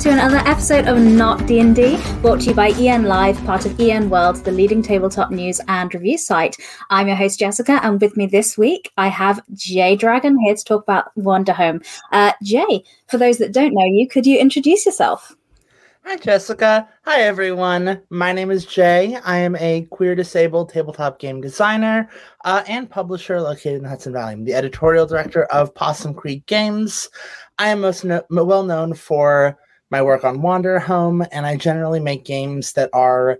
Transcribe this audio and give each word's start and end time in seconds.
to 0.00 0.10
another 0.10 0.38
episode 0.46 0.86
of 0.86 0.98
Not 0.98 1.46
D&D, 1.46 1.98
brought 2.22 2.40
to 2.40 2.46
you 2.46 2.54
by 2.54 2.70
EN 2.70 3.02
Live, 3.02 3.36
part 3.44 3.66
of 3.66 3.78
EN 3.78 4.08
World, 4.08 4.36
the 4.36 4.50
leading 4.50 4.80
tabletop 4.80 5.30
news 5.30 5.60
and 5.68 5.92
review 5.92 6.16
site. 6.16 6.56
I'm 6.88 7.08
your 7.08 7.16
host 7.16 7.38
Jessica, 7.38 7.80
and 7.82 8.00
with 8.00 8.16
me 8.16 8.24
this 8.24 8.56
week 8.56 8.90
I 8.96 9.08
have 9.08 9.42
Jay 9.52 9.96
Dragon 9.96 10.38
here 10.40 10.54
to 10.54 10.64
talk 10.64 10.84
about 10.84 11.14
Wanderhome. 11.18 11.86
Uh, 12.12 12.32
Jay, 12.42 12.82
for 13.08 13.18
those 13.18 13.36
that 13.38 13.52
don't 13.52 13.74
know 13.74 13.84
you, 13.84 14.08
could 14.08 14.24
you 14.24 14.38
introduce 14.38 14.86
yourself? 14.86 15.36
Hi, 16.06 16.16
Jessica. 16.16 16.88
Hi, 17.04 17.20
everyone. 17.20 18.00
My 18.08 18.32
name 18.32 18.50
is 18.50 18.64
Jay. 18.64 19.18
I 19.22 19.36
am 19.36 19.54
a 19.56 19.82
queer 19.90 20.14
disabled 20.14 20.70
tabletop 20.70 21.18
game 21.18 21.42
designer 21.42 22.08
uh, 22.46 22.64
and 22.66 22.88
publisher 22.88 23.38
located 23.42 23.82
in 23.82 23.84
Hudson 23.84 24.14
Valley. 24.14 24.32
I'm 24.32 24.44
the 24.44 24.54
editorial 24.54 25.04
director 25.04 25.44
of 25.44 25.74
Possum 25.74 26.14
Creek 26.14 26.46
Games. 26.46 27.10
I 27.58 27.68
am 27.68 27.82
most 27.82 28.06
no- 28.06 28.24
well 28.30 28.62
known 28.62 28.94
for 28.94 29.58
my 29.90 30.00
work 30.00 30.24
on 30.24 30.42
Wander 30.42 30.78
Home, 30.78 31.24
and 31.32 31.46
I 31.46 31.56
generally 31.56 32.00
make 32.00 32.24
games 32.24 32.72
that 32.74 32.90
are 32.92 33.38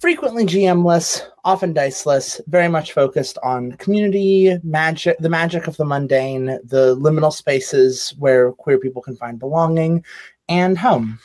frequently 0.00 0.44
GMless, 0.44 1.22
often 1.44 1.72
diceless, 1.72 2.40
very 2.48 2.68
much 2.68 2.92
focused 2.92 3.38
on 3.42 3.72
community, 3.72 4.58
magic, 4.62 5.18
the 5.18 5.28
magic 5.28 5.66
of 5.66 5.76
the 5.76 5.84
mundane, 5.84 6.46
the 6.64 6.96
liminal 6.96 7.32
spaces 7.32 8.14
where 8.18 8.52
queer 8.52 8.78
people 8.78 9.02
can 9.02 9.16
find 9.16 9.38
belonging, 9.38 10.04
and 10.48 10.76
home. 10.76 11.18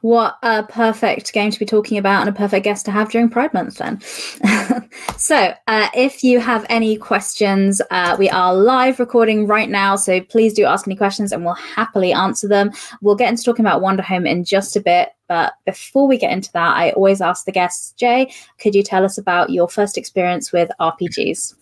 What 0.00 0.38
a 0.42 0.62
perfect 0.62 1.32
game 1.32 1.50
to 1.50 1.58
be 1.58 1.66
talking 1.66 1.98
about 1.98 2.20
and 2.20 2.28
a 2.28 2.38
perfect 2.38 2.64
guest 2.64 2.84
to 2.86 2.90
have 2.90 3.10
during 3.10 3.28
Pride 3.28 3.52
Month, 3.52 3.78
then. 3.78 4.00
so, 5.18 5.54
uh, 5.66 5.88
if 5.94 6.24
you 6.24 6.40
have 6.40 6.64
any 6.68 6.96
questions, 6.96 7.82
uh, 7.90 8.16
we 8.18 8.30
are 8.30 8.54
live 8.54 8.98
recording 8.98 9.46
right 9.46 9.68
now. 9.68 9.96
So, 9.96 10.20
please 10.20 10.54
do 10.54 10.64
ask 10.64 10.86
any 10.86 10.96
questions 10.96 11.32
and 11.32 11.44
we'll 11.44 11.54
happily 11.54 12.12
answer 12.12 12.48
them. 12.48 12.70
We'll 13.02 13.16
get 13.16 13.28
into 13.28 13.42
talking 13.42 13.64
about 13.64 13.82
Wanderhome 13.82 14.28
in 14.28 14.44
just 14.44 14.76
a 14.76 14.80
bit. 14.80 15.10
But 15.28 15.52
before 15.64 16.08
we 16.08 16.18
get 16.18 16.32
into 16.32 16.50
that, 16.52 16.76
I 16.76 16.90
always 16.90 17.20
ask 17.20 17.44
the 17.44 17.52
guests, 17.52 17.92
Jay, 17.92 18.32
could 18.58 18.74
you 18.74 18.82
tell 18.82 19.04
us 19.04 19.16
about 19.16 19.50
your 19.50 19.68
first 19.68 19.96
experience 19.96 20.52
with 20.52 20.70
RPGs? 20.80 21.54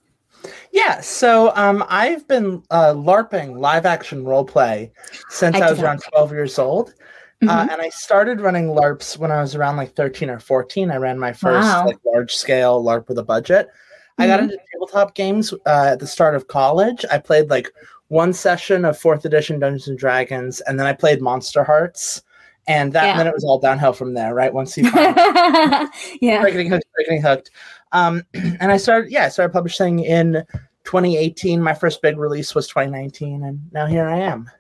Yeah, 0.73 1.01
so 1.01 1.53
um, 1.57 1.85
I've 1.89 2.27
been 2.29 2.63
uh, 2.71 2.93
LARPing 2.95 3.59
live 3.59 3.87
action 3.87 4.25
role 4.25 4.45
play 4.45 4.93
since 5.29 5.57
I, 5.57 5.67
I 5.67 5.71
was 5.71 5.81
around 5.81 6.03
12 6.13 6.33
years 6.33 6.59
old. 6.59 6.95
Uh, 7.43 7.47
mm-hmm. 7.47 7.71
Uh, 7.71 7.73
and 7.73 7.83
I 7.83 7.89
started 7.91 8.41
running 8.41 8.67
LARPs 8.69 9.17
when 9.17 9.31
I 9.31 9.41
was 9.41 9.55
around 9.55 9.77
like 9.77 9.95
13 9.95 10.29
or 10.29 10.41
14. 10.41 10.91
I 10.91 10.97
ran 10.97 11.19
my 11.19 11.33
first 11.33 11.67
wow. 11.67 11.87
like 11.87 11.99
large 12.05 12.35
scale 12.35 12.83
LARP 12.83 13.09
with 13.09 13.19
a 13.19 13.23
budget. 13.23 13.69
Mm-hmm. 13.69 14.23
I 14.23 14.27
got 14.27 14.41
mm-hmm. 14.41 14.51
into 14.51 14.65
tabletop 14.73 15.15
games 15.15 15.53
uh, 15.53 15.91
at 15.93 16.01
the 16.01 16.07
start 16.07 16.35
of 16.35 16.49
college. 16.49 17.05
I 17.11 17.19
played 17.19 17.49
like 17.49 17.73
one 18.09 18.33
session 18.33 18.85
of 18.85 18.99
fourth 18.99 19.25
edition 19.25 19.61
Dungeons 19.61 19.87
and 19.87 19.99
Dragons, 19.99 20.61
and 20.63 20.81
then 20.81 20.87
I 20.87 20.93
played 20.93 21.23
Monster 21.23 21.63
Hearts. 21.63 22.23
And 22.67 22.93
that 22.93 23.05
yeah. 23.05 23.11
and 23.13 23.21
then 23.21 23.27
it 23.27 23.33
was 23.33 23.45
all 23.45 23.59
downhill 23.59 23.95
from 23.95 24.13
there, 24.13 24.35
right? 24.35 24.53
Once 24.53 24.77
you 24.77 24.85
yeah, 24.93 25.89
getting 26.21 26.69
hooked, 26.69 26.85
getting 26.99 27.23
hooked. 27.23 27.51
Um, 27.93 28.25
and 28.35 28.71
I 28.71 28.77
started, 28.77 29.11
yeah, 29.11 29.25
I 29.25 29.29
started 29.29 29.55
publishing 29.55 30.01
in 30.01 30.45
2018. 30.85 31.63
My 31.63 31.73
first 31.73 32.03
big 32.03 32.19
release 32.19 32.55
was 32.55 32.69
2019, 32.69 33.43
and 33.43 33.61
now 33.73 33.87
here 33.87 34.07
I 34.07 34.19
am. 34.19 34.51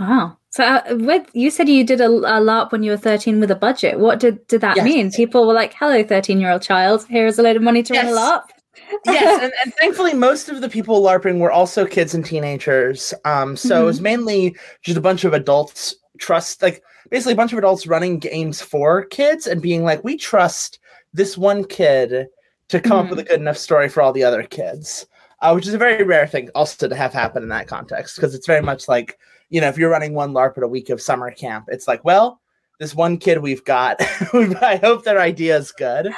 Wow. 0.00 0.38
So, 0.54 0.62
uh, 0.62 0.82
with 1.00 1.28
you 1.32 1.50
said 1.50 1.68
you 1.68 1.82
did 1.82 2.00
a, 2.00 2.06
a 2.06 2.38
LARP 2.38 2.70
when 2.70 2.84
you 2.84 2.92
were 2.92 2.96
13 2.96 3.40
with 3.40 3.50
a 3.50 3.56
budget. 3.56 3.98
What 3.98 4.20
did, 4.20 4.46
did 4.46 4.60
that 4.60 4.76
yes. 4.76 4.84
mean? 4.84 5.10
People 5.10 5.48
were 5.48 5.52
like, 5.52 5.74
hello, 5.74 6.04
13 6.04 6.38
year 6.38 6.52
old 6.52 6.62
child, 6.62 7.04
here 7.08 7.26
is 7.26 7.40
a 7.40 7.42
load 7.42 7.56
of 7.56 7.62
money 7.62 7.82
to 7.82 7.92
yes. 7.92 8.04
run 8.04 8.14
a 8.14 8.16
LARP. 8.16 8.42
yes, 9.04 9.42
and, 9.42 9.52
and, 9.64 9.74
thankfully, 9.74 10.14
most 10.14 10.48
of 10.48 10.60
the 10.60 10.68
people 10.68 11.02
LARPing 11.02 11.40
were 11.40 11.50
also 11.50 11.84
kids 11.84 12.14
and 12.14 12.24
teenagers. 12.24 13.12
Um, 13.24 13.56
so 13.56 13.70
mm-hmm. 13.70 13.82
it 13.82 13.84
was 13.84 13.96
mm-hmm. 13.96 14.04
mainly 14.04 14.56
just 14.82 14.96
a 14.96 15.00
bunch 15.00 15.24
of 15.24 15.32
adults 15.32 15.96
trust, 16.18 16.62
like 16.62 16.84
basically 17.10 17.32
a 17.32 17.36
bunch 17.36 17.52
of 17.52 17.58
adults 17.58 17.88
running 17.88 18.20
games 18.20 18.62
for 18.62 19.06
kids 19.06 19.48
and 19.48 19.60
being 19.60 19.82
like, 19.82 20.04
we 20.04 20.16
trust 20.16 20.78
this 21.12 21.36
one 21.36 21.64
kid 21.64 22.28
to 22.68 22.80
come 22.80 22.98
mm-hmm. 22.98 23.06
up 23.06 23.10
with 23.10 23.18
a 23.18 23.22
mm-hmm. 23.22 23.30
good 23.32 23.40
enough 23.40 23.58
story 23.58 23.88
for 23.88 24.02
all 24.02 24.12
the 24.12 24.22
other 24.22 24.44
kids, 24.44 25.04
uh, 25.40 25.50
which 25.50 25.66
is 25.66 25.74
a 25.74 25.78
very 25.78 26.04
rare 26.04 26.28
thing 26.28 26.48
also 26.54 26.86
to 26.86 26.94
have 26.94 27.12
happen 27.12 27.42
in 27.42 27.48
that 27.48 27.66
context 27.66 28.14
because 28.14 28.36
it's 28.36 28.46
very 28.46 28.62
much 28.62 28.86
like 28.86 29.18
you 29.50 29.60
know, 29.60 29.68
if 29.68 29.78
you're 29.78 29.90
running 29.90 30.14
one 30.14 30.32
LARP 30.32 30.56
at 30.58 30.64
a 30.64 30.68
week 30.68 30.90
of 30.90 31.00
summer 31.00 31.30
camp, 31.30 31.66
it's 31.68 31.86
like, 31.88 32.04
well, 32.04 32.40
this 32.80 32.94
one 32.94 33.18
kid 33.18 33.38
we've 33.38 33.64
got, 33.64 33.96
I 34.00 34.80
hope 34.82 35.04
their 35.04 35.20
idea 35.20 35.56
is 35.56 35.72
good. 35.72 36.12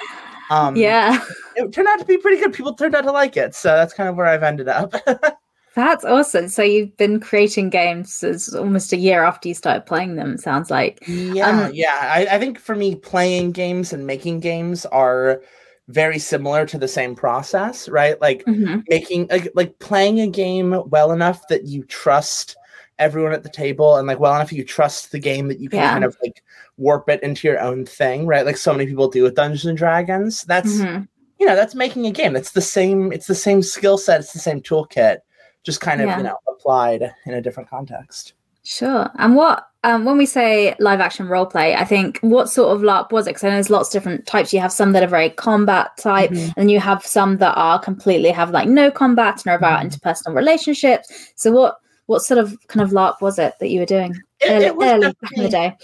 Um, 0.50 0.76
yeah. 0.76 1.22
It 1.56 1.72
turned 1.72 1.88
out 1.88 1.98
to 1.98 2.04
be 2.04 2.18
pretty 2.18 2.40
good. 2.40 2.52
People 2.52 2.74
turned 2.74 2.94
out 2.94 3.02
to 3.02 3.12
like 3.12 3.36
it. 3.36 3.54
So 3.54 3.68
that's 3.68 3.92
kind 3.92 4.08
of 4.08 4.16
where 4.16 4.26
I've 4.26 4.42
ended 4.42 4.68
up. 4.68 4.94
that's 5.74 6.04
awesome. 6.04 6.48
So 6.48 6.62
you've 6.62 6.96
been 6.96 7.20
creating 7.20 7.70
games 7.70 8.22
as 8.22 8.54
almost 8.54 8.92
a 8.92 8.96
year 8.96 9.24
after 9.24 9.48
you 9.48 9.54
started 9.54 9.86
playing 9.86 10.16
them, 10.16 10.34
it 10.34 10.40
sounds 10.40 10.70
like. 10.70 10.98
Yeah. 11.06 11.66
Um, 11.66 11.74
yeah. 11.74 11.98
I, 12.02 12.36
I 12.36 12.38
think 12.38 12.58
for 12.58 12.74
me, 12.74 12.94
playing 12.94 13.52
games 13.52 13.92
and 13.92 14.06
making 14.06 14.40
games 14.40 14.86
are 14.86 15.42
very 15.88 16.18
similar 16.18 16.66
to 16.66 16.78
the 16.78 16.88
same 16.88 17.14
process, 17.14 17.88
right? 17.88 18.20
Like 18.20 18.44
mm-hmm. 18.44 18.80
making, 18.88 19.28
like, 19.28 19.50
like 19.54 19.78
playing 19.78 20.20
a 20.20 20.26
game 20.26 20.82
well 20.86 21.12
enough 21.12 21.46
that 21.48 21.66
you 21.66 21.84
trust 21.84 22.56
everyone 22.98 23.32
at 23.32 23.42
the 23.42 23.48
table 23.48 23.96
and 23.96 24.06
like 24.06 24.18
well 24.18 24.34
enough 24.34 24.52
you 24.52 24.64
trust 24.64 25.12
the 25.12 25.18
game 25.18 25.48
that 25.48 25.60
you 25.60 25.68
can 25.68 25.78
yeah. 25.78 25.92
kind 25.92 26.04
of 26.04 26.16
like 26.22 26.42
warp 26.76 27.08
it 27.08 27.22
into 27.22 27.46
your 27.46 27.60
own 27.60 27.84
thing 27.84 28.26
right 28.26 28.46
like 28.46 28.56
so 28.56 28.72
many 28.72 28.86
people 28.86 29.08
do 29.08 29.22
with 29.22 29.34
dungeons 29.34 29.66
and 29.66 29.76
dragons 29.76 30.44
that's 30.44 30.76
mm-hmm. 30.76 31.02
you 31.38 31.46
know 31.46 31.54
that's 31.54 31.74
making 31.74 32.06
a 32.06 32.10
game 32.10 32.34
it's 32.34 32.52
the 32.52 32.60
same 32.60 33.12
it's 33.12 33.26
the 33.26 33.34
same 33.34 33.62
skill 33.62 33.98
set 33.98 34.20
it's 34.20 34.32
the 34.32 34.38
same 34.38 34.60
toolkit 34.60 35.18
just 35.62 35.80
kind 35.80 36.00
of 36.00 36.06
yeah. 36.06 36.16
you 36.16 36.22
know 36.22 36.38
applied 36.48 37.12
in 37.26 37.34
a 37.34 37.42
different 37.42 37.68
context 37.68 38.32
sure 38.62 39.10
and 39.18 39.36
what 39.36 39.66
um, 39.86 40.04
when 40.04 40.18
we 40.18 40.26
say 40.26 40.74
live 40.80 40.98
action 40.98 41.28
role 41.28 41.46
play, 41.46 41.76
I 41.76 41.84
think 41.84 42.18
what 42.18 42.48
sort 42.48 42.74
of 42.74 42.82
LARP 42.82 43.12
was 43.12 43.28
it? 43.28 43.30
Because 43.30 43.42
there's 43.42 43.70
lots 43.70 43.88
of 43.88 43.92
different 43.92 44.26
types. 44.26 44.52
You 44.52 44.58
have 44.58 44.72
some 44.72 44.90
that 44.92 45.04
are 45.04 45.06
very 45.06 45.30
combat 45.30 45.96
type, 45.96 46.32
mm-hmm. 46.32 46.58
and 46.58 46.72
you 46.72 46.80
have 46.80 47.06
some 47.06 47.36
that 47.36 47.56
are 47.56 47.78
completely 47.78 48.30
have 48.30 48.50
like 48.50 48.68
no 48.68 48.90
combat 48.90 49.44
and 49.44 49.52
are 49.52 49.56
about 49.56 49.84
mm-hmm. 49.84 49.88
interpersonal 49.88 50.34
relationships. 50.34 51.32
So 51.36 51.52
what 51.52 51.76
what 52.06 52.22
sort 52.22 52.38
of 52.38 52.56
kind 52.68 52.82
of 52.82 52.90
LARP 52.90 53.20
was 53.20 53.38
it 53.38 53.54
that 53.60 53.68
you 53.68 53.80
were 53.80 53.86
doing 53.86 54.14
it, 54.40 54.50
early, 54.50 54.64
it 54.66 54.74
early 54.80 55.14
back 55.20 55.32
in 55.36 55.42
the 55.42 55.48
day? 55.48 55.76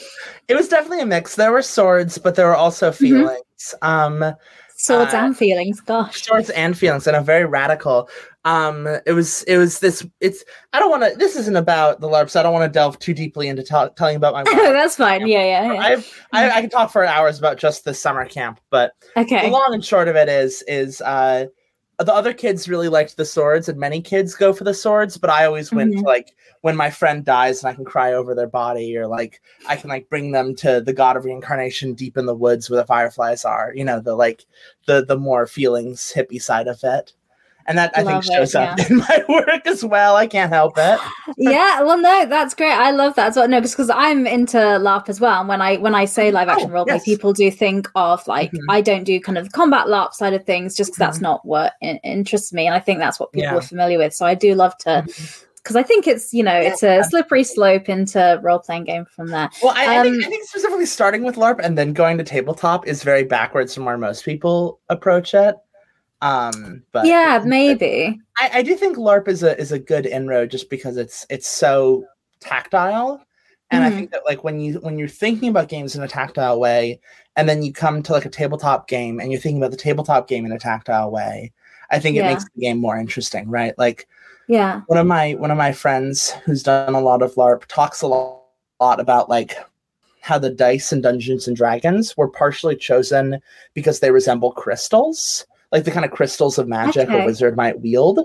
It 0.48 0.54
was 0.54 0.68
definitely 0.68 1.00
a 1.00 1.06
mix. 1.06 1.36
There 1.36 1.52
were 1.52 1.62
swords, 1.62 2.18
but 2.18 2.34
there 2.34 2.46
were 2.46 2.56
also 2.56 2.90
mm-hmm. 2.90 3.04
feelings. 3.04 3.74
Mm-hmm. 3.82 4.24
Um, 4.24 4.34
swords 4.76 5.14
uh, 5.14 5.18
and 5.18 5.36
feelings. 5.36 5.80
Gosh, 5.80 6.22
swords 6.22 6.50
and 6.50 6.76
feelings, 6.76 7.06
and 7.06 7.16
a 7.16 7.20
very 7.20 7.44
radical. 7.44 8.08
Um, 8.44 8.88
it 9.06 9.12
was 9.12 9.42
it 9.44 9.56
was 9.56 9.80
this. 9.80 10.06
It's 10.20 10.44
I 10.72 10.78
don't 10.78 10.90
want 10.90 11.04
to. 11.04 11.18
This 11.18 11.36
isn't 11.36 11.56
about 11.56 12.00
the 12.00 12.08
LARPs. 12.08 12.30
So 12.30 12.40
I 12.40 12.42
don't 12.42 12.52
want 12.52 12.70
to 12.70 12.76
delve 12.76 12.98
too 12.98 13.14
deeply 13.14 13.48
into 13.48 13.62
t- 13.62 13.94
telling 13.96 14.16
about 14.16 14.34
my. 14.34 14.42
That's 14.44 14.96
fine. 14.96 15.26
Yeah, 15.26 15.44
yeah. 15.44 15.72
yeah. 15.72 15.80
I've, 15.80 16.26
I 16.32 16.50
I 16.50 16.60
can 16.60 16.70
talk 16.70 16.90
for 16.90 17.04
hours 17.04 17.38
about 17.38 17.58
just 17.58 17.84
the 17.84 17.94
summer 17.94 18.26
camp, 18.26 18.60
but 18.70 18.92
okay. 19.16 19.46
The 19.46 19.52
long 19.52 19.74
and 19.74 19.84
short 19.84 20.08
of 20.08 20.16
it 20.16 20.28
is 20.28 20.62
is 20.66 21.00
uh 21.00 21.46
the 22.02 22.14
other 22.14 22.32
kids 22.32 22.68
really 22.68 22.88
liked 22.88 23.16
the 23.16 23.24
swords 23.24 23.68
and 23.68 23.78
many 23.78 24.00
kids 24.00 24.34
go 24.34 24.52
for 24.52 24.64
the 24.64 24.74
swords 24.74 25.16
but 25.16 25.30
i 25.30 25.44
always 25.44 25.72
went 25.72 25.92
mm-hmm. 25.92 26.00
to 26.00 26.06
like 26.06 26.34
when 26.62 26.76
my 26.76 26.90
friend 26.90 27.24
dies 27.24 27.62
and 27.62 27.70
i 27.70 27.74
can 27.74 27.84
cry 27.84 28.12
over 28.12 28.34
their 28.34 28.48
body 28.48 28.96
or 28.96 29.06
like 29.06 29.40
i 29.68 29.76
can 29.76 29.90
like 29.90 30.08
bring 30.08 30.32
them 30.32 30.54
to 30.54 30.80
the 30.80 30.92
god 30.92 31.16
of 31.16 31.24
reincarnation 31.24 31.94
deep 31.94 32.16
in 32.16 32.26
the 32.26 32.34
woods 32.34 32.68
where 32.68 32.80
the 32.80 32.86
fireflies 32.86 33.44
are 33.44 33.72
you 33.74 33.84
know 33.84 34.00
the 34.00 34.14
like 34.14 34.44
the 34.86 35.04
the 35.04 35.18
more 35.18 35.46
feelings 35.46 36.12
hippie 36.14 36.42
side 36.42 36.68
of 36.68 36.78
it 36.82 37.12
and 37.66 37.78
that 37.78 37.92
I 37.96 38.04
think 38.04 38.24
shows 38.24 38.54
it, 38.54 38.60
up 38.60 38.78
yeah. 38.78 38.86
in 38.90 38.96
my 38.98 39.24
work 39.28 39.66
as 39.66 39.84
well. 39.84 40.16
I 40.16 40.26
can't 40.26 40.52
help 40.52 40.74
it. 40.76 40.98
yeah, 41.36 41.82
well, 41.82 41.98
no, 41.98 42.26
that's 42.26 42.54
great. 42.54 42.72
I 42.72 42.90
love 42.90 43.14
that 43.16 43.28
as 43.28 43.36
well. 43.36 43.48
No, 43.48 43.60
because 43.60 43.90
I'm 43.90 44.26
into 44.26 44.56
LARP 44.56 45.08
as 45.08 45.20
well. 45.20 45.40
And 45.40 45.48
when 45.48 45.60
I 45.60 45.76
when 45.76 45.94
I 45.94 46.04
say 46.04 46.30
live 46.30 46.48
action 46.48 46.70
oh, 46.70 46.74
roleplay, 46.74 46.86
yes. 46.88 47.04
people 47.04 47.32
do 47.32 47.50
think 47.50 47.88
of 47.94 48.26
like 48.26 48.50
mm-hmm. 48.50 48.70
I 48.70 48.80
don't 48.80 49.04
do 49.04 49.20
kind 49.20 49.38
of 49.38 49.52
combat 49.52 49.86
LARP 49.86 50.12
side 50.14 50.34
of 50.34 50.44
things, 50.44 50.74
just 50.74 50.90
because 50.92 51.02
mm-hmm. 51.02 51.12
that's 51.12 51.20
not 51.20 51.44
what 51.44 51.74
in- 51.80 51.98
interests 51.98 52.52
me, 52.52 52.66
and 52.66 52.74
I 52.74 52.80
think 52.80 52.98
that's 52.98 53.20
what 53.20 53.32
people 53.32 53.52
yeah. 53.52 53.56
are 53.56 53.62
familiar 53.62 53.98
with. 53.98 54.14
So 54.14 54.26
I 54.26 54.34
do 54.34 54.54
love 54.54 54.76
to. 54.78 54.88
Mm-hmm 55.06 55.46
because 55.62 55.76
I 55.76 55.82
think 55.82 56.06
it's 56.06 56.32
you 56.32 56.42
know 56.42 56.56
it's 56.56 56.82
a 56.82 57.04
slippery 57.04 57.44
slope 57.44 57.88
into 57.88 58.40
role 58.42 58.58
playing 58.58 58.84
game 58.84 59.04
from 59.04 59.28
there. 59.28 59.48
Well, 59.62 59.74
I, 59.76 59.96
um, 59.96 60.00
I, 60.00 60.02
think, 60.02 60.16
um, 60.16 60.26
I, 60.26 60.28
think, 60.30 60.44
specifically 60.48 60.86
starting 60.86 61.22
with 61.22 61.36
LARP 61.36 61.60
and 61.62 61.78
then 61.78 61.92
going 61.92 62.18
to 62.18 62.24
tabletop 62.24 62.86
is 62.86 63.02
very 63.02 63.24
backwards 63.24 63.74
from 63.74 63.84
where 63.84 63.98
most 63.98 64.24
people 64.24 64.80
approach 64.88 65.34
it. 65.34 65.56
Um, 66.22 66.84
but 66.92 67.04
yeah, 67.04 67.42
maybe. 67.44 68.18
I, 68.38 68.50
I 68.54 68.62
do 68.62 68.76
think 68.76 68.96
LARP 68.96 69.26
is 69.26 69.42
a 69.42 69.58
is 69.58 69.72
a 69.72 69.78
good 69.78 70.06
inroad 70.06 70.50
just 70.50 70.70
because 70.70 70.96
it's 70.96 71.26
it's 71.28 71.48
so 71.48 72.04
tactile. 72.40 73.20
And 73.70 73.82
mm-hmm. 73.82 73.92
I 73.92 73.96
think 73.96 74.10
that 74.12 74.22
like 74.24 74.44
when 74.44 74.60
you 74.60 74.74
when 74.74 74.98
you're 74.98 75.08
thinking 75.08 75.48
about 75.48 75.68
games 75.68 75.96
in 75.96 76.02
a 76.02 76.08
tactile 76.08 76.60
way, 76.60 77.00
and 77.36 77.48
then 77.48 77.62
you 77.62 77.72
come 77.72 78.02
to 78.04 78.12
like 78.12 78.24
a 78.24 78.30
tabletop 78.30 78.86
game 78.86 79.18
and 79.18 79.32
you're 79.32 79.40
thinking 79.40 79.60
about 79.60 79.72
the 79.72 79.76
tabletop 79.76 80.28
game 80.28 80.46
in 80.46 80.52
a 80.52 80.58
tactile 80.58 81.10
way, 81.10 81.52
I 81.90 81.98
think 81.98 82.16
yeah. 82.16 82.30
it 82.30 82.34
makes 82.34 82.44
the 82.44 82.60
game 82.60 82.78
more 82.78 82.96
interesting, 82.96 83.50
right? 83.50 83.76
Like 83.76 84.06
yeah. 84.46 84.82
One 84.86 84.98
of 84.98 85.06
my 85.06 85.32
one 85.32 85.50
of 85.50 85.58
my 85.58 85.72
friends 85.72 86.30
who's 86.44 86.62
done 86.62 86.94
a 86.94 87.00
lot 87.00 87.22
of 87.22 87.34
LARP 87.34 87.64
talks 87.66 88.00
a 88.00 88.06
lot, 88.06 88.42
lot 88.80 89.00
about 89.00 89.28
like 89.28 89.56
how 90.20 90.38
the 90.38 90.50
dice 90.50 90.92
in 90.92 91.00
Dungeons 91.00 91.48
and 91.48 91.56
Dragons 91.56 92.16
were 92.16 92.28
partially 92.28 92.76
chosen 92.76 93.40
because 93.74 93.98
they 93.98 94.12
resemble 94.12 94.52
crystals 94.52 95.46
like 95.72 95.84
the 95.84 95.90
kind 95.90 96.04
of 96.04 96.10
crystals 96.12 96.58
of 96.58 96.68
magic 96.68 97.08
okay. 97.08 97.22
a 97.22 97.26
wizard 97.26 97.56
might 97.56 97.80
wield. 97.80 98.20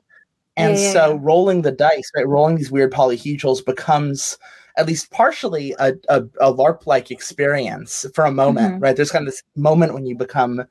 And 0.58 0.78
yeah, 0.78 0.92
so 0.92 1.14
yeah. 1.14 1.20
rolling 1.22 1.62
the 1.62 1.72
dice, 1.72 2.12
right, 2.16 2.28
rolling 2.28 2.58
these 2.58 2.72
weird 2.72 2.92
polyhedrals 2.92 3.66
becomes 3.66 4.38
at 4.76 4.86
least 4.86 5.10
partially 5.12 5.74
a, 5.80 5.94
a, 6.10 6.24
a 6.40 6.54
LARP 6.54 6.86
like 6.86 7.10
experience 7.10 8.06
for 8.14 8.26
a 8.26 8.32
moment, 8.32 8.76
Mhm. 8.76 8.82
right? 8.82 8.96
There's 8.96 9.12
kind 9.12 9.28
of 9.28 9.34
this 9.34 9.44
moment 9.56 9.94
when 9.94 10.06
you 10.06 10.16
become 10.16 10.64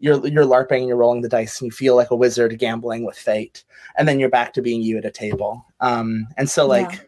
you're 0.00 0.24
you're 0.28 0.44
LARPing 0.44 0.78
and 0.78 0.86
you're 0.86 0.96
rolling 0.96 1.22
the 1.22 1.28
dice 1.28 1.60
and 1.60 1.66
you 1.66 1.72
feel 1.72 1.96
like 1.96 2.12
a 2.12 2.16
wizard 2.16 2.56
gambling 2.58 3.04
with 3.04 3.16
fate, 3.16 3.64
and 3.96 4.06
then 4.06 4.20
you're 4.20 4.28
back 4.28 4.52
to 4.52 4.62
being 4.62 4.80
you 4.82 4.96
at 4.98 5.04
a 5.04 5.10
table. 5.10 5.64
Um, 5.80 6.26
and 6.36 6.48
so 6.48 6.66
like. 6.66 6.92
Yeah. 6.92 6.98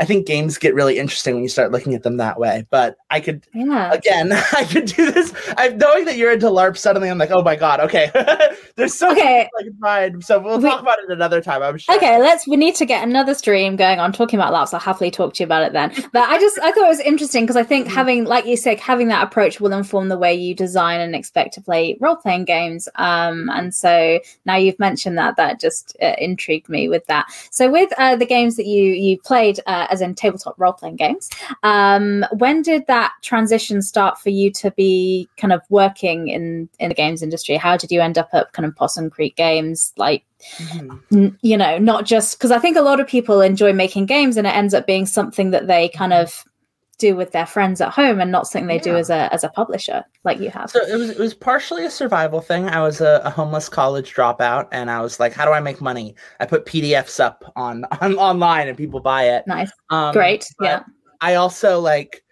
I 0.00 0.06
think 0.06 0.26
games 0.26 0.56
get 0.56 0.74
really 0.74 0.98
interesting 0.98 1.34
when 1.34 1.42
you 1.42 1.48
start 1.50 1.72
looking 1.72 1.94
at 1.94 2.02
them 2.02 2.16
that 2.16 2.38
way. 2.40 2.66
But 2.70 2.96
I 3.10 3.20
could 3.20 3.46
Yeah. 3.52 3.92
again, 3.92 4.32
I 4.52 4.64
could 4.64 4.86
do 4.86 5.10
this. 5.12 5.32
I'm 5.58 5.76
knowing 5.76 6.06
that 6.06 6.16
you're 6.16 6.32
into 6.32 6.46
LARP. 6.46 6.78
Suddenly, 6.78 7.10
I'm 7.10 7.18
like, 7.18 7.30
oh 7.30 7.42
my 7.42 7.54
god, 7.54 7.80
okay. 7.80 8.10
There's 8.76 8.94
so 8.94 9.10
Okay. 9.12 9.48
much 9.52 9.66
I 9.66 9.80
find. 9.80 10.24
So 10.24 10.38
we'll 10.40 10.56
We- 10.58 10.70
talk 10.70 10.80
about 10.80 10.98
it 11.00 11.10
another 11.10 11.42
time. 11.42 11.62
I'm 11.62 11.76
sure. 11.76 11.94
Okay, 11.96 12.18
let's. 12.18 12.46
We 12.48 12.56
need 12.56 12.74
to 12.76 12.86
get 12.86 13.06
another 13.06 13.34
stream 13.34 13.76
going 13.76 14.00
on 14.00 14.12
talking 14.12 14.38
about 14.40 14.54
LARPs. 14.54 14.72
I'll 14.72 14.80
happily 14.80 15.10
talk 15.10 15.34
to 15.34 15.42
you 15.42 15.44
about 15.44 15.64
it 15.64 15.74
then. 15.74 15.92
But 16.12 16.28
I 16.30 16.38
just 16.38 16.58
I 16.60 16.72
thought 16.72 16.84
it 16.86 16.88
was 16.88 17.00
interesting 17.00 17.44
because 17.44 17.56
I 17.56 17.62
think 17.62 17.86
Mm-hmm. 17.86 17.94
having, 17.94 18.24
like 18.24 18.46
you 18.46 18.56
said, 18.56 18.80
having 18.80 19.08
that 19.08 19.22
approach 19.24 19.60
will 19.60 19.72
inform 19.72 20.08
the 20.08 20.18
way 20.18 20.34
you 20.34 20.54
design 20.54 21.00
and 21.00 21.14
expect 21.14 21.54
to 21.54 21.60
play 21.60 21.96
role 22.00 22.16
playing 22.16 22.44
games. 22.46 22.88
Um, 22.96 23.50
and 23.50 23.74
so 23.74 24.20
now 24.46 24.56
you've 24.56 24.78
mentioned 24.78 25.18
that, 25.18 25.36
that 25.36 25.60
just 25.60 25.96
uh, 26.02 26.14
intrigued 26.18 26.68
me 26.68 26.88
with 26.88 27.04
that. 27.06 27.26
So 27.50 27.70
with 27.70 27.90
uh, 27.98 28.16
the 28.16 28.26
games 28.26 28.56
that 28.56 28.66
you 28.66 28.92
you 28.92 29.18
played, 29.18 29.60
uh, 29.66 29.88
as 29.90 30.00
in 30.00 30.14
tabletop 30.14 30.54
role 30.58 30.72
playing 30.72 30.96
games, 30.96 31.28
um, 31.62 32.24
when 32.38 32.62
did 32.62 32.86
that 32.86 33.12
transition 33.22 33.82
start 33.82 34.18
for 34.18 34.30
you 34.30 34.50
to 34.52 34.70
be 34.72 35.28
kind 35.36 35.52
of 35.52 35.60
working 35.68 36.28
in 36.28 36.68
in 36.78 36.88
the 36.88 36.94
games 36.94 37.22
industry? 37.22 37.56
How 37.56 37.76
did 37.76 37.90
you 37.90 38.00
end 38.00 38.18
up 38.18 38.28
at 38.32 38.52
kind 38.52 38.66
of 38.66 38.74
Possum 38.76 39.10
Creek 39.10 39.36
Games? 39.36 39.92
Like 39.96 40.24
Mhm. 40.58 41.00
n- 41.12 41.38
you 41.42 41.56
know, 41.56 41.76
not 41.78 42.06
just 42.06 42.38
because 42.38 42.50
I 42.50 42.58
think 42.58 42.76
a 42.76 42.82
lot 42.82 42.98
of 42.98 43.06
people 43.06 43.42
enjoy 43.42 43.74
making 43.74 44.06
games 44.06 44.38
and 44.38 44.46
it 44.46 44.56
ends 44.56 44.72
up 44.72 44.86
being 44.86 45.04
something 45.04 45.50
that 45.50 45.66
they 45.66 45.90
kind 45.90 46.14
of 46.14 46.44
do 47.00 47.16
with 47.16 47.32
their 47.32 47.46
friends 47.46 47.80
at 47.80 47.90
home 47.90 48.20
and 48.20 48.30
not 48.30 48.46
something 48.46 48.66
they 48.68 48.78
do 48.78 48.96
as 48.96 49.10
a 49.10 49.32
as 49.32 49.42
a 49.42 49.48
publisher 49.48 50.04
like 50.24 50.38
you 50.38 50.50
have. 50.50 50.70
So 50.70 50.80
it 50.86 50.96
was 50.96 51.10
it 51.10 51.18
was 51.18 51.34
partially 51.34 51.84
a 51.86 51.90
survival 51.90 52.40
thing. 52.40 52.68
I 52.68 52.80
was 52.82 53.00
a, 53.00 53.20
a 53.24 53.30
homeless 53.30 53.68
college 53.68 54.14
dropout, 54.14 54.68
and 54.70 54.90
I 54.90 55.00
was 55.00 55.18
like, 55.18 55.32
how 55.32 55.44
do 55.44 55.52
I 55.52 55.60
make 55.60 55.80
money? 55.80 56.14
I 56.38 56.46
put 56.46 56.66
PDFs 56.66 57.18
up 57.18 57.42
on, 57.56 57.84
on 58.00 58.14
online, 58.16 58.68
and 58.68 58.76
people 58.76 59.00
buy 59.00 59.24
it. 59.24 59.44
nice, 59.46 59.72
Um, 59.90 60.12
great, 60.12 60.46
yeah, 60.60 60.82
I 61.20 61.34
also 61.34 61.80
like 61.80 62.22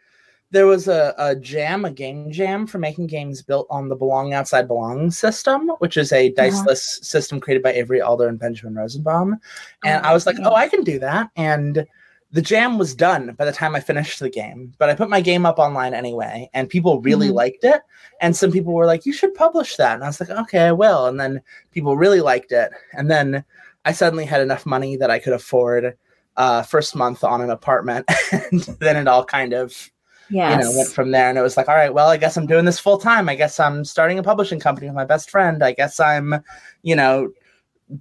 there 0.50 0.66
was 0.66 0.88
a, 0.88 1.14
a 1.18 1.36
jam, 1.36 1.84
a 1.84 1.90
game 1.90 2.32
jam 2.32 2.66
for 2.66 2.78
making 2.78 3.06
games 3.06 3.42
built 3.42 3.66
on 3.68 3.88
the 3.90 3.94
Belong 3.94 4.32
Outside 4.32 4.66
Belong 4.66 5.10
system, 5.10 5.68
which 5.80 5.98
is 5.98 6.10
a 6.12 6.28
Uh-huh. 6.28 6.34
diceless 6.36 7.00
system 7.02 7.38
created 7.38 7.62
by 7.62 7.72
Avery 7.72 8.00
Alder 8.00 8.28
and 8.28 8.38
Benjamin 8.38 8.74
Rosenbaum. 8.74 9.38
And 9.84 10.02
Oh, 10.02 10.08
I 10.08 10.14
was 10.14 10.24
like, 10.26 10.38
yeah. 10.38 10.48
oh, 10.48 10.54
I 10.54 10.66
can 10.68 10.82
do 10.84 10.98
that. 11.00 11.28
And 11.36 11.84
the 12.30 12.42
jam 12.42 12.76
was 12.78 12.94
done 12.94 13.34
by 13.38 13.44
the 13.44 13.52
time 13.52 13.74
I 13.74 13.80
finished 13.80 14.20
the 14.20 14.28
game, 14.28 14.74
but 14.78 14.90
I 14.90 14.94
put 14.94 15.08
my 15.08 15.20
game 15.20 15.46
up 15.46 15.58
online 15.58 15.94
anyway, 15.94 16.50
and 16.52 16.68
people 16.68 17.00
really 17.00 17.28
Mhm. 17.28 17.34
liked 17.34 17.64
it. 17.64 17.80
And 18.20 18.36
some 18.36 18.52
people 18.52 18.74
were 18.74 18.86
like, 18.86 19.06
you 19.06 19.12
should 19.12 19.34
publish 19.34 19.76
that. 19.76 19.94
And 19.94 20.04
I 20.04 20.08
was 20.08 20.20
like, 20.20 20.30
okay, 20.30 20.66
I 20.66 20.72
will. 20.72 21.06
And 21.06 21.18
then 21.18 21.40
people 21.70 21.96
really 21.96 22.20
liked 22.20 22.52
it. 22.52 22.70
And 22.92 23.10
then 23.10 23.44
I 23.84 23.92
suddenly 23.92 24.26
had 24.26 24.42
enough 24.42 24.66
money 24.66 24.96
that 24.96 25.10
I 25.10 25.18
could 25.18 25.32
afford 25.32 25.96
uh, 26.36 26.62
first 26.62 26.94
month 26.94 27.24
on 27.24 27.40
an 27.40 27.50
apartment. 27.50 28.06
and 28.32 28.60
then 28.78 28.96
it 28.96 29.08
all 29.08 29.24
kind 29.24 29.54
of 29.54 29.90
yes, 30.30 30.58
you 30.58 30.64
know 30.64 30.76
went 30.76 30.90
from 30.90 31.10
there 31.10 31.28
and 31.30 31.38
it 31.38 31.42
was 31.42 31.56
like 31.56 31.68
all 31.68 31.74
right 31.74 31.94
well 31.94 32.08
i 32.08 32.16
guess 32.18 32.36
i'm 32.36 32.46
doing 32.46 32.66
this 32.66 32.78
full 32.78 32.98
time 32.98 33.30
i 33.30 33.34
guess 33.34 33.58
i'm 33.58 33.82
starting 33.82 34.18
a 34.18 34.22
publishing 34.22 34.60
company 34.60 34.86
with 34.86 34.94
my 34.94 35.04
best 35.06 35.30
friend 35.30 35.64
i 35.64 35.72
guess 35.72 35.98
i'm 35.98 36.34
you 36.82 36.94
know 36.94 37.30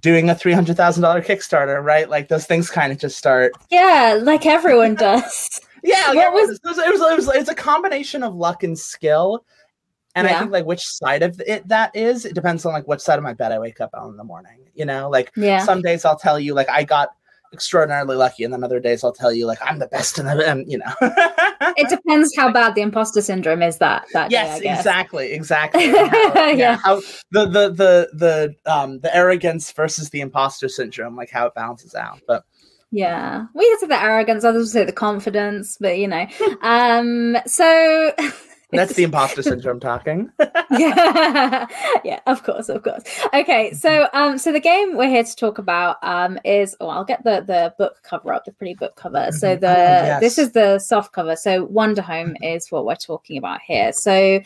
doing 0.00 0.28
a 0.28 0.34
$300000 0.34 0.76
kickstarter 1.24 1.82
right? 1.82 2.08
Like 2.10 2.28
those 2.28 2.44
things 2.46 2.70
kind 2.70 2.92
of 2.92 2.98
just 2.98 3.16
start 3.16 3.52
yeah, 3.70 4.18
like 4.22 4.44
everyone 4.46 4.94
does. 5.06 5.60
yeah 5.82 6.06
like 6.08 6.16
What 6.16 6.26
it, 6.26 6.32
was- 6.48 6.50
it, 6.50 6.68
was, 6.68 6.78
it 6.78 6.90
was 6.90 7.00
it 7.00 7.16
was 7.16 7.36
it's 7.36 7.48
a 7.50 7.54
combination 7.54 8.22
of 8.22 8.34
luck 8.34 8.62
and 8.64 8.78
skill. 8.78 9.44
And 10.14 10.26
i 10.26 10.36
think 10.38 10.50
like 10.50 10.64
which 10.66 10.84
side 10.84 11.22
of 11.22 11.40
it 11.46 11.68
that 11.68 11.94
is 11.94 12.24
it 12.24 12.34
depends 12.34 12.66
on 12.66 12.72
like 12.72 12.88
which 12.88 13.00
side 13.00 13.18
of 13.18 13.22
my 13.22 13.34
bed 13.34 13.52
i 13.52 13.58
wake 13.60 13.80
up 13.80 13.90
on 13.94 14.10
in 14.10 14.16
the 14.16 14.24
morning 14.24 14.58
you 14.74 14.84
know? 14.84 15.08
Like 15.08 15.30
yeah, 15.36 15.64
some 15.64 15.80
days 15.80 16.04
i'll 16.04 16.18
tell 16.18 16.40
you 16.40 16.54
like 16.54 16.68
i 16.68 16.82
got 16.82 17.10
extraordinarily 17.52 18.16
lucky. 18.16 18.44
And 18.44 18.52
then 18.52 18.62
other 18.64 18.80
days 18.80 19.02
i'll 19.04 19.12
tell 19.12 19.32
you 19.32 19.46
like 19.46 19.58
i'm 19.62 19.78
the 19.78 19.86
best 19.88 20.18
in 20.18 20.26
the 20.26 20.48
and 20.48 20.70
you 20.70 20.78
know. 20.78 20.92
It 21.76 21.88
depends 21.88 22.34
how 22.36 22.52
bad 22.52 22.74
the 22.74 22.80
imposter 22.82 23.20
syndrome 23.20 23.62
is 23.62 23.78
that 23.78 24.06
that 24.12 24.30
day, 24.30 24.36
I 24.38 24.40
yes 24.44 24.60
guess. 24.60 24.78
exactly 24.80 25.32
exactly. 25.32 25.86
How- 25.92 26.46
Yeah. 26.48 26.76
how 26.82 26.96
the 27.30 27.46
the 27.46 27.68
the 27.70 28.08
the 28.64 28.72
um 28.72 29.00
the 29.00 29.14
arrogance 29.14 29.70
versus 29.72 30.10
the 30.10 30.20
imposter 30.20 30.68
syndrome 30.68 31.16
like 31.16 31.30
how 31.30 31.46
it 31.46 31.54
balances 31.54 31.94
out 31.94 32.20
but 32.26 32.44
Yeah, 32.90 33.46
we 33.54 33.76
say 33.80 33.86
the 33.86 34.02
arrogance, 34.02 34.44
others 34.44 34.72
say 34.72 34.84
the 34.84 34.92
confidence, 34.92 35.76
but 35.78 35.98
you 35.98 36.08
know, 36.08 36.26
um, 36.62 37.36
so 37.46 38.12
that's 38.70 38.94
the 38.94 39.02
imposter 39.04 39.42
syndrome 39.50 39.80
talking. 39.80 40.30
Yeah. 40.70 41.66
Yeah 42.04 42.20
of 42.26 42.42
course 42.44 42.68
of 42.68 42.82
course. 42.82 43.02
Okay 43.34 43.72
so 43.72 44.08
um 44.12 44.38
so 44.38 44.52
the 44.52 44.60
game 44.60 44.96
we're 44.96 45.08
here 45.08 45.24
to 45.24 45.36
talk 45.36 45.58
about 45.58 45.96
um 46.02 46.38
is 46.44 46.76
oh 46.80 46.88
i'll 46.88 47.04
get 47.04 47.24
the 47.24 47.42
the 47.46 47.74
book 47.78 47.96
cover 48.02 48.32
up 48.32 48.44
the 48.44 48.52
pretty 48.52 48.74
book 48.74 48.94
cover. 48.96 49.28
So 49.32 49.56
Mhm. 49.56 49.60
the 49.60 49.68
Oh, 49.68 50.04
yes. 50.06 50.20
this 50.20 50.38
is 50.38 50.52
the 50.52 50.78
soft 50.78 51.12
cover. 51.12 51.34
So 51.36 51.66
Wanderhome 51.68 52.34
is 52.42 52.70
what 52.70 52.84
we're 52.84 52.94
talking 52.96 53.38
about 53.38 53.60
here. 53.66 53.92
So 53.92 54.40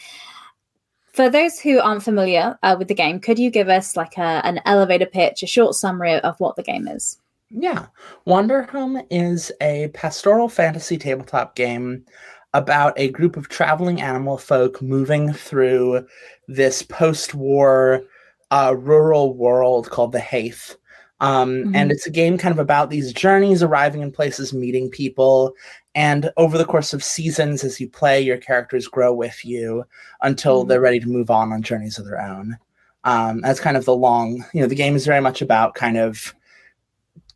for 1.12 1.28
those 1.28 1.58
who 1.58 1.78
aren't 1.80 2.02
familiar 2.02 2.58
uh, 2.62 2.76
with 2.78 2.88
the 2.88 2.94
game 2.94 3.20
could 3.20 3.38
you 3.38 3.50
give 3.50 3.68
us 3.68 3.96
like 3.96 4.16
a, 4.16 4.40
an 4.46 4.60
elevator 4.64 5.06
pitch 5.06 5.42
a 5.42 5.46
short 5.46 5.74
summary 5.74 6.14
of 6.20 6.38
what 6.40 6.56
the 6.56 6.62
game 6.62 6.86
is? 6.88 7.18
Yeah. 7.50 7.86
Wander 8.24 8.62
home 8.62 9.02
is 9.10 9.52
a 9.60 9.88
pastoral 9.88 10.48
fantasy 10.48 10.96
tabletop 10.96 11.54
game 11.54 12.06
about 12.54 12.92
a 12.96 13.08
group 13.08 13.36
of 13.36 13.48
traveling 13.48 14.00
animal 14.00 14.36
folk 14.36 14.82
moving 14.82 15.32
through 15.32 16.06
this 16.48 16.82
post-war 16.82 18.02
uh, 18.50 18.74
rural 18.78 19.34
world 19.34 19.88
called 19.90 20.12
the 20.12 20.20
Haith. 20.20 20.76
Um, 21.20 21.70
And 21.74 21.90
Mhm. 21.90 21.92
it's 21.92 22.06
a 22.06 22.10
game 22.10 22.36
kind 22.36 22.52
of 22.52 22.58
about 22.58 22.90
these 22.90 23.12
journeys, 23.12 23.62
arriving 23.62 24.02
in 24.02 24.10
places, 24.10 24.52
meeting 24.52 24.90
people, 24.90 25.54
and 25.94 26.30
over 26.36 26.58
the 26.58 26.64
course 26.64 26.92
of 26.92 27.04
seasons, 27.04 27.64
as 27.64 27.80
you 27.80 27.88
play, 27.88 28.20
your 28.20 28.38
characters 28.38 28.88
grow 28.88 29.14
with 29.14 29.44
you 29.44 29.84
until 30.22 30.64
Mhm. 30.64 30.68
they're 30.68 30.80
ready 30.80 31.00
to 31.00 31.08
move 31.08 31.30
on 31.30 31.52
on 31.52 31.62
journeys 31.62 31.98
of 31.98 32.06
their 32.06 32.20
own. 32.20 32.58
Um, 33.04 33.40
that's 33.40 33.60
kind 33.60 33.76
of 33.76 33.84
the 33.84 33.96
long, 33.96 34.44
you 34.52 34.60
know, 34.60 34.66
the 34.66 34.74
game 34.74 34.96
is 34.96 35.06
very 35.06 35.20
much 35.20 35.42
about 35.42 35.74
kind 35.74 35.96
of 35.96 36.34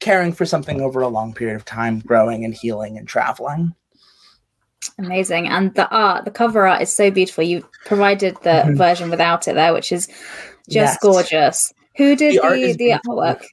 caring 0.01 0.33
for 0.33 0.45
something 0.45 0.81
over 0.81 1.01
a 1.01 1.09
long 1.09 1.33
period 1.33 1.57
of 1.57 1.65
time, 1.65 2.01
growing 2.01 2.45
and 2.45 2.55
healing 2.55 2.99
and 2.99 3.07
traveling. 3.09 3.75
Amazing 4.99 5.47
and 5.49 5.75
the 5.75 5.89
art 5.91 6.25
the 6.25 6.31
cover 6.31 6.67
art 6.67 6.81
is 6.83 6.95
so 6.95 7.11
beautiful 7.11 7.45
you 7.45 7.67
provided 7.85 8.35
the 8.43 8.63
Mhm. 8.67 8.77
version 8.77 9.11
without 9.11 9.47
it 9.47 9.55
there 9.55 9.73
which 9.73 9.93
is 9.93 10.07
just 10.69 10.95
Yes. 10.95 10.99
gorgeous 11.01 11.73
who 11.97 12.17
did 12.17 12.35
The 12.35 12.41
art 12.41 12.55
the, 12.55 12.63
is 12.63 12.77
the 12.77 12.91
artwork 13.07 13.45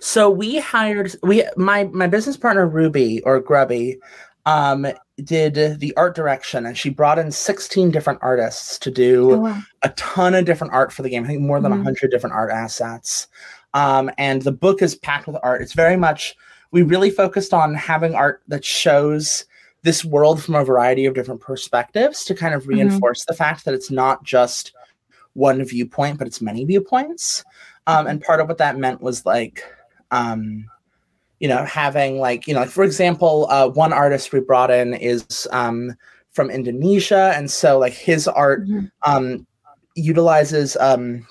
So 0.00 0.30
we 0.30 0.58
hired 0.60 1.14
we 1.22 1.44
my 1.56 1.84
my 1.92 2.06
business 2.06 2.36
partner 2.36 2.66
Ruby 2.66 3.20
or 3.24 3.40
Grubby 3.40 3.98
um 4.46 4.86
did 5.24 5.78
the 5.80 5.92
art 5.96 6.14
direction 6.16 6.64
and 6.66 6.76
she 6.78 6.88
brought 6.88 7.18
in 7.18 7.30
16 7.30 7.90
different 7.90 8.18
artists 8.22 8.78
to 8.78 8.90
do 8.90 9.32
Oh, 9.34 9.38
wow. 9.38 9.58
a 9.82 9.88
ton 9.90 10.34
of 10.34 10.44
different 10.46 10.72
art 10.72 10.92
for 10.92 11.02
the 11.02 11.10
game. 11.10 11.24
I 11.24 11.26
think 11.26 11.40
more 11.42 11.60
than 11.60 11.72
a 11.72 11.76
Mhm. 11.76 11.80
100 11.80 12.10
different 12.10 12.34
art 12.34 12.50
assets. 12.50 13.26
Um 13.74 14.10
and 14.18 14.40
the 14.42 14.52
book 14.52 14.80
is 14.82 14.94
packed 14.94 15.26
with 15.26 15.36
art. 15.42 15.60
It's 15.62 15.74
very 15.74 15.96
much 15.96 16.34
we 16.70 16.82
really 16.82 17.10
focused 17.10 17.52
on 17.52 17.74
having 17.74 18.14
art 18.14 18.40
that 18.48 18.64
shows 18.64 19.44
this 19.82 20.04
world 20.04 20.42
from 20.42 20.54
a 20.54 20.64
variety 20.64 21.06
of 21.06 21.14
different 21.14 21.40
perspectives 21.40 22.24
to 22.24 22.34
kind 22.34 22.54
of 22.54 22.64
Mhm. 22.64 22.68
reinforce 22.68 23.24
the 23.24 23.34
fact 23.34 23.64
that 23.64 23.74
it's 23.74 23.90
not 23.90 24.22
just 24.24 24.72
one 25.34 25.64
viewpoint, 25.64 26.18
but 26.18 26.26
it's 26.26 26.40
many 26.40 26.64
viewpoints. 26.64 27.44
Um, 27.86 28.06
and 28.06 28.22
part 28.22 28.40
of 28.40 28.48
what 28.48 28.58
that 28.58 28.78
meant 28.78 29.00
was 29.00 29.26
like, 29.26 29.64
um, 30.10 30.68
you 31.40 31.48
know, 31.48 31.64
having 31.64 32.18
like, 32.18 32.46
you 32.46 32.54
know, 32.54 32.60
like 32.60 32.70
for 32.70 32.84
example, 32.84 33.48
uh, 33.50 33.68
one 33.68 33.92
artist 33.92 34.32
we 34.32 34.40
brought 34.40 34.70
in 34.70 34.94
is 34.94 35.48
um, 35.50 35.96
from 36.30 36.50
Indonesia, 36.50 37.32
and 37.34 37.50
so 37.50 37.78
like 37.78 37.92
his 37.92 38.28
art 38.28 38.68
Mhm. 38.68 38.90
um, 39.04 39.46
utilizes 39.96 40.76
um, 40.76 41.26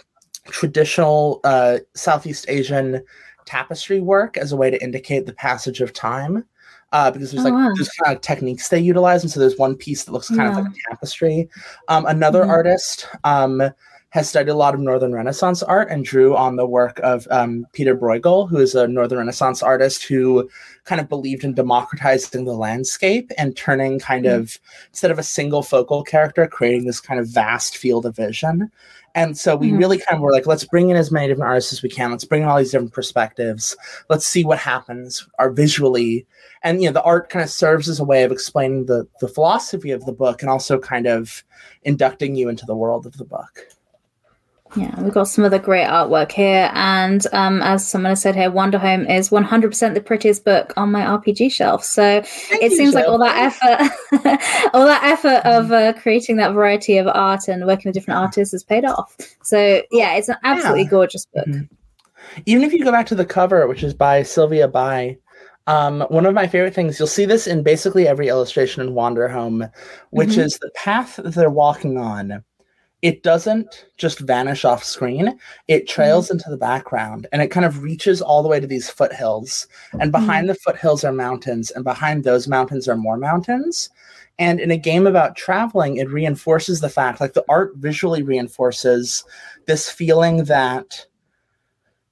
traditional 0.47 1.39
uh, 1.45 1.77
Southeast 1.95 2.45
Asian 2.49 3.01
tapestry 3.45 4.01
work 4.01 4.35
as 4.37 4.51
a 4.51 4.57
way 4.57 4.69
to 4.69 4.83
indicate 4.83 5.25
the 5.25 5.33
passage 5.33 5.79
of 5.79 5.93
time. 5.93 6.43
Uh, 6.91 7.09
because 7.09 7.31
there's 7.31 7.41
Oh, 7.45 7.49
like 7.49 7.53
wow. 7.53 7.71
there's 7.75 7.89
kind 8.03 8.15
of 8.15 8.21
techniques 8.21 8.67
they 8.69 8.79
utilize, 8.79 9.23
and 9.23 9.31
so 9.31 9.39
there's 9.39 9.57
one 9.57 9.75
piece 9.75 10.03
that 10.03 10.11
looks 10.11 10.29
kind 10.29 10.49
of 10.49 10.55
like 10.55 10.65
a 10.65 10.89
tapestry. 10.89 11.49
Um, 11.87 12.05
another 12.05 12.43
Mhm. 12.43 12.49
artist 12.49 13.07
um, 13.23 13.61
has 14.11 14.29
studied 14.29 14.51
a 14.51 14.55
lot 14.55 14.73
of 14.73 14.79
Northern 14.79 15.13
Renaissance 15.13 15.63
art 15.63 15.89
and 15.89 16.03
drew 16.03 16.35
on 16.35 16.57
the 16.57 16.65
work 16.65 16.99
of 17.01 17.27
um, 17.31 17.65
Peter 17.71 17.95
Bruegel, 17.95 18.47
who 18.49 18.57
is 18.57 18.75
a 18.75 18.87
Northern 18.87 19.19
Renaissance 19.19 19.63
artist 19.63 20.03
who 20.03 20.49
kind 20.83 20.99
of 20.99 21.07
believed 21.07 21.45
in 21.45 21.53
democratizing 21.53 22.43
the 22.43 22.53
landscape 22.53 23.31
and 23.37 23.55
turning 23.55 23.99
kind 23.99 24.25
mm-hmm. 24.25 24.41
of, 24.41 24.59
instead 24.89 25.11
of 25.11 25.19
a 25.19 25.23
single 25.23 25.63
focal 25.63 26.03
character, 26.03 26.45
creating 26.45 26.85
this 26.85 26.99
kind 26.99 27.21
of 27.21 27.27
vast 27.27 27.77
field 27.77 28.05
of 28.05 28.15
vision. 28.15 28.69
And 29.15 29.37
so 29.37 29.55
we 29.55 29.67
mm-hmm. 29.67 29.77
really 29.77 29.97
kind 29.97 30.17
of 30.17 30.21
were 30.21 30.31
like, 30.31 30.45
let's 30.45 30.65
bring 30.65 30.89
in 30.89 30.97
as 30.97 31.11
many 31.11 31.27
different 31.27 31.47
artists 31.47 31.71
as 31.71 31.81
we 31.81 31.89
can. 31.89 32.11
Let's 32.11 32.25
bring 32.25 32.43
in 32.43 32.49
all 32.49 32.57
these 32.57 32.71
different 32.71 32.93
perspectives. 32.93 33.77
Let's 34.09 34.27
see 34.27 34.43
what 34.43 34.59
happens 34.59 35.25
are 35.39 35.51
visually. 35.51 36.25
And 36.63 36.81
you 36.81 36.89
know, 36.89 36.93
the 36.93 37.03
art 37.03 37.29
kind 37.29 37.43
of 37.43 37.49
serves 37.49 37.87
as 37.87 37.99
a 37.99 38.05
way 38.05 38.23
of 38.23 38.31
explaining 38.31 38.85
the 38.85 39.07
the 39.21 39.27
philosophy 39.27 39.91
of 39.91 40.05
the 40.05 40.13
book 40.13 40.41
and 40.41 40.49
also 40.49 40.79
kind 40.79 41.07
of 41.07 41.43
inducting 41.83 42.35
you 42.35 42.49
into 42.49 42.65
the 42.65 42.75
world 42.75 43.05
of 43.05 43.17
the 43.17 43.25
book. 43.25 43.67
Yeah, 44.75 44.97
we've 45.01 45.13
got 45.13 45.27
some 45.27 45.43
other 45.43 45.59
great 45.59 45.85
artwork 45.85 46.31
here. 46.31 46.71
And 46.73 47.25
um, 47.33 47.61
as 47.61 47.87
someone 47.87 48.11
has 48.11 48.21
said 48.21 48.35
here, 48.35 48.49
Wanderhome 48.49 49.09
is 49.09 49.29
100% 49.29 49.93
the 49.93 50.01
prettiest 50.01 50.45
book 50.45 50.73
on 50.77 50.91
my 50.91 51.01
RPG 51.01 51.51
shelf. 51.51 51.83
So 51.83 52.21
Thank 52.21 52.63
it 52.63 52.71
seems 52.71 52.93
like 52.93 53.05
all 53.05 53.17
that 53.19 53.37
effort, 53.37 54.69
all 54.73 54.85
that 54.85 55.03
effort 55.03 55.45
of 55.45 55.71
uh, 55.71 55.93
creating 55.93 56.37
that 56.37 56.53
variety 56.53 56.97
of 56.97 57.07
art 57.07 57.47
and 57.47 57.65
working 57.65 57.89
with 57.89 57.95
different 57.95 58.19
artists 58.19 58.53
has 58.53 58.63
paid 58.63 58.85
off. 58.85 59.15
So 59.43 59.81
yeah, 59.91 60.15
it's 60.15 60.29
an 60.29 60.37
absolutely 60.43 60.83
yeah. 60.83 60.89
gorgeous 60.89 61.25
book. 61.25 61.47
Mm-hmm. 61.47 61.73
Even 62.45 62.63
if 62.63 62.71
you 62.71 62.83
go 62.83 62.91
back 62.91 63.07
to 63.07 63.15
the 63.15 63.25
cover, 63.25 63.67
which 63.67 63.83
is 63.83 63.93
by 63.93 64.23
Sylvia 64.23 64.67
Bai, 64.67 65.17
um, 65.67 66.01
one 66.09 66.25
of 66.25 66.33
my 66.33 66.47
favorite 66.47 66.73
things, 66.73 66.97
you'll 66.97 67.07
see 67.07 67.25
this 67.25 67.45
in 67.45 67.61
basically 67.61 68.07
every 68.07 68.29
illustration 68.29 68.81
in 68.87 68.93
Wanderhome, 68.93 69.69
which 70.11 70.29
mm-hmm. 70.29 70.41
is 70.41 70.57
the 70.59 70.71
path 70.75 71.19
they're 71.23 71.49
walking 71.49 71.97
on 71.97 72.43
it 73.01 73.23
doesn't 73.23 73.87
just 73.97 74.19
vanish 74.19 74.63
off 74.65 74.83
screen 74.83 75.37
it 75.67 75.87
trails 75.87 76.27
mm-hmm. 76.27 76.33
into 76.33 76.49
the 76.49 76.57
background 76.57 77.27
and 77.31 77.41
it 77.41 77.49
kind 77.49 77.65
of 77.65 77.83
reaches 77.83 78.21
all 78.21 78.43
the 78.43 78.49
way 78.49 78.59
to 78.59 78.67
these 78.67 78.89
foothills 78.89 79.67
and 79.99 80.11
behind 80.11 80.47
mm-hmm. 80.47 80.47
the 80.47 80.55
foothills 80.55 81.03
are 81.03 81.11
mountains 81.11 81.71
and 81.71 81.83
behind 81.83 82.23
those 82.23 82.47
mountains 82.47 82.87
are 82.87 82.97
more 82.97 83.17
mountains 83.17 83.89
and 84.39 84.59
in 84.59 84.71
a 84.71 84.77
game 84.77 85.07
about 85.07 85.35
traveling 85.35 85.97
it 85.97 86.09
reinforces 86.09 86.79
the 86.79 86.89
fact 86.89 87.21
like 87.21 87.33
the 87.33 87.45
art 87.49 87.73
visually 87.75 88.23
reinforces 88.23 89.23
this 89.65 89.89
feeling 89.89 90.45
that 90.45 91.05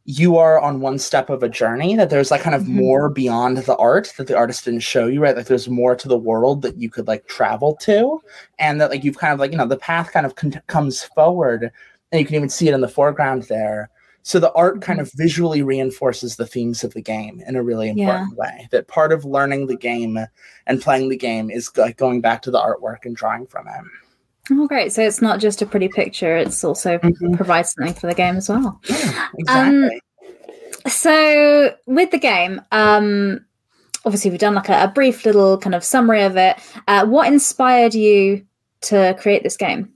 you 0.10 0.38
are 0.38 0.60
on 0.60 0.80
one 0.80 0.98
step 0.98 1.30
of 1.30 1.44
a 1.44 1.50
journey 1.50 1.96
that 1.96 2.10
there's 2.10 2.32
like 2.32 2.42
kind 2.42 2.56
of 2.56 2.64
mm-hmm. 2.64 2.78
more 2.78 3.10
beyond 3.10 3.58
the 3.58 3.78
art 3.78 4.12
that 4.18 4.26
the 4.26 4.36
artist 4.36 4.66
didn't 4.66 4.80
show 4.80 5.06
you 5.06 5.22
right 5.22 5.38
like 5.38 5.46
there's 5.46 5.70
more 5.70 5.96
to 5.96 6.08
the 6.08 6.18
world 6.18 6.64
that 6.64 6.76
you 6.78 6.90
could 6.90 7.08
like 7.08 7.28
travel 7.28 7.76
to 7.76 8.20
and 8.58 8.82
that 8.82 8.90
like 8.90 9.04
you've 9.04 9.20
kind 9.20 9.34
of 9.34 9.40
like 9.40 9.52
you 9.52 9.58
know 9.58 9.68
the 9.68 9.78
path 9.78 10.12
kind 10.12 10.26
of 10.26 10.34
con- 10.34 10.64
comes 10.66 11.04
forward 11.04 11.72
and 12.12 12.20
you 12.20 12.26
can 12.26 12.34
even 12.34 12.50
see 12.50 12.68
it 12.68 12.74
in 12.74 12.82
the 12.82 12.88
foreground 12.88 13.44
there 13.44 13.88
so 14.24 14.40
the 14.40 14.52
art 14.54 14.82
kind 14.82 15.00
of 15.00 15.12
visually 15.14 15.62
reinforces 15.62 16.38
the 16.38 16.48
themes 16.48 16.84
of 16.84 16.92
the 16.96 17.04
game 17.04 17.44
in 17.48 17.56
a 17.56 17.62
really 17.62 17.90
important 17.90 18.32
yeah. 18.32 18.36
way 18.36 18.68
that 18.72 18.88
part 18.88 19.12
of 19.12 19.26
learning 19.26 19.68
the 19.68 19.78
game 19.78 20.18
and 20.66 20.82
playing 20.82 21.10
the 21.10 21.18
game 21.18 21.52
is 21.52 21.70
like 21.78 21.98
going 21.98 22.20
back 22.20 22.42
to 22.42 22.50
the 22.50 22.60
artwork 22.60 23.06
and 23.06 23.16
drawing 23.16 23.46
from 23.46 23.68
it 23.68 23.84
Oh, 24.52 24.68
great! 24.68 24.92
So 24.92 25.02
it's 25.02 25.22
not 25.22 25.40
just 25.40 25.62
a 25.62 25.66
pretty 25.66 25.88
picture; 25.88 26.36
it's 26.36 26.64
also 26.64 26.98
mm-hmm. 26.98 27.36
provides 27.36 27.74
something 27.74 27.94
for 27.94 28.08
the 28.08 28.16
game 28.16 28.38
as 28.38 28.50
well. 28.50 28.80
Yeah, 28.90 29.28
exactly. 29.38 29.86
Um, 29.86 29.92
so 30.88 31.76
with 31.86 32.12
the 32.12 32.18
game, 32.18 32.62
um, 32.72 33.46
obviously 34.06 34.32
we've 34.32 34.40
done 34.40 34.56
like 34.56 34.70
a, 34.70 34.84
a, 34.84 34.88
brief 34.88 35.26
little 35.26 35.58
kind 35.58 35.76
of 35.76 35.84
summary 35.84 36.24
of 36.24 36.38
it. 36.38 36.58
Uh, 36.88 37.06
what 37.06 37.28
inspired 37.28 37.94
you 37.94 38.46
to 38.82 39.16
create 39.20 39.44
this 39.44 39.58
game? 39.58 39.92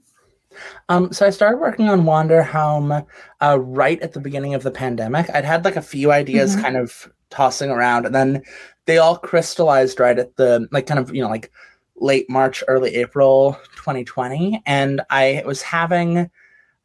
Um, 0.88 1.12
so 1.12 1.26
I 1.26 1.30
started 1.30 1.58
working 1.58 1.88
on 1.88 2.02
Wanderhome 2.02 3.04
uh, 3.40 3.58
right 3.60 4.00
at 4.02 4.12
the 4.12 4.20
beginning 4.20 4.54
of 4.54 4.62
the 4.62 4.70
pandemic. 4.70 5.28
I'd 5.30 5.44
had 5.44 5.64
like 5.64 5.76
a 5.76 5.82
few 5.82 6.12
ideas 6.12 6.52
mm-hmm. 6.52 6.62
kind 6.62 6.76
of 6.76 7.10
tossing 7.30 7.70
around, 7.70 8.06
and 8.06 8.14
then 8.14 8.42
they 8.86 8.98
all 8.98 9.16
crystallized 9.16 9.98
right 9.98 10.18
at 10.18 10.36
the 10.36 10.68
like 10.70 10.86
kind 10.86 11.00
of 11.00 11.14
you 11.14 11.22
know 11.22 11.28
like 11.28 11.50
late 11.96 12.28
March, 12.28 12.62
early 12.68 12.94
April 12.96 13.58
2020, 13.76 14.62
and 14.66 15.00
I 15.10 15.42
was 15.46 15.62
having 15.62 16.30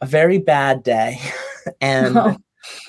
a 0.02 0.06
very 0.06 0.38
bad 0.38 0.84
day. 0.84 1.20
and 1.82 2.18
oh. 2.18 2.38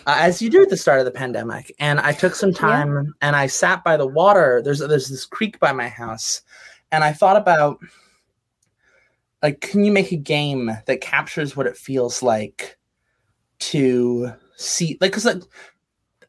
uh, 0.07 0.17
as 0.19 0.41
you 0.41 0.51
do 0.51 0.63
at 0.63 0.69
the 0.69 0.77
start 0.77 0.99
of 0.99 1.05
the 1.05 1.11
pandemic, 1.11 1.75
and 1.79 2.01
I 2.01 2.13
took 2.13 2.35
some 2.35 2.53
time 2.53 2.95
yeah. 2.95 3.11
and 3.23 3.37
I 3.37 3.47
sat 3.47 3.85
by 3.85 3.97
the 3.97 4.07
water. 4.07 4.61
There's 4.65 4.81
there's 4.81 5.09
this 5.09 5.25
creek 5.25 5.59
by 5.61 5.73
my 5.73 5.89
house, 5.89 6.43
and 6.93 7.05
I 7.05 7.13
thought 7.13 7.37
about 7.37 7.79
like, 9.43 9.61
can 9.61 9.85
you 9.85 9.93
make 9.93 10.13
a 10.13 10.17
game 10.17 10.71
that 10.87 11.01
captures 11.01 11.57
what 11.57 11.67
it 11.67 11.77
feels 11.77 12.23
like 12.23 12.77
to 13.61 14.33
see 14.57 14.99
like 15.01 15.13
because 15.13 15.25
like 15.25 15.43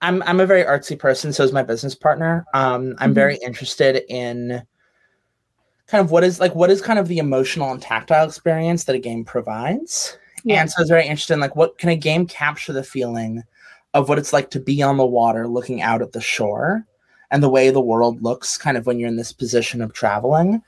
I'm 0.02 0.24
I'm 0.24 0.40
a 0.40 0.46
very 0.46 0.64
artsy 0.64 0.98
person, 0.98 1.32
so 1.32 1.44
is 1.44 1.54
my 1.54 1.64
business 1.64 1.96
partner. 1.96 2.46
Um, 2.54 2.96
I'm 2.98 3.10
mm-hmm. 3.10 3.14
very 3.14 3.38
interested 3.38 4.04
in 4.10 4.64
kind 5.92 6.04
of 6.04 6.10
what 6.10 6.24
is 6.24 6.40
like 6.40 6.56
what 6.56 6.72
is 6.72 6.82
kind 6.82 6.98
of 6.98 7.10
the 7.10 7.18
emotional 7.18 7.70
and 7.70 7.82
tactile 7.82 8.26
experience 8.26 8.86
that 8.86 8.96
a 8.96 9.00
game 9.00 9.26
provides. 9.26 10.18
Yeah. 10.44 10.62
And 10.62 10.72
so 10.72 10.82
it's 10.82 10.90
very 10.90 11.04
interesting, 11.04 11.40
like 11.40 11.56
what 11.58 11.78
can 11.78 11.90
a 11.90 11.98
game 11.98 12.26
capture 12.26 12.72
the 12.74 12.84
feeling 12.84 13.44
of 13.94 14.08
what 14.08 14.18
it's 14.18 14.32
like 14.32 14.50
to 14.52 14.60
be 14.60 14.82
on 14.82 14.96
the 14.96 15.06
water 15.06 15.48
looking 15.48 15.82
out 15.82 16.02
at 16.02 16.14
the 16.14 16.22
shore 16.22 16.88
and 17.30 17.44
the 17.44 17.50
way 17.50 17.70
the 17.70 17.82
world 17.82 18.24
looks 18.24 18.58
kind 18.58 18.78
of 18.78 18.86
when 18.86 18.98
you're 18.98 19.10
in 19.10 19.18
this 19.18 19.34
position 19.34 19.82
of 19.82 19.94
traveling. 19.94 20.64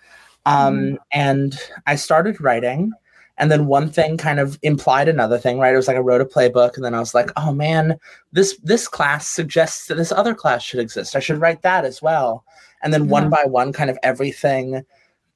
Um, 0.46 0.78
mm. 0.78 0.98
and 1.14 1.58
I 1.88 1.96
started 1.96 2.42
writing 2.42 2.92
and 3.38 3.50
then 3.50 3.66
one 3.66 3.90
thing 3.90 4.18
kind 4.18 4.40
of 4.40 4.60
implied 4.62 5.08
another 5.08 5.38
thing 5.38 5.58
right 5.58 5.74
it 5.74 5.78
was 5.78 5.88
like 5.88 5.98
i 5.98 6.00
wrote 6.00 6.22
a 6.22 6.26
playbook 6.26 6.76
and 6.76 6.86
then 6.86 6.94
i 6.94 7.00
was 7.00 7.16
like 7.16 7.32
oh 7.36 7.52
man 7.52 7.98
this 8.32 8.58
this 8.64 8.88
class 8.88 9.28
suggests 9.28 9.88
that 9.88 9.96
this 9.96 10.12
other 10.12 10.36
class 10.36 10.62
should 10.62 10.80
exist 10.80 11.16
i 11.16 11.20
should 11.20 11.42
write 11.42 11.62
that 11.64 11.84
as 11.84 12.00
well 12.00 12.46
and 12.84 12.94
then 12.94 13.06
yeah. 13.06 13.10
one 13.10 13.30
by 13.30 13.44
one 13.46 13.74
kind 13.74 13.90
of 13.90 13.98
everything 14.04 14.86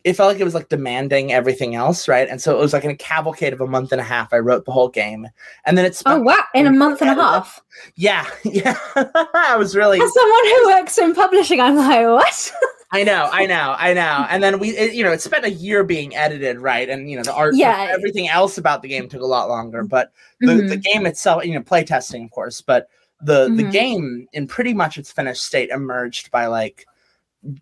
it 0.07 0.15
felt 0.15 0.31
like 0.31 0.39
it 0.39 0.45
was 0.45 0.53
like 0.53 0.69
demanding 0.69 1.33
everything 1.33 1.75
else, 1.75 2.07
right? 2.07 2.29
And 2.29 2.41
so 2.41 2.57
it 2.57 2.61
was 2.61 2.71
like 2.71 2.85
in 2.85 2.91
a 2.91 2.95
cavalcade 2.95 3.51
of 3.51 3.59
a 3.59 3.67
month 3.67 3.91
and 3.91 3.99
a 3.99 4.05
half. 4.05 4.31
I 4.31 4.37
wrote 4.37 4.63
the 4.63 4.71
whole 4.71 4.87
game, 4.87 5.27
and 5.65 5.77
then 5.77 5.83
it's 5.83 6.01
oh 6.05 6.21
wow, 6.21 6.45
in 6.55 6.65
a 6.65 6.71
month 6.71 7.01
and 7.01 7.09
a 7.09 7.13
half. 7.13 7.61
Yeah, 7.97 8.25
yeah. 8.45 8.77
I 8.95 9.57
was 9.57 9.75
really 9.75 9.99
as 9.99 10.13
someone 10.13 10.45
who 10.45 10.67
works 10.67 10.97
in 10.97 11.13
publishing. 11.13 11.59
I'm 11.59 11.75
like, 11.75 12.05
what? 12.05 12.53
I 12.93 13.03
know, 13.03 13.27
I 13.33 13.45
know, 13.45 13.75
I 13.77 13.93
know. 13.93 14.25
And 14.29 14.41
then 14.41 14.59
we, 14.59 14.69
it, 14.69 14.93
you 14.93 15.03
know, 15.03 15.11
it 15.11 15.21
spent 15.21 15.43
a 15.43 15.51
year 15.51 15.83
being 15.83 16.15
edited, 16.15 16.59
right? 16.59 16.87
And 16.87 17.11
you 17.11 17.17
know, 17.17 17.23
the 17.23 17.33
art, 17.33 17.53
yeah, 17.57 17.87
everything 17.91 18.29
else 18.29 18.57
about 18.57 18.81
the 18.81 18.87
game 18.87 19.09
took 19.09 19.21
a 19.21 19.25
lot 19.25 19.49
longer. 19.49 19.83
But 19.83 20.13
the, 20.39 20.47
mm-hmm. 20.47 20.67
the 20.69 20.77
game 20.77 21.05
itself, 21.05 21.43
you 21.43 21.53
know, 21.53 21.61
playtesting, 21.61 22.23
of 22.23 22.31
course, 22.31 22.61
but 22.61 22.87
the 23.19 23.47
mm-hmm. 23.47 23.57
the 23.57 23.63
game 23.63 24.27
in 24.31 24.47
pretty 24.47 24.73
much 24.73 24.97
its 24.97 25.11
finished 25.11 25.43
state 25.43 25.69
emerged 25.69 26.31
by 26.31 26.45
like, 26.45 26.85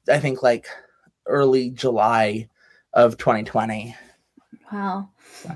I 0.08 0.20
think 0.20 0.44
like 0.44 0.68
early 1.28 1.70
July 1.70 2.50
of 2.94 3.18
2020. 3.18 3.96
Wow. 4.72 5.10
well, 5.46 5.56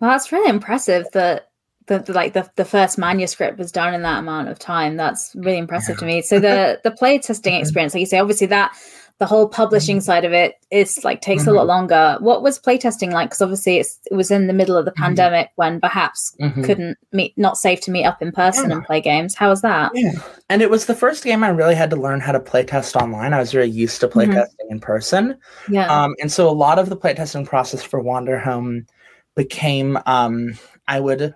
that's 0.00 0.32
really 0.32 0.48
impressive 0.48 1.06
that 1.12 1.50
the, 1.86 1.98
the, 1.98 2.12
like 2.12 2.32
the, 2.32 2.48
the 2.56 2.64
first 2.64 2.98
manuscript 2.98 3.58
was 3.58 3.72
done 3.72 3.94
in 3.94 4.02
that 4.02 4.20
amount 4.20 4.48
of 4.48 4.58
time. 4.58 4.96
That's 4.96 5.34
really 5.34 5.58
impressive 5.58 5.96
yeah. 5.96 6.00
to 6.00 6.06
me. 6.06 6.22
So 6.22 6.38
the 6.38 6.80
the 6.84 6.92
play 6.92 7.18
testing 7.18 7.54
experience, 7.60 7.94
like 7.94 8.00
you 8.00 8.06
say, 8.06 8.18
obviously 8.18 8.46
that 8.48 8.72
the 9.20 9.26
whole 9.26 9.46
publishing 9.46 9.98
mm-hmm. 9.98 10.04
side 10.04 10.24
of 10.24 10.32
it 10.32 10.54
is 10.70 11.04
like 11.04 11.20
takes 11.20 11.42
mm-hmm. 11.42 11.50
a 11.50 11.52
lot 11.52 11.60
mm-hmm. 11.60 11.92
longer. 11.92 12.16
What 12.20 12.42
was 12.42 12.58
playtesting 12.58 13.12
like? 13.12 13.28
Because 13.28 13.42
obviously 13.42 13.76
it 13.78 13.86
was 14.10 14.30
in 14.30 14.46
the 14.46 14.54
middle 14.54 14.78
of 14.78 14.86
the 14.86 14.92
mm-hmm. 14.92 15.02
pandemic 15.02 15.50
when 15.56 15.78
perhaps 15.78 16.34
mm-hmm. 16.40 16.64
couldn't 16.64 16.98
meet, 17.12 17.36
not 17.36 17.58
safe 17.58 17.82
to 17.82 17.90
meet 17.90 18.06
up 18.06 18.22
in 18.22 18.32
person 18.32 18.70
yeah. 18.70 18.76
and 18.76 18.84
play 18.84 18.98
games. 19.02 19.34
How 19.34 19.50
was 19.50 19.60
that? 19.60 19.92
Yeah. 19.94 20.12
And 20.48 20.62
it 20.62 20.70
was 20.70 20.86
the 20.86 20.94
first 20.94 21.22
game 21.22 21.44
I 21.44 21.50
really 21.50 21.74
had 21.74 21.90
to 21.90 21.96
learn 21.96 22.20
how 22.20 22.32
to 22.32 22.40
playtest 22.40 22.96
online. 22.96 23.34
I 23.34 23.40
was 23.40 23.52
very 23.52 23.68
used 23.68 24.00
to 24.00 24.08
playtesting 24.08 24.32
mm-hmm. 24.32 24.72
in 24.72 24.80
person. 24.80 25.36
Yeah. 25.68 25.86
Um, 25.86 26.16
and 26.22 26.32
so 26.32 26.48
a 26.48 26.50
lot 26.50 26.78
of 26.78 26.88
the 26.88 26.96
playtesting 26.96 27.46
process 27.46 27.82
for 27.82 28.02
Wanderhome 28.02 28.86
became 29.36 29.98
um, 30.06 30.58
I 30.88 30.98
would 30.98 31.34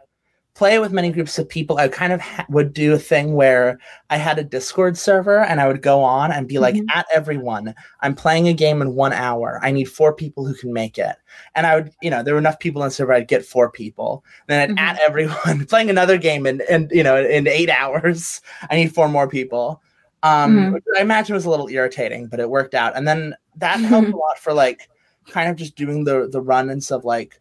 play 0.55 0.79
with 0.79 0.93
many 0.93 1.11
groups 1.11 1.39
of 1.39 1.49
people, 1.49 1.79
I 1.79 1.89
kind 1.89 2.13
of 2.13 2.21
ha- 2.21 2.47
would 2.49 2.73
do 2.73 2.95
a 2.95 2.99
thing 2.99 3.35
where 3.35 3.79
I 4.09 4.17
had 4.17 4.39
a 4.39 4.45
Discord 4.45 4.97
server 4.97 5.41
and 5.41 5.61
I 5.61 5.67
would 5.67 5.83
go 5.83 6.01
on 6.01 6.31
and 6.31 6.47
be 6.47 6.59
like, 6.59 6.77
mm-hmm. 6.77 6.91
at 6.97 7.07
everyone, 7.13 7.75
I'm 8.01 8.15
playing 8.15 8.47
a 8.47 8.53
game 8.53 8.81
in 8.81 8.95
one 8.95 9.13
hour. 9.13 9.59
I 9.63 9.73
need 9.73 9.87
four 9.87 10.15
people 10.15 10.47
who 10.47 10.55
can 10.55 10.73
make 10.73 10.97
it. 10.97 11.17
And 11.57 11.67
I 11.67 11.75
would, 11.75 11.93
you 12.03 12.11
know, 12.11 12.23
there 12.23 12.35
were 12.35 12.41
enough 12.41 12.61
people 12.61 12.83
in 12.83 12.89
the 12.89 12.93
server, 12.93 13.13
I'd 13.13 13.27
get 13.27 13.45
four 13.45 13.71
people. 13.71 14.25
Then 14.47 14.61
I'd 14.61 14.77
mm-hmm. 14.77 14.79
at 14.79 15.01
everyone 15.01 15.67
playing 15.69 15.91
another 15.91 16.19
game 16.19 16.47
in, 16.47 16.63
in, 16.71 16.89
you 16.93 17.03
know, 17.03 17.21
in 17.21 17.49
eight 17.49 17.71
hours. 17.71 18.41
I 18.71 18.77
need 18.77 18.95
four 18.95 19.09
more 19.09 19.29
people. 19.29 19.83
Um, 20.23 20.57
mm-hmm. 20.57 20.77
I 20.97 21.01
imagine 21.01 21.35
was 21.35 21.45
a 21.47 21.51
little 21.51 21.69
irritating, 21.69 22.29
but 22.29 22.41
it 22.41 22.49
worked 22.49 22.75
out. 22.75 22.97
And 22.97 23.09
then 23.09 23.35
that 23.57 23.81
helped 23.81 24.09
a 24.09 24.17
lot 24.17 24.39
for 24.39 24.53
like 24.53 24.89
kind 25.29 25.51
of 25.51 25.57
just 25.57 25.75
doing 25.75 26.05
the 26.05 26.29
the 26.31 26.41
run 26.41 26.71
and 26.71 26.83
stuff 26.83 27.05
like 27.05 27.41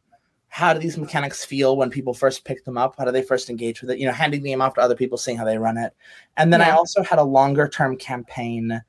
how 0.54 0.72
do 0.72 0.80
these 0.80 1.00
mechanics 1.00 1.44
feel 1.44 1.76
when 1.76 1.90
people 1.90 2.14
first 2.14 2.46
pick 2.46 2.64
them 2.64 2.78
up? 2.78 2.94
How 2.96 3.06
do 3.06 3.12
they 3.12 3.24
first 3.24 3.50
engage 3.50 3.82
with 3.82 3.90
it? 3.90 3.98
You 3.98 4.06
know, 4.06 4.12
handing 4.12 4.44
the 4.44 4.50
game 4.52 4.62
off 4.62 4.76
to 4.76 4.82
other 4.82 4.96
people, 4.96 5.18
seeing 5.18 5.36
how 5.36 5.46
they 5.46 5.58
run 5.58 5.80
it. 5.80 5.96
And 6.38 6.54
then 6.54 6.60
yeah. 6.60 6.68
I 6.68 6.72
also 6.74 7.02
had 7.02 7.18
a 7.18 7.24
longer 7.24 7.68
term 7.68 7.98
campaign 7.98 8.80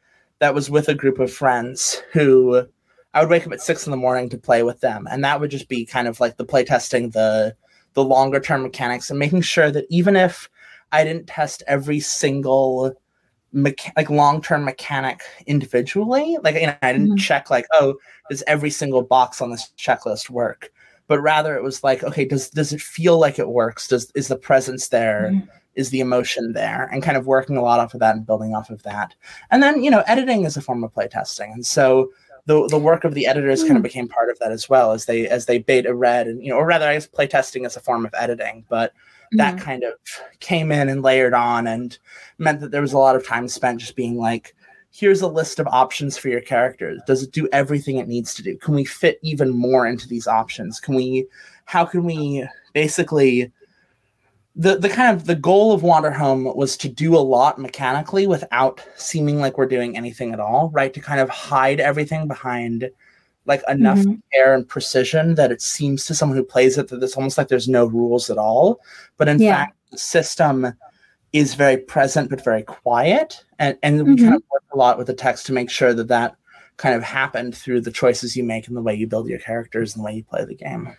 that 0.41 0.53
was 0.55 0.69
with 0.69 0.91
a 0.91 0.95
group 0.95 1.19
of 1.19 1.33
friends 1.33 2.03
who 2.13 2.67
I 3.15 3.23
would 3.23 3.31
wake 3.31 3.47
up 3.47 3.53
at 3.55 3.63
six 3.63 3.87
in 3.87 3.93
the 3.93 3.97
morning 3.97 4.29
to 4.29 4.37
play 4.37 4.63
with 4.63 4.81
them. 4.81 5.09
And 5.11 5.25
that 5.25 5.41
would 5.41 5.51
just 5.51 5.71
be 5.71 5.87
kind 5.87 6.07
of 6.07 6.21
like 6.21 6.37
the 6.37 6.45
play 6.45 6.65
testing, 6.65 7.09
the 7.09 7.57
the 7.95 8.05
longer 8.05 8.41
term 8.41 8.63
mechanics 8.63 9.09
and 9.09 9.19
making 9.19 9.41
sure 9.41 9.71
that 9.71 9.87
even 9.89 10.17
if 10.17 10.51
I 10.93 11.03
didn't 11.03 11.29
test 11.29 11.63
every 11.67 11.99
single 11.99 12.93
mecha- 13.55 13.97
like 13.97 14.11
long 14.11 14.43
term 14.43 14.67
mechanic 14.67 15.23
individually, 15.47 16.37
like 16.45 16.57
you 16.57 16.67
know, 16.67 16.77
I 16.83 16.93
didn't 16.93 17.13
Mhm. 17.13 17.21
check 17.21 17.49
like, 17.49 17.65
oh, 17.73 17.95
does 18.29 18.45
every 18.47 18.71
single 18.71 19.01
box 19.01 19.41
on 19.41 19.51
this 19.51 19.73
checklist 19.79 20.29
work? 20.29 20.71
But 21.07 21.21
rather 21.21 21.57
it 21.57 21.63
was 21.63 21.85
like, 21.85 22.03
okay, 22.03 22.25
does 22.25 22.49
does 22.51 22.73
it 22.73 22.81
feel 22.81 23.19
like 23.19 23.39
it 23.39 23.49
works? 23.49 23.89
Does 23.89 24.11
is 24.15 24.29
the 24.29 24.37
presence 24.37 24.89
there? 24.89 25.31
Mhm. 25.33 25.49
Is 25.75 25.91
the 25.91 26.01
emotion 26.01 26.53
there? 26.53 26.89
And 26.93 27.03
kind 27.03 27.17
of 27.17 27.27
working 27.27 27.57
a 27.57 27.63
lot 27.63 27.81
off 27.81 27.95
of 27.95 28.01
that 28.01 28.15
and 28.15 28.25
building 28.25 28.55
off 28.55 28.71
of 28.71 28.83
that. 28.85 29.15
And 29.51 29.61
then, 29.63 29.83
you 29.83 29.91
know, 29.91 30.05
editing 30.07 30.45
is 30.45 30.57
a 30.57 30.61
form 30.63 30.85
of 30.85 30.95
playtesting. 30.95 31.53
And 31.53 31.67
so 31.67 32.11
the 32.47 32.67
the 32.69 32.79
work 32.79 33.05
of 33.05 33.15
the 33.15 33.27
editors 33.27 33.63
kind 33.63 33.73
of 33.73 33.79
Hmm. 33.79 33.83
became 33.83 34.09
part 34.09 34.31
of 34.31 34.39
that 34.39 34.53
as 34.53 34.69
well 34.69 34.93
as 34.93 35.07
they 35.07 35.27
as 35.29 35.47
they 35.47 35.59
beta 35.59 35.95
read 35.95 36.27
and 36.29 36.43
you 36.45 36.51
know 36.51 36.57
or 36.57 36.67
rather 36.67 36.87
I 36.87 36.93
guess 36.95 37.07
playtesting 37.09 37.67
is 37.67 37.75
a 37.77 37.81
form 37.81 38.05
of 38.07 38.15
editing 38.15 38.65
but 38.69 38.93
that 39.33 39.57
Mhm. 39.57 39.61
kind 39.61 39.83
of 39.83 39.95
came 40.41 40.71
in 40.71 40.89
and 40.91 41.03
layered 41.03 41.33
on 41.35 41.67
and 41.67 41.99
meant 42.39 42.61
that 42.61 42.71
there 42.71 42.83
was 42.83 42.93
a 42.93 42.99
lot 42.99 43.17
of 43.17 43.27
time 43.27 43.49
spent 43.49 43.81
just 43.81 43.97
being 43.97 44.17
like 44.19 44.55
here's 44.95 45.23
a 45.23 45.29
list 45.29 45.59
of 45.59 45.67
options 45.67 46.17
for 46.17 46.29
your 46.29 46.41
characters 46.41 47.01
does 47.07 47.23
it 47.25 47.33
do 47.33 47.49
everything 47.53 47.97
it 47.99 48.07
needs 48.07 48.33
to 48.33 48.43
do 48.43 48.57
can 48.59 48.75
we 48.75 48.85
fit 48.85 49.19
even 49.23 49.51
more 49.51 49.87
into 49.87 50.07
these 50.07 50.29
options 50.29 50.79
can 50.79 50.95
we 50.95 51.27
how 51.65 51.85
can 51.85 52.05
we 52.05 52.47
basically 52.75 53.51
the 54.57 54.77
the 54.79 54.89
kind 54.89 55.17
of 55.17 55.27
the 55.27 55.35
goal 55.35 55.73
of 55.73 55.83
Wander 55.83 56.13
Home 56.13 56.45
was 56.45 56.77
to 56.77 56.89
do 56.89 57.17
a 57.17 57.19
lot 57.19 57.59
mechanically 57.59 58.29
without 58.29 58.87
seeming 58.95 59.41
like 59.41 59.59
we're 59.59 59.67
doing 59.67 59.97
anything 59.97 60.33
at 60.33 60.39
all, 60.39 60.71
right? 60.73 60.95
To 60.95 61.01
kind 61.01 61.19
of 61.21 61.29
hide 61.29 61.81
everything 61.81 62.29
behind 62.29 62.89
like 63.47 63.63
enough 63.69 63.99
Mhm. 63.99 64.23
care 64.33 64.55
and 64.55 64.69
precision 64.69 65.35
that 65.35 65.51
it 65.51 65.61
seems 65.61 66.07
to 66.07 66.15
someone 66.15 66.39
who 66.39 66.45
plays 66.45 66.79
it 66.79 66.87
that 66.87 67.03
it's 67.03 67.17
almost 67.17 67.37
like 67.37 67.49
there's 67.49 67.67
no 67.67 67.87
rules 67.87 68.31
at 68.31 68.39
all. 68.39 68.79
But 69.17 69.27
in 69.29 69.41
Yeah. 69.41 69.57
fact, 69.57 69.77
the 69.91 69.99
system 69.99 70.73
is 71.35 71.55
very 71.55 71.77
present 71.77 72.31
but 72.31 72.43
very 72.43 72.63
quiet, 72.63 73.45
and 73.59 73.77
and 73.83 74.07
we 74.07 74.17
kind 74.17 74.35
of 74.37 74.43
work 74.51 74.63
a 74.73 74.79
lot 74.79 74.97
with 74.97 75.09
the 75.09 75.15
text 75.15 75.45
to 75.47 75.53
make 75.53 75.69
sure 75.69 75.93
that 75.93 76.09
that 76.09 76.37
kind 76.77 76.95
of 76.95 77.03
happened 77.03 77.55
through 77.57 77.81
the 77.81 77.91
choices 77.91 78.37
you 78.37 78.45
make 78.45 78.67
and 78.69 78.77
the 78.77 78.81
way 78.83 78.95
you 78.95 79.07
build 79.07 79.29
your 79.29 79.39
characters 79.41 79.95
and 79.95 80.03
the 80.03 80.07
way 80.07 80.15
you 80.15 80.25
play 80.25 80.45
the 80.45 80.55
game. 80.55 80.97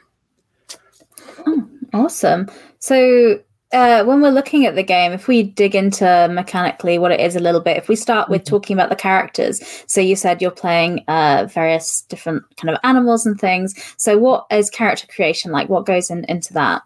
Oh, 1.48 1.68
Awesome. 1.94 2.48
So, 2.80 3.40
uh, 3.72 4.04
when 4.04 4.22
we're 4.22 4.30
looking 4.30 4.66
at 4.66 4.76
the 4.76 4.84
game, 4.84 5.14
if 5.14 5.28
we 5.28 5.44
dig 5.44 5.76
into 5.76 6.28
mechanically 6.32 6.98
what 7.00 7.12
it 7.12 7.20
is 7.22 7.36
a 7.36 7.40
little 7.40 7.62
bit, 7.62 7.78
if 7.78 7.88
we 7.88 7.96
start 7.96 8.30
with 8.30 8.44
Mhm. 8.44 8.46
talking 8.46 8.78
about 8.78 8.90
the 8.90 8.96
characters, 8.96 9.62
so 9.88 10.02
you 10.02 10.16
said 10.16 10.42
you're 10.42 10.52
playing 10.52 11.04
uh, 11.08 11.48
various 11.50 12.02
different 12.04 12.44
kind 12.58 12.70
of 12.74 12.80
animals 12.84 13.26
and 13.26 13.40
things. 13.40 13.74
So, 13.98 14.18
what 14.18 14.46
is 14.52 14.70
character 14.70 15.08
creation 15.08 15.52
like? 15.52 15.70
What 15.70 15.86
goes 15.86 16.10
in, 16.10 16.26
into 16.26 16.54
that? 16.54 16.82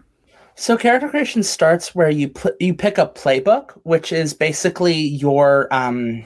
So 0.59 0.75
character 0.75 1.07
creation 1.07 1.41
starts 1.41 1.95
where 1.95 2.09
you 2.09 2.27
put 2.27 2.61
you 2.61 2.73
pick 2.73 2.97
a 2.97 3.07
playbook, 3.07 3.71
which 3.83 4.11
is 4.11 4.33
basically 4.33 4.93
your 4.93 5.73
um 5.73 6.25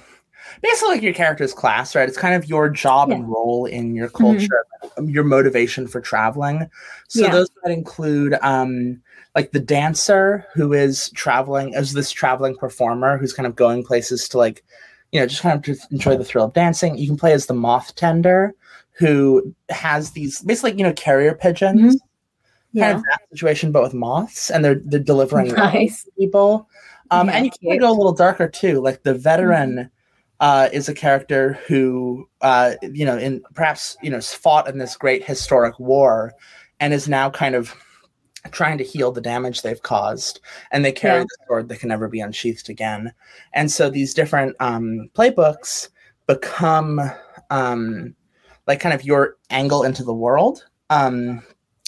basically 0.64 0.96
like 0.96 1.04
your 1.04 1.14
character's 1.14 1.54
class, 1.54 1.96
right? 1.96 2.10
It's 2.10 2.18
kind 2.18 2.34
of 2.34 2.50
your 2.50 2.68
job 2.68 3.12
and 3.12 3.30
role 3.30 3.68
in 3.68 3.94
your 3.94 4.10
culture, 4.10 4.66
um, 4.98 5.08
your 5.08 5.24
motivation 5.24 5.86
for 5.88 6.02
traveling. 6.02 6.68
So 7.10 7.26
Yeah. 7.26 7.32
those 7.32 7.50
might 7.64 7.74
include 7.74 8.34
um 8.42 9.00
like 9.36 9.52
the 9.52 9.60
dancer 9.60 10.46
who 10.56 10.74
is 10.74 11.12
traveling 11.12 11.76
as 11.76 11.94
this 11.94 12.10
traveling 12.10 12.56
performer 12.56 13.20
who's 13.20 13.34
kind 13.34 13.46
of 13.46 13.56
going 13.56 13.84
places 13.84 14.28
to 14.30 14.40
like 14.40 14.64
you 15.12 15.20
know 15.20 15.28
just 15.28 15.44
kind 15.44 15.56
of 15.56 15.62
just 15.62 15.92
enjoy 15.92 16.18
the 16.18 16.26
thrill 16.26 16.46
of 16.46 16.54
dancing. 16.54 16.98
You 16.98 17.06
can 17.06 17.18
play 17.18 17.34
as 17.34 17.46
the 17.46 17.54
moth 17.54 17.94
tender 17.94 18.56
who 18.94 19.54
has 19.70 20.12
these 20.12 20.42
basically 20.42 20.74
you 20.76 20.84
know 20.84 20.94
carrier 20.94 21.36
pigeons 21.36 21.98
kind 22.02 22.13
Yeah. 22.74 22.96
of 22.96 23.04
that 23.04 23.20
situation, 23.32 23.72
but 23.72 23.84
with 23.84 23.94
moths, 23.94 24.50
and 24.50 24.64
they're 24.66 24.82
they're 24.86 25.00
delivering 25.00 25.48
Nice. 25.54 26.08
people. 26.18 26.68
Um, 27.12 27.28
Yeah, 27.30 27.36
and 27.36 27.46
you 27.46 27.52
can 27.52 27.78
go 27.80 27.90
a 27.92 27.94
little 27.94 28.14
darker 28.14 28.48
too. 28.50 28.82
Like 28.82 29.04
the 29.04 29.14
veteran 29.14 29.90
uh, 30.40 30.70
is 30.74 30.90
a 30.90 30.94
character 30.94 31.54
who, 31.68 32.28
uh, 32.42 32.74
you 32.82 33.06
know, 33.06 33.18
in 33.18 33.42
perhaps 33.54 33.96
you 34.02 34.10
know 34.10 34.20
fought 34.20 34.68
in 34.68 34.78
this 34.80 34.98
great 34.98 35.24
historic 35.24 35.80
war, 35.80 36.34
and 36.80 36.94
is 36.94 37.08
now 37.08 37.30
kind 37.30 37.56
of 37.56 37.74
trying 38.52 38.78
to 38.78 38.84
heal 38.84 39.12
the 39.12 39.22
damage 39.22 39.62
they've 39.62 39.84
caused, 39.84 40.40
and 40.72 40.84
they 40.84 40.92
carry 40.92 41.20
Yeah. 41.20 41.24
the 41.24 41.38
sword 41.48 41.70
that 41.70 41.80
can 41.80 41.90
never 41.90 42.08
be 42.10 42.20
unsheathed 42.20 42.70
again. 42.70 43.14
And 43.54 43.72
so 43.72 43.90
these 43.90 44.14
different 44.14 44.56
um, 44.60 45.10
playbooks 45.14 45.90
become 46.28 47.00
um, 47.52 48.16
like 48.68 48.80
kind 48.82 48.94
of 48.96 49.06
your 49.06 49.38
angle 49.50 49.84
into 49.84 50.04
the 50.04 50.14
world. 50.14 50.66
Um, 50.90 51.44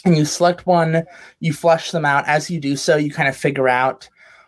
and 0.05 0.15
you 0.15 0.23
select 0.25 0.65
one, 0.65 1.03
you 1.39 1.51
flush 1.53 1.91
them 1.91 2.05
out. 2.05 2.27
As 2.27 2.49
you 2.49 2.59
do 2.59 2.75
so, 2.75 2.95
you 2.95 3.11
kind 3.11 3.27
of 3.27 3.35
figure 3.35 3.67
out 3.67 4.07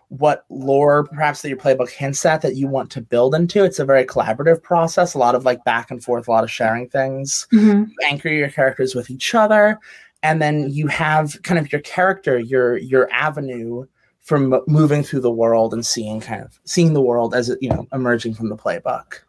what 0.09 0.45
lore 0.49 1.03
perhaps 1.03 1.41
that 1.41 1.49
your 1.49 1.57
playbook 1.57 1.89
hints 1.89 2.25
at 2.25 2.41
that 2.41 2.55
you 2.55 2.67
want 2.67 2.89
to 2.91 3.01
build 3.01 3.35
into. 3.35 3.65
It's 3.65 3.79
a 3.79 3.85
very 3.85 4.05
collaborative 4.05 4.63
process, 4.63 5.13
a 5.13 5.17
lot 5.17 5.35
of 5.35 5.43
like 5.43 5.63
back 5.65 5.91
and 5.91 6.01
forth, 6.01 6.27
a 6.27 6.31
lot 6.31 6.45
of 6.45 6.51
sharing 6.51 6.87
things. 6.87 7.45
Mhm. 7.51 7.87
You 7.89 7.95
anchor 8.07 8.29
your 8.29 8.49
characters 8.49 8.95
with 8.95 9.09
each 9.09 9.35
other, 9.35 9.79
and 10.23 10.41
then 10.41 10.69
you 10.69 10.87
have 10.87 11.41
kind 11.43 11.59
of 11.59 11.71
your 11.73 11.81
character, 11.81 12.39
your 12.39 12.77
your 12.77 13.09
avenue 13.11 13.85
for 14.21 14.39
mo- 14.39 14.63
moving 14.67 15.03
through 15.03 15.21
the 15.21 15.31
world 15.31 15.73
and 15.73 15.85
seeing 15.85 16.21
kind 16.21 16.41
of 16.41 16.57
seeing 16.63 16.93
the 16.93 17.01
world 17.01 17.33
as 17.35 17.49
it 17.49 17.57
you 17.61 17.69
know 17.69 17.85
emerging 17.91 18.33
from 18.33 18.47
the 18.49 18.55
playbook. 18.57 19.19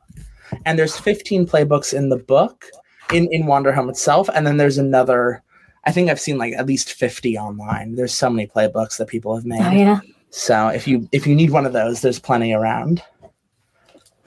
And 0.64 0.78
there's 0.78 0.96
15 0.96 1.46
playbooks 1.46 1.92
in 1.92 2.08
the 2.08 2.16
book 2.18 2.66
in 3.12 3.26
in 3.32 3.46
Wander 3.46 3.72
Home 3.72 3.88
itself, 3.88 4.28
and 4.32 4.46
then 4.46 4.58
there's 4.58 4.78
another. 4.78 5.42
I 5.84 5.92
think 5.92 6.10
I've 6.10 6.20
seen 6.20 6.38
like 6.38 6.54
at 6.54 6.66
least 6.66 6.92
50 6.92 7.38
online. 7.38 7.94
There's 7.94 8.14
so 8.14 8.28
many 8.30 8.46
playbooks 8.46 8.98
that 8.98 9.08
people 9.08 9.34
have 9.34 9.44
made. 9.46 9.62
Oh 9.62 9.70
yeah, 9.72 10.00
So 10.30 10.68
if 10.68 10.86
you 10.86 11.08
if 11.12 11.26
you 11.26 11.34
need 11.34 11.50
one 11.50 11.66
of 11.66 11.72
those, 11.72 12.00
there's 12.00 12.18
plenty 12.18 12.52
around. 12.52 13.02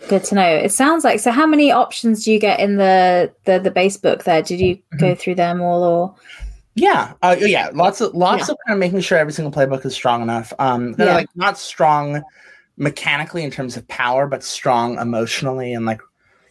good 0.08 0.24
to 0.26 0.36
know. 0.36 0.48
It 0.48 0.72
sounds 0.72 1.04
like 1.04 1.20
so. 1.20 1.32
How 1.32 1.46
many 1.46 1.72
options 1.72 2.26
do 2.26 2.32
you 2.32 2.40
get 2.40 2.60
in 2.60 2.78
the 2.78 3.32
the, 3.46 3.60
the 3.60 3.72
base 3.72 3.98
book? 3.98 4.24
There, 4.24 4.42
did 4.42 4.60
you 4.60 4.76
Mm-hmm. 4.76 4.98
go 4.98 5.16
through 5.16 5.36
them 5.36 5.62
all, 5.62 5.84
or 5.84 6.16
Yeah, 6.76 7.14
uh, 7.22 7.36
yeah, 7.40 7.70
lots 7.74 8.02
of 8.02 8.14
lots 8.16 8.50
of 8.50 8.58
kind 8.68 8.74
of 8.76 8.80
making 8.80 9.02
sure 9.02 9.18
every 9.18 9.34
single 9.34 9.52
playbook 9.52 9.86
is 9.86 9.94
strong 9.94 10.22
enough. 10.22 10.52
Um, 10.60 10.96
Yeah. 10.98 11.14
like 11.16 11.30
not 11.36 11.58
strong 11.58 12.24
mechanically 12.78 13.44
in 13.44 13.52
terms 13.52 13.78
of 13.78 13.88
power, 13.88 14.26
but 14.28 14.44
strong 14.44 14.98
emotionally 15.00 15.74
and 15.74 15.86
like 15.86 16.02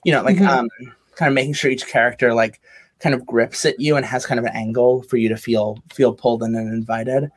you 0.05 0.13
know, 0.13 0.23
like 0.23 0.37
Mhm. 0.37 0.47
um, 0.47 0.69
kind 1.17 1.29
of 1.29 1.35
making 1.35 1.53
sure 1.55 1.71
each 1.71 1.87
character 1.87 2.33
like 2.33 2.61
kind 3.01 3.15
of 3.15 3.27
grips 3.27 3.65
at 3.65 3.81
you 3.81 3.97
and 3.97 4.07
has 4.07 4.27
kind 4.27 4.39
of 4.39 4.45
an 4.45 4.55
angle 4.55 5.03
for 5.03 5.17
you 5.17 5.29
to 5.29 5.37
feel 5.37 5.79
feel 5.93 6.13
pulled 6.13 6.43
in 6.43 6.55
and 6.55 6.73
invited. 6.73 7.31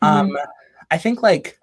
Um, 0.00 0.36
I 0.90 0.98
think 0.98 1.22
like 1.22 1.58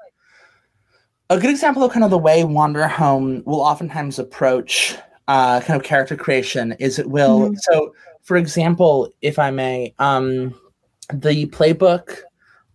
a 1.29 1.39
good 1.39 1.49
example 1.49 1.83
of 1.83 1.91
kind 1.91 2.03
of 2.03 2.11
the 2.11 2.17
way 2.17 2.43
Wander 2.43 2.87
Home 2.87 3.41
will 3.45 3.61
oftentimes 3.61 4.19
approach 4.19 4.95
uh, 5.27 5.59
kind 5.61 5.79
of 5.79 5.83
character 5.83 6.15
creation 6.15 6.73
is 6.79 6.99
it 6.99 7.09
will. 7.09 7.49
Mhm. 7.49 7.59
So, 7.61 7.95
for 8.21 8.37
example, 8.37 9.09
if 9.21 9.39
I 9.39 9.49
may, 9.51 9.93
um, 9.97 10.53
the 11.13 11.47
playbook, 11.47 12.19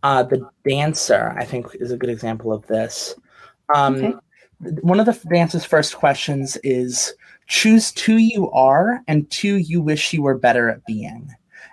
uh, 0.03 0.23
the 0.25 0.49
dancer, 0.69 1.35
I 1.39 1.45
think 1.45 1.67
is 1.75 1.93
a 1.93 1.97
good 1.97 2.11
example 2.11 2.53
of 2.53 2.67
this. 2.67 3.15
Um, 3.75 3.97
Okay. 3.97 4.15
One 4.83 5.01
of 5.01 5.07
the 5.07 5.19
dancer's 5.31 5.65
first 5.65 5.97
questions 5.97 6.59
is 6.59 7.15
choose 7.51 7.91
two 7.91 8.19
you 8.19 8.49
are 8.53 9.01
and 9.09 9.29
two 9.29 9.57
you 9.57 9.83
wish 9.83 10.13
you 10.13 10.23
were 10.23 10.39
better 10.39 10.71
at 10.71 10.85
being. 10.87 11.29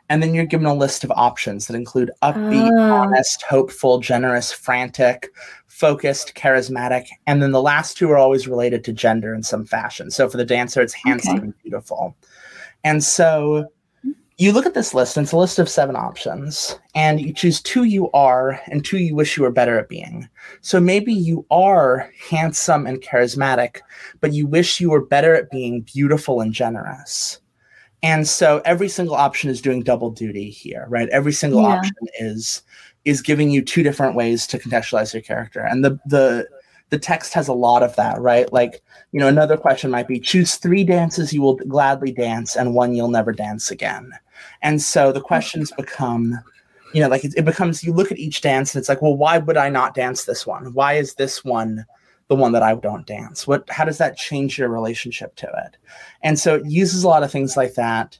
And 0.10 0.24
then 0.24 0.34
you're 0.34 0.46
given 0.46 0.66
a 0.66 0.74
list 0.74 1.04
of 1.04 1.12
options 1.12 1.68
that 1.68 1.76
include 1.76 2.10
upbeat, 2.24 2.72
Ah. 2.74 3.04
honest, 3.04 3.44
hopeful, 3.44 4.00
generous, 4.00 4.52
frantic, 4.52 5.30
focused, 5.68 6.34
charismatic. 6.34 7.06
And 7.28 7.44
then 7.44 7.52
the 7.52 7.62
last 7.62 7.96
two 7.96 8.10
are 8.10 8.18
always 8.18 8.48
related 8.48 8.84
to 8.86 8.94
gender 8.94 9.36
in 9.36 9.44
some 9.44 9.66
fashion. 9.66 10.10
So 10.10 10.28
for 10.28 10.38
the 10.38 10.46
dancer, 10.46 10.82
it's 10.82 10.96
handsome 11.06 11.36
Okay. 11.36 11.44
and 11.44 11.54
beautiful. 11.62 12.16
And 12.84 13.04
so 13.04 13.68
you 14.40 14.52
look 14.52 14.68
at 14.68 14.76
this 14.76 14.94
list, 14.94 15.18
and 15.18 15.24
it's 15.26 15.32
a 15.32 15.38
list 15.38 15.58
of 15.58 15.68
seven 15.68 15.96
options, 15.96 16.78
and 16.94 17.20
you 17.20 17.34
choose 17.34 17.60
two 17.60 17.86
you 17.86 18.12
are 18.12 18.60
and 18.68 18.86
two 18.86 19.00
you 19.00 19.16
wish 19.16 19.36
you 19.36 19.44
were 19.44 19.52
better 19.52 19.80
at 19.80 19.90
being. 19.90 20.30
So 20.62 20.80
maybe 20.80 21.12
you 21.12 21.46
are 21.50 22.12
handsome 22.30 22.86
and 22.86 23.02
charismatic, 23.02 23.78
but 24.22 24.34
you 24.34 24.46
wish 24.46 24.80
you 24.80 24.92
were 24.92 25.04
better 25.04 25.34
at 25.34 25.50
being 25.50 25.82
beautiful 25.82 26.40
and 26.42 26.54
generous. 26.54 27.40
And 28.04 28.28
so 28.28 28.62
every 28.64 28.90
single 28.90 29.16
option 29.16 29.50
is 29.50 29.60
doing 29.60 29.82
double 29.82 30.12
duty 30.12 30.52
here, 30.52 30.86
right? 30.88 31.10
Every 31.10 31.34
single 31.34 31.62
Yeah. 31.62 31.78
option 31.78 31.96
is 32.20 32.62
is 33.06 33.22
giving 33.22 33.50
you 33.50 33.64
two 33.64 33.84
different 33.84 34.16
ways 34.16 34.46
to 34.48 34.60
contextualize 34.60 35.14
your 35.14 35.24
character. 35.24 35.62
And 35.62 35.84
the 35.84 36.00
the 36.06 36.48
the 36.90 37.00
text 37.00 37.34
has 37.34 37.48
a 37.48 37.54
lot 37.54 37.84
of 37.84 37.96
that, 37.96 38.22
right? 38.22 38.52
Like, 38.54 38.82
you 39.12 39.20
know, 39.20 39.28
another 39.28 39.58
question 39.58 39.90
might 39.92 40.08
be 40.08 40.20
choose 40.20 40.56
three 40.56 40.84
dances 40.84 41.34
you 41.34 41.42
will 41.42 41.56
gladly 41.56 42.12
dance 42.12 42.56
and 42.56 42.76
one 42.76 42.94
you'll 42.94 43.10
never 43.10 43.34
dance 43.34 43.72
again. 43.72 44.12
And 44.62 44.82
so 44.82 45.12
the 45.12 45.22
questions 45.22 45.72
become, 45.78 46.40
you 46.94 47.02
know, 47.02 47.08
like 47.10 47.26
it, 47.26 47.34
it 47.38 47.46
becomes 47.46 47.84
you 47.84 47.94
look 47.94 48.12
at 48.12 48.18
each 48.20 48.42
dance 48.42 48.74
and 48.74 48.80
it's 48.82 48.90
like, 48.90 49.02
well, 49.02 49.16
why 49.18 49.38
would 49.38 49.58
I 49.58 49.70
not 49.70 49.94
dance 49.94 50.26
this 50.26 50.46
one? 50.48 50.74
Why 50.74 50.94
is 50.94 51.14
this 51.16 51.44
one 51.44 51.86
the 52.28 52.36
one 52.36 52.52
that 52.52 52.64
I 52.64 52.76
don't 52.76 53.06
dance? 53.08 53.48
What 53.48 53.70
how 53.70 53.86
does 53.86 53.98
that 54.00 54.18
change 54.18 54.58
your 54.58 54.70
relationship 54.70 55.36
to 55.38 55.48
it? 55.48 55.78
And 56.24 56.38
so 56.40 56.56
it 56.56 56.66
uses 56.66 57.04
a 57.04 57.08
lot 57.08 57.24
of 57.24 57.32
things 57.32 57.56
like 57.56 57.76
that 57.76 58.18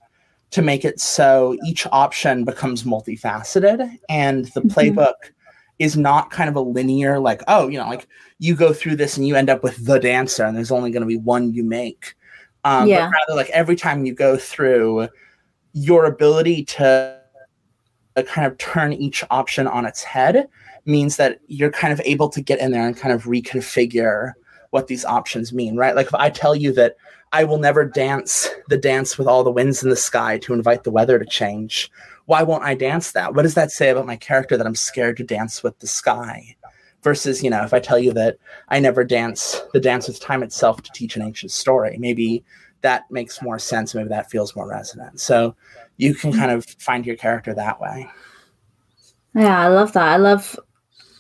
to 0.52 0.62
make 0.62 0.86
it 0.86 1.00
so 1.00 1.58
each 1.66 1.86
option 1.92 2.46
becomes 2.46 2.84
multifaceted 2.84 3.98
and 4.08 4.46
the 4.54 4.62
Mhm. 4.62 4.74
playbook 4.74 5.32
is 5.78 5.98
not 5.98 6.32
kind 6.32 6.50
of 6.50 6.56
a 6.56 6.62
linear 6.62 7.20
like 7.20 7.44
oh 7.50 7.68
you 7.68 7.78
know 7.78 7.88
like 7.88 8.08
you 8.40 8.56
go 8.56 8.72
through 8.72 8.96
this 8.96 9.18
and 9.18 9.28
you 9.28 9.36
end 9.36 9.50
up 9.50 9.62
with 9.62 9.86
the 9.86 10.00
dancer 10.00 10.46
and 10.46 10.56
there's 10.56 10.72
only 10.72 10.90
going 10.90 11.02
to 11.02 11.08
be 11.08 11.18
one 11.18 11.54
you 11.54 11.64
make 11.64 12.16
um, 12.64 12.88
Yeah. 12.88 13.06
but 13.06 13.12
rather 13.12 13.36
like 13.38 13.50
every 13.50 13.76
time 13.76 14.06
you 14.06 14.14
go 14.14 14.38
through 14.38 15.10
your 15.86 16.06
ability 16.06 16.64
to 16.66 17.20
kind 18.26 18.48
of 18.48 18.58
turn 18.58 18.94
each 18.94 19.24
option 19.30 19.68
on 19.68 19.86
its 19.86 20.04
head 20.04 20.48
means 20.86 21.18
that 21.18 21.40
you're 21.48 21.72
kind 21.72 21.94
of 21.94 22.02
able 22.04 22.30
to 22.30 22.42
get 22.42 22.60
in 22.60 22.72
there 22.72 22.88
and 22.88 22.98
kind 22.98 23.14
of 23.14 23.26
reconfigure 23.26 24.34
what 24.72 24.88
these 24.88 25.06
options 25.06 25.54
mean 25.54 25.76
right 25.76 25.96
like 25.96 26.08
if 26.08 26.16
i 26.16 26.30
tell 26.30 26.56
you 26.56 26.74
that 26.74 26.96
i 27.32 27.44
will 27.44 27.60
never 27.60 27.86
dance 27.86 28.50
the 28.70 28.78
dance 28.78 29.18
with 29.18 29.28
all 29.28 29.44
the 29.44 29.52
winds 29.52 29.84
in 29.84 29.90
the 29.90 29.96
sky 29.96 30.38
to 30.38 30.54
invite 30.54 30.84
the 30.84 30.92
weather 30.92 31.20
to 31.20 31.26
change 31.26 31.92
why 32.28 32.44
won't 32.44 32.64
I 32.64 32.76
dance 32.76 33.14
that? 33.14 33.34
What 33.34 33.44
does 33.44 33.56
that 33.56 33.72
say 33.72 33.90
about 33.90 34.06
my 34.06 34.18
character 34.18 34.58
that 34.58 34.68
I'm 34.68 34.76
scared 34.76 35.18
to 35.18 35.24
dance 35.24 35.64
with 35.64 35.80
the 35.80 35.88
sky? 35.88 36.56
Versus, 37.02 37.42
you 37.42 37.50
know, 37.50 37.64
if 37.64 37.74
I 37.74 37.80
tell 37.80 37.98
you 37.98 38.12
that 38.14 38.38
I 38.68 38.80
never 38.80 39.06
dance 39.06 39.62
the 39.72 39.80
dance 39.80 40.08
with 40.08 40.20
time 40.20 40.44
itself 40.44 40.82
to 40.82 40.92
teach 40.94 41.16
an 41.16 41.22
ancient 41.22 41.52
story, 41.52 41.98
maybe 41.98 42.44
that 42.82 43.10
makes 43.12 43.42
more 43.42 43.60
sense. 43.60 43.96
Maybe 43.96 44.10
that 44.10 44.30
feels 44.30 44.56
more 44.56 44.68
resonant. 44.68 45.20
So 45.20 45.56
you 45.98 46.14
can 46.14 46.32
kind 46.32 46.52
of 46.52 46.66
find 46.80 47.06
your 47.06 47.16
character 47.16 47.54
that 47.54 47.80
way. 47.80 48.08
Yeah, 49.36 49.60
I 49.60 49.68
love 49.68 49.94
that. 49.94 50.08
I 50.08 50.18
love 50.18 50.60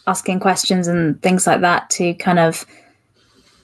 asking 0.07 0.39
questions 0.39 0.87
and 0.87 1.21
things 1.21 1.45
like 1.45 1.61
that 1.61 1.89
to 1.91 2.13
kind 2.15 2.39
of, 2.39 2.65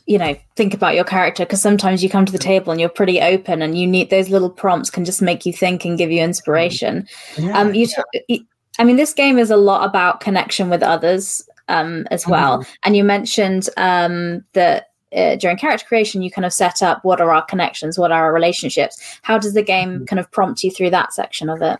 you 0.06 0.18
know, 0.18 0.36
think 0.56 0.74
about 0.74 0.96
your 0.96 1.06
character 1.06 1.46
because 1.46 1.62
sometimes 1.62 2.04
you 2.04 2.10
come 2.10 2.26
to 2.26 2.32
the 2.32 2.38
table 2.38 2.72
and 2.72 2.80
you're 2.80 2.90
pretty 2.90 3.22
open 3.22 3.62
and 3.62 3.78
you 3.78 3.88
need 3.88 4.10
those 4.10 4.30
little 4.30 4.50
prompts 4.50 4.90
can 4.90 5.06
just 5.06 5.22
make 5.22 5.46
you 5.46 5.54
think 5.54 5.86
and 5.86 5.98
give 5.98 6.12
you 6.12 6.22
inspiration. 6.22 7.08
Yeah, 7.38 7.58
Um, 7.58 7.74
you, 7.74 7.88
t- 7.88 8.48
I 8.80 8.84
mean, 8.84 8.98
this 8.98 9.14
game 9.14 9.38
is 9.38 9.52
a 9.52 9.58
lot 9.58 9.88
about 9.88 10.20
connection 10.20 10.70
with 10.70 10.84
others 10.84 11.48
um, 11.70 12.06
as 12.12 12.28
well. 12.28 12.66
And 12.84 12.96
you 12.98 13.04
mentioned 13.04 13.70
um, 13.78 14.44
that 14.54 14.90
uh, 15.16 15.36
during 15.36 15.58
character 15.58 15.86
creation, 15.86 16.22
you 16.22 16.32
kind 16.32 16.46
of 16.46 16.54
set 16.54 16.82
up 16.82 17.04
what 17.04 17.22
are 17.22 17.34
our 17.34 17.46
connections, 17.46 17.98
what 17.98 18.12
are 18.12 18.26
our 18.26 18.34
relationships. 18.34 18.98
How 19.22 19.38
does 19.38 19.54
the 19.54 19.64
game 19.64 20.06
kind 20.06 20.20
of 20.20 20.30
prompt 20.32 20.64
you 20.64 20.72
through 20.72 20.92
that 20.92 21.14
section 21.14 21.50
of 21.50 21.62
it? 21.62 21.80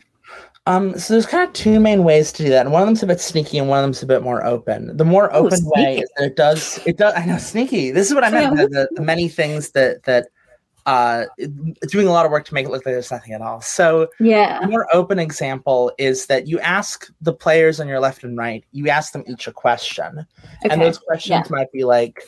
Um, 0.66 0.98
so 0.98 1.14
there's 1.14 1.26
kind 1.26 1.46
of 1.46 1.54
two 1.54 1.80
main 1.80 2.06
ways 2.06 2.32
to 2.34 2.44
do 2.44 2.50
that, 2.50 2.66
and 2.66 2.72
one 2.72 2.82
of 2.82 2.88
them's 2.88 3.04
a 3.04 3.08
bit 3.08 3.20
sneaky, 3.20 3.58
and 3.58 3.68
one 3.68 3.80
of 3.80 3.84
them's 3.84 4.02
a 4.02 4.06
bit 4.06 4.24
more 4.24 4.46
open. 4.46 4.96
The 4.96 5.04
more 5.04 5.26
Ooh, 5.26 5.46
open 5.46 5.60
way 5.76 6.00
is 6.00 6.10
that 6.16 6.26
it 6.26 6.36
does 6.38 6.80
it 6.86 6.98
does. 6.98 7.14
I 7.18 7.26
know 7.26 7.38
sneaky. 7.38 7.92
This 7.92 8.08
is 8.08 8.14
what 8.16 8.24
I 8.24 8.30
meant. 8.30 8.56
The, 8.72 8.88
the 8.96 9.02
many 9.02 9.28
things 9.28 9.72
that 9.72 10.04
that 10.04 10.28
uh, 10.86 11.26
doing 11.88 12.08
a 12.08 12.12
lot 12.12 12.26
of 12.26 12.32
work 12.32 12.46
to 12.46 12.54
make 12.54 12.66
it 12.66 12.70
look 12.70 12.86
like 12.86 12.94
there's 12.94 13.12
nothing 13.12 13.34
at 13.34 13.42
all. 13.42 13.62
So 13.62 14.08
Yeah. 14.20 14.60
a 14.62 14.68
more 14.68 14.88
open 14.94 15.20
example 15.20 15.92
is 15.98 16.28
that 16.28 16.48
you 16.48 16.60
ask 16.60 17.08
the 17.22 17.34
players 17.34 17.80
on 17.80 17.88
your 17.88 18.00
left 18.00 18.24
and 18.24 18.38
right. 18.38 18.64
You 18.72 18.90
ask 18.90 19.14
them 19.14 19.24
each 19.28 19.48
a 19.48 19.54
question, 19.54 20.26
and 20.70 20.82
those 20.82 20.98
questions 20.98 21.50
might 21.50 21.72
be 21.72 21.84
like, 21.84 22.24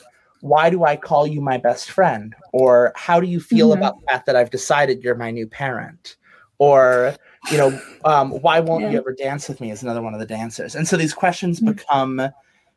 "Why 0.52 0.70
do 0.70 0.84
I 0.84 0.96
call 0.96 1.26
you 1.28 1.42
my 1.42 1.58
best 1.58 1.90
friend?" 1.92 2.36
or 2.54 2.92
"How 2.96 3.20
do 3.20 3.28
you 3.28 3.40
feel 3.40 3.70
Mhm. 3.70 3.78
about 3.78 4.00
the 4.00 4.06
fact 4.12 4.26
that 4.28 4.36
I've 4.36 4.52
decided 4.52 5.04
you're 5.04 5.16
my 5.26 5.32
new 5.32 5.48
parent?" 5.48 6.18
or 6.60 7.14
you 7.52 7.58
know, 7.58 7.72
um, 8.06 8.32
why 8.46 8.60
won't 8.60 8.84
Yeah. 8.84 8.92
you 8.92 8.98
ever 8.98 9.14
dance 9.14 9.50
with 9.50 9.60
me? 9.62 9.72
Is 9.72 9.84
another 9.84 10.02
one 10.02 10.14
of 10.14 10.20
the 10.20 10.26
dancers, 10.26 10.76
and 10.76 10.88
so 10.88 10.96
these 10.98 11.14
questions 11.14 11.60
Mhm. 11.60 11.66
become 11.76 12.30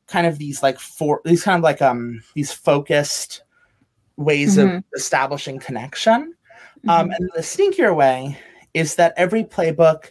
kind 0.09 0.27
of 0.27 0.39
these 0.39 0.63
like 0.63 0.79
for 0.79 1.21
these 1.25 1.43
kind 1.45 1.59
of 1.59 1.63
like 1.63 1.81
um 1.83 2.23
these 2.35 2.53
focused 2.53 3.43
ways 4.17 4.57
of 4.59 4.69
Mhm. 4.69 4.83
establishing 4.97 5.59
connection. 5.59 6.35
Mm-hmm. 6.87 6.91
Um, 6.91 7.11
and 7.17 7.31
the 7.35 7.43
sneakier 7.43 7.95
way 7.95 8.39
is 8.75 8.95
that 8.97 9.15
every 9.17 9.45
playbook 9.45 10.11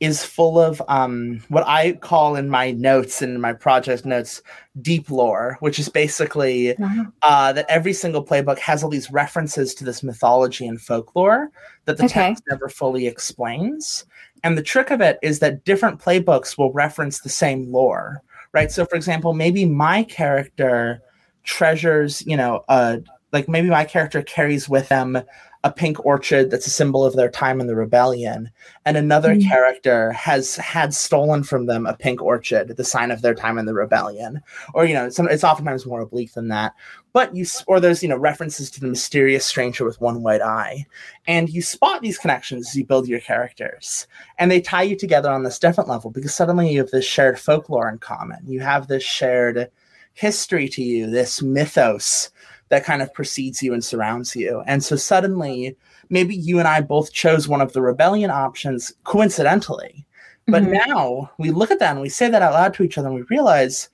is 0.00 0.24
full 0.24 0.60
of 0.60 0.82
um, 0.88 1.42
what 1.48 1.64
I 1.66 1.92
call 1.92 2.36
in 2.36 2.50
my 2.50 2.70
notes 2.72 3.22
and 3.22 3.40
my 3.40 3.52
project 3.54 4.04
notes 4.04 4.42
deep 4.82 5.10
lore, 5.10 5.56
which 5.60 5.78
is 5.78 5.88
basically 5.88 6.74
Mhm. 6.74 7.12
uh, 7.22 7.52
that 7.54 7.64
every 7.68 7.92
single 7.92 8.24
playbook 8.24 8.58
has 8.58 8.82
all 8.82 8.90
these 8.90 9.10
references 9.10 9.74
to 9.74 9.84
this 9.84 10.02
mythology 10.02 10.66
and 10.66 10.80
folklore 10.80 11.48
that 11.86 11.96
the 11.96 12.04
Okay. 12.04 12.12
text 12.28 12.42
never 12.50 12.68
fully 12.68 13.06
explains. 13.06 14.04
And 14.44 14.56
the 14.58 14.62
trick 14.62 14.90
of 14.90 15.00
it 15.00 15.18
is 15.22 15.38
that 15.38 15.64
different 15.64 15.98
playbooks 16.00 16.58
will 16.58 16.72
reference 16.72 17.20
the 17.20 17.30
same 17.30 17.72
lore, 17.72 18.22
right? 18.52 18.70
So, 18.70 18.84
for 18.84 18.96
example, 18.96 19.32
maybe 19.32 19.64
my 19.64 20.02
character 20.04 21.00
treasures, 21.42 22.22
you 22.26 22.36
know, 22.36 22.64
uh, 22.68 22.98
like 23.32 23.48
maybe 23.48 23.70
my 23.70 23.84
character 23.84 24.22
carries 24.22 24.68
with 24.68 24.88
them 24.88 25.22
a 25.66 25.72
pink 25.72 26.04
orchid 26.06 26.48
that's 26.48 26.68
a 26.68 26.70
symbol 26.70 27.04
of 27.04 27.16
their 27.16 27.28
time 27.28 27.60
in 27.60 27.66
the 27.66 27.74
rebellion, 27.74 28.48
and 28.84 28.96
another 28.96 29.34
Mm. 29.34 29.48
character 29.48 30.12
has 30.12 30.54
had 30.54 30.94
stolen 30.94 31.42
from 31.42 31.66
them 31.66 31.86
a 31.86 31.94
pink 31.96 32.22
orchid, 32.22 32.76
the 32.76 32.84
sign 32.84 33.10
of 33.10 33.20
their 33.20 33.34
time 33.34 33.58
in 33.58 33.66
the 33.66 33.74
rebellion. 33.74 34.40
Or 34.74 34.84
you 34.84 34.94
know, 34.94 35.08
some, 35.08 35.28
it's 35.28 35.42
oftentimes 35.42 35.84
more 35.84 36.02
oblique 36.02 36.34
than 36.34 36.46
that. 36.48 36.72
But 37.12 37.34
you 37.34 37.44
or 37.66 37.80
there's 37.80 38.00
you 38.00 38.08
know 38.08 38.16
references 38.16 38.70
to 38.70 38.80
the 38.80 38.86
mysterious 38.86 39.44
stranger 39.44 39.84
with 39.84 40.00
one 40.00 40.22
white 40.22 40.40
eye, 40.40 40.86
and 41.26 41.48
you 41.48 41.62
spot 41.62 42.00
these 42.00 42.16
connections 42.18 42.68
as 42.68 42.76
you 42.76 42.84
build 42.86 43.08
your 43.08 43.20
characters, 43.20 44.06
and 44.38 44.48
they 44.50 44.60
tie 44.60 44.82
you 44.84 44.94
together 44.94 45.30
on 45.32 45.42
this 45.42 45.58
different 45.58 45.90
level 45.90 46.10
because 46.12 46.32
suddenly 46.34 46.70
you 46.70 46.78
have 46.78 46.90
this 46.92 47.04
shared 47.04 47.40
folklore 47.40 47.88
in 47.88 47.98
common. 47.98 48.38
You 48.46 48.60
have 48.60 48.86
this 48.86 49.02
shared 49.02 49.68
history 50.14 50.68
to 50.68 50.82
you, 50.82 51.10
this 51.10 51.42
mythos 51.42 52.30
that 52.68 52.84
kind 52.84 53.02
of 53.02 53.12
precedes 53.14 53.62
you 53.62 53.72
and 53.72 53.84
surrounds 53.84 54.34
you. 54.34 54.62
And 54.66 54.82
so 54.82 54.96
suddenly, 54.96 55.76
maybe 56.10 56.34
you 56.34 56.58
and 56.58 56.66
I 56.66 56.80
both 56.80 57.12
chose 57.12 57.48
one 57.48 57.60
of 57.60 57.72
the 57.72 57.82
rebellion 57.82 58.30
options 58.30 58.92
coincidentally. 59.04 60.04
But 60.48 60.62
Mhm. 60.62 60.86
now 60.86 61.30
we 61.38 61.50
look 61.50 61.70
at 61.70 61.78
that 61.80 61.92
and 61.92 62.00
we 62.00 62.08
say 62.08 62.28
that 62.28 62.42
out 62.42 62.52
loud 62.52 62.74
to 62.74 62.82
each 62.82 62.98
other 62.98 63.08
and 63.08 63.16
we 63.16 63.22
realize 63.22 63.88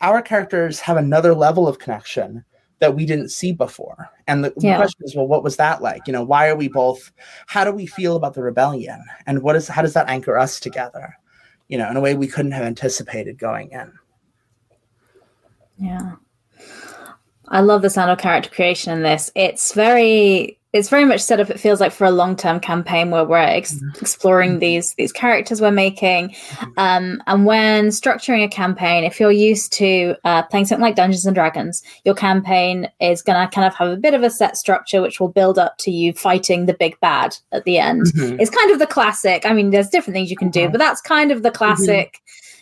our 0.00 0.20
characters 0.20 0.80
have 0.80 0.96
another 0.96 1.34
level 1.34 1.66
of 1.66 1.78
connection 1.78 2.44
that 2.78 2.94
we 2.94 3.06
didn't 3.06 3.30
see 3.30 3.52
before. 3.52 4.10
And 4.26 4.44
the 4.44 4.52
Yeah. 4.58 4.76
question 4.76 5.02
is, 5.04 5.16
well, 5.16 5.26
what 5.26 5.42
was 5.42 5.56
that 5.56 5.80
like? 5.80 6.06
You 6.06 6.12
know, 6.12 6.22
why 6.24 6.48
are 6.48 6.56
we 6.56 6.68
both 6.68 7.10
how 7.46 7.64
do 7.64 7.72
we 7.72 7.86
feel 7.86 8.16
about 8.16 8.34
the 8.34 8.42
rebellion? 8.42 9.02
And 9.26 9.42
what 9.42 9.56
is 9.56 9.66
how 9.68 9.80
does 9.80 9.94
that 9.94 10.10
anchor 10.10 10.36
us 10.36 10.60
together? 10.60 11.16
You 11.68 11.78
know, 11.78 11.90
in 11.90 11.96
a 11.96 12.00
way 12.02 12.14
we 12.14 12.26
couldn't 12.26 12.52
have 12.52 12.66
anticipated 12.66 13.38
going 13.38 13.70
in. 13.70 13.92
Yeah. 15.78 16.16
I 17.48 17.60
love 17.60 17.82
the 17.82 17.90
sound 17.90 18.10
of 18.10 18.18
character 18.18 18.50
creation 18.50 18.92
in 18.92 19.02
this. 19.02 19.30
It's 19.34 19.72
very 19.72 20.58
it's 20.72 20.90
very 20.90 21.06
much 21.06 21.22
set 21.22 21.40
up 21.40 21.48
it 21.48 21.58
feels 21.58 21.80
like 21.80 21.92
for 21.92 22.04
a 22.04 22.10
long-term 22.10 22.60
campaign 22.60 23.10
where 23.10 23.24
we're 23.24 23.38
ex- 23.38 23.80
exploring 23.98 24.58
these 24.58 24.92
these 24.96 25.10
characters 25.12 25.58
we're 25.58 25.70
making 25.70 26.34
um, 26.76 27.22
and 27.26 27.46
when 27.46 27.86
structuring 27.88 28.44
a 28.44 28.48
campaign 28.48 29.02
if 29.02 29.18
you're 29.18 29.30
used 29.32 29.72
to 29.72 30.14
uh, 30.24 30.42
playing 30.42 30.66
something 30.66 30.82
like 30.82 30.94
dungeons 30.96 31.24
and 31.24 31.34
dragons 31.34 31.82
your 32.04 32.14
campaign 32.14 32.90
is 33.00 33.22
going 33.22 33.40
to 33.48 33.54
kind 33.54 33.66
of 33.66 33.74
have 33.74 33.88
a 33.88 33.96
bit 33.96 34.12
of 34.12 34.22
a 34.22 34.28
set 34.28 34.54
structure 34.58 35.00
which 35.00 35.18
will 35.18 35.28
build 35.28 35.58
up 35.58 35.78
to 35.78 35.90
you 35.90 36.12
fighting 36.12 36.66
the 36.66 36.74
big 36.74 36.98
bad 37.00 37.34
at 37.52 37.64
the 37.64 37.78
end 37.78 38.04
Mhm. 38.14 38.36
it's 38.38 38.50
kind 38.50 38.70
of 38.70 38.78
the 38.78 38.86
classic. 38.88 39.46
I 39.46 39.54
mean, 39.54 39.70
there's 39.70 39.88
different 39.88 40.14
things 40.14 40.30
you 40.30 40.36
can 40.36 40.50
do, 40.50 40.66
Mhm. 40.68 40.72
but 40.72 40.78
that's 40.78 41.00
kind 41.00 41.30
of 41.32 41.42
the 41.42 41.50
classic, 41.52 42.18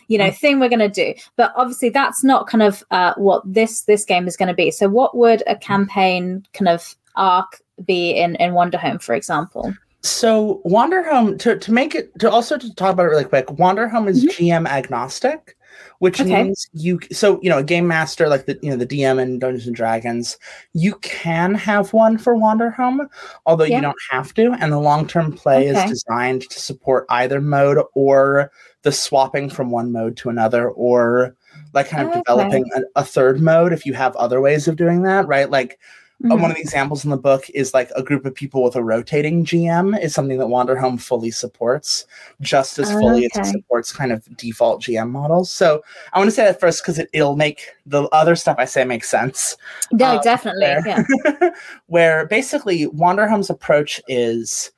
you 0.07 0.17
know, 0.17 0.31
thing 0.31 0.59
we're 0.59 0.69
going 0.69 0.79
to 0.79 0.89
do. 0.89 1.13
But 1.35 1.53
obviously, 1.55 1.89
that's 1.89 2.23
not 2.23 2.47
kind 2.47 2.63
of 2.63 2.83
uh, 2.91 3.13
what 3.17 3.41
this 3.45 3.81
this 3.81 4.05
game 4.05 4.27
is 4.27 4.37
going 4.37 4.49
to 4.49 4.53
be. 4.53 4.71
So, 4.71 4.87
what 4.89 5.15
would 5.17 5.43
a 5.47 5.55
campaign 5.55 6.45
kind 6.53 6.67
of 6.69 6.95
arc 7.15 7.61
be 7.85 8.11
in 8.11 8.35
in 8.35 8.51
Wanderhome, 8.53 9.01
for 9.01 9.15
example? 9.15 9.73
So 10.01 10.61
Wander 10.65 11.01
Home 11.01 11.35
to, 11.39 11.57
to 11.57 11.71
make 11.71 11.95
it 11.95 12.17
to 12.19 12.29
also 12.29 12.57
to 12.59 12.75
talk 12.75 12.93
about 12.93 13.07
it 13.07 13.09
really 13.09 13.23
quick, 13.25 13.49
Wander 13.57 13.87
Home 13.87 14.07
is 14.07 14.23
Mhm. 14.23 14.29
GM 14.37 14.67
agnostic, 14.67 15.57
which 15.97 16.21
Okay. 16.21 16.43
means 16.43 16.67
you 16.73 16.99
so 17.11 17.39
you 17.41 17.49
know 17.49 17.57
a 17.57 17.63
game 17.63 17.87
master 17.87 18.29
like 18.29 18.45
the 18.45 18.59
you 18.61 18.69
know 18.69 18.75
the 18.75 18.85
DM 18.85 19.17
in 19.19 19.39
Dungeons 19.39 19.65
and 19.65 19.75
Dragons, 19.75 20.37
you 20.73 20.93
can 21.01 21.55
have 21.55 21.91
one 21.91 22.19
for 22.19 22.35
Wander 22.35 22.69
Home, 22.69 23.09
although 23.47 23.63
Yeah. 23.63 23.77
you 23.77 23.81
don't 23.81 23.97
have 24.11 24.31
to. 24.35 24.51
And 24.59 24.71
the 24.71 24.77
long 24.79 25.07
term 25.07 25.31
play 25.33 25.71
Okay. 25.71 25.83
is 25.85 25.89
designed 25.89 26.43
to 26.51 26.59
support 26.59 27.07
either 27.09 27.41
mode 27.41 27.79
or 27.95 28.51
the 28.85 28.91
swapping 28.91 29.49
from 29.49 29.71
one 29.71 29.91
mode 29.91 30.15
to 30.17 30.29
another, 30.29 30.69
or 30.69 31.35
like 31.73 31.89
kind 31.89 32.03
of 32.03 32.09
Okay. 32.09 32.19
developing 32.19 32.69
a, 32.75 32.81
a 33.01 33.03
third 33.03 33.41
mode 33.41 33.73
if 33.73 33.83
you 33.85 33.93
have 33.93 34.15
other 34.15 34.39
ways 34.39 34.67
of 34.67 34.75
doing 34.75 35.01
that, 35.01 35.27
right? 35.27 35.49
Like 35.49 35.79
Mhm. 36.23 36.39
one 36.39 36.49
of 36.49 36.55
the 36.55 36.61
examples 36.61 37.03
in 37.03 37.09
the 37.09 37.17
book 37.17 37.49
is 37.53 37.73
like 37.73 37.91
a 37.95 38.01
group 38.03 38.25
of 38.25 38.33
people 38.33 38.63
with 38.63 38.75
a 38.77 38.83
rotating 38.83 39.43
GM 39.43 39.99
is 40.01 40.13
something 40.13 40.37
that 40.37 40.47
Wander 40.47 40.77
Home 40.77 40.97
fully 40.97 41.29
supports, 41.31 42.05
just 42.39 42.79
as 42.79 42.89
fully 42.89 43.25
as 43.25 43.31
it 43.35 43.45
supports 43.47 43.91
kind 43.91 44.11
of 44.13 44.23
default 44.37 44.81
GM 44.81 45.09
models. 45.09 45.51
So 45.51 45.81
I 46.13 46.19
want 46.19 46.29
to 46.29 46.35
say 46.35 46.45
that 46.45 46.59
first 46.59 46.81
because 46.83 46.99
it, 46.99 47.09
it'll 47.11 47.35
make 47.35 47.67
the 47.85 48.03
other 48.13 48.35
stuff 48.37 48.55
I 48.59 48.65
say 48.65 48.85
make 48.85 49.03
sense. 49.03 49.57
no, 49.91 50.05
uh, 50.05 50.21
definitely. 50.21 50.61
there. 50.67 50.83
Yeah. 50.85 51.49
Where 51.87 52.27
basically 52.27 52.85
Wander 52.87 53.27
Home's 53.27 53.49
approach 53.49 53.99
is 54.07 54.71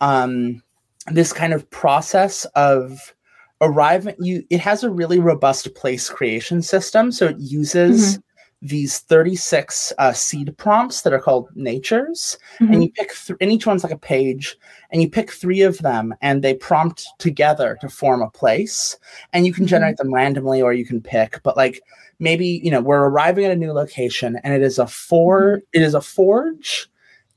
um, 0.00 0.62
this 1.10 1.32
kind 1.32 1.52
of 1.52 1.68
process 1.70 2.44
of 2.54 3.13
arriving. 3.60 4.14
You 4.18 4.44
it 4.50 4.60
has 4.60 4.84
a 4.84 4.90
really 4.90 5.18
robust 5.20 5.74
place 5.74 6.08
creation 6.08 6.62
system, 6.62 7.10
so 7.12 7.26
it 7.26 7.36
uses. 7.38 8.18
these 8.66 9.00
36 9.00 9.92
uh, 9.98 10.10
seed 10.14 10.56
prompts 10.56 11.02
that 11.02 11.12
are 11.12 11.18
called 11.20 11.50
natures 11.54 12.38
Mhm. 12.60 12.72
and 12.72 12.82
you 12.82 12.90
pick 12.92 13.12
th- 13.14 13.36
and 13.42 13.52
each 13.52 13.66
one's 13.66 13.82
like 13.84 13.92
a 13.92 13.98
page 13.98 14.56
and 14.90 15.02
you 15.02 15.10
pick 15.10 15.30
three 15.30 15.60
of 15.60 15.76
them 15.78 16.14
and 16.22 16.40
they 16.42 16.54
prompt 16.54 17.06
together 17.18 17.76
to 17.82 17.90
form 17.90 18.22
a 18.22 18.30
place 18.30 18.96
and 19.34 19.44
you 19.44 19.52
can 19.52 19.64
Mhm. 19.66 19.68
generate 19.68 19.96
them 19.98 20.14
randomly 20.14 20.62
or 20.62 20.72
you 20.72 20.86
can 20.86 21.02
pick 21.02 21.42
but 21.42 21.58
like 21.58 21.82
maybe 22.20 22.46
you 22.64 22.70
know 22.70 22.80
we're 22.80 23.04
arriving 23.04 23.44
at 23.44 23.50
a 23.50 23.56
new 23.56 23.70
location 23.72 24.38
and 24.42 24.54
it 24.54 24.62
is 24.62 24.78
a 24.78 24.86
for 24.86 25.60
it 25.74 25.82
is 25.82 25.92
a 25.92 26.00
forge 26.00 26.88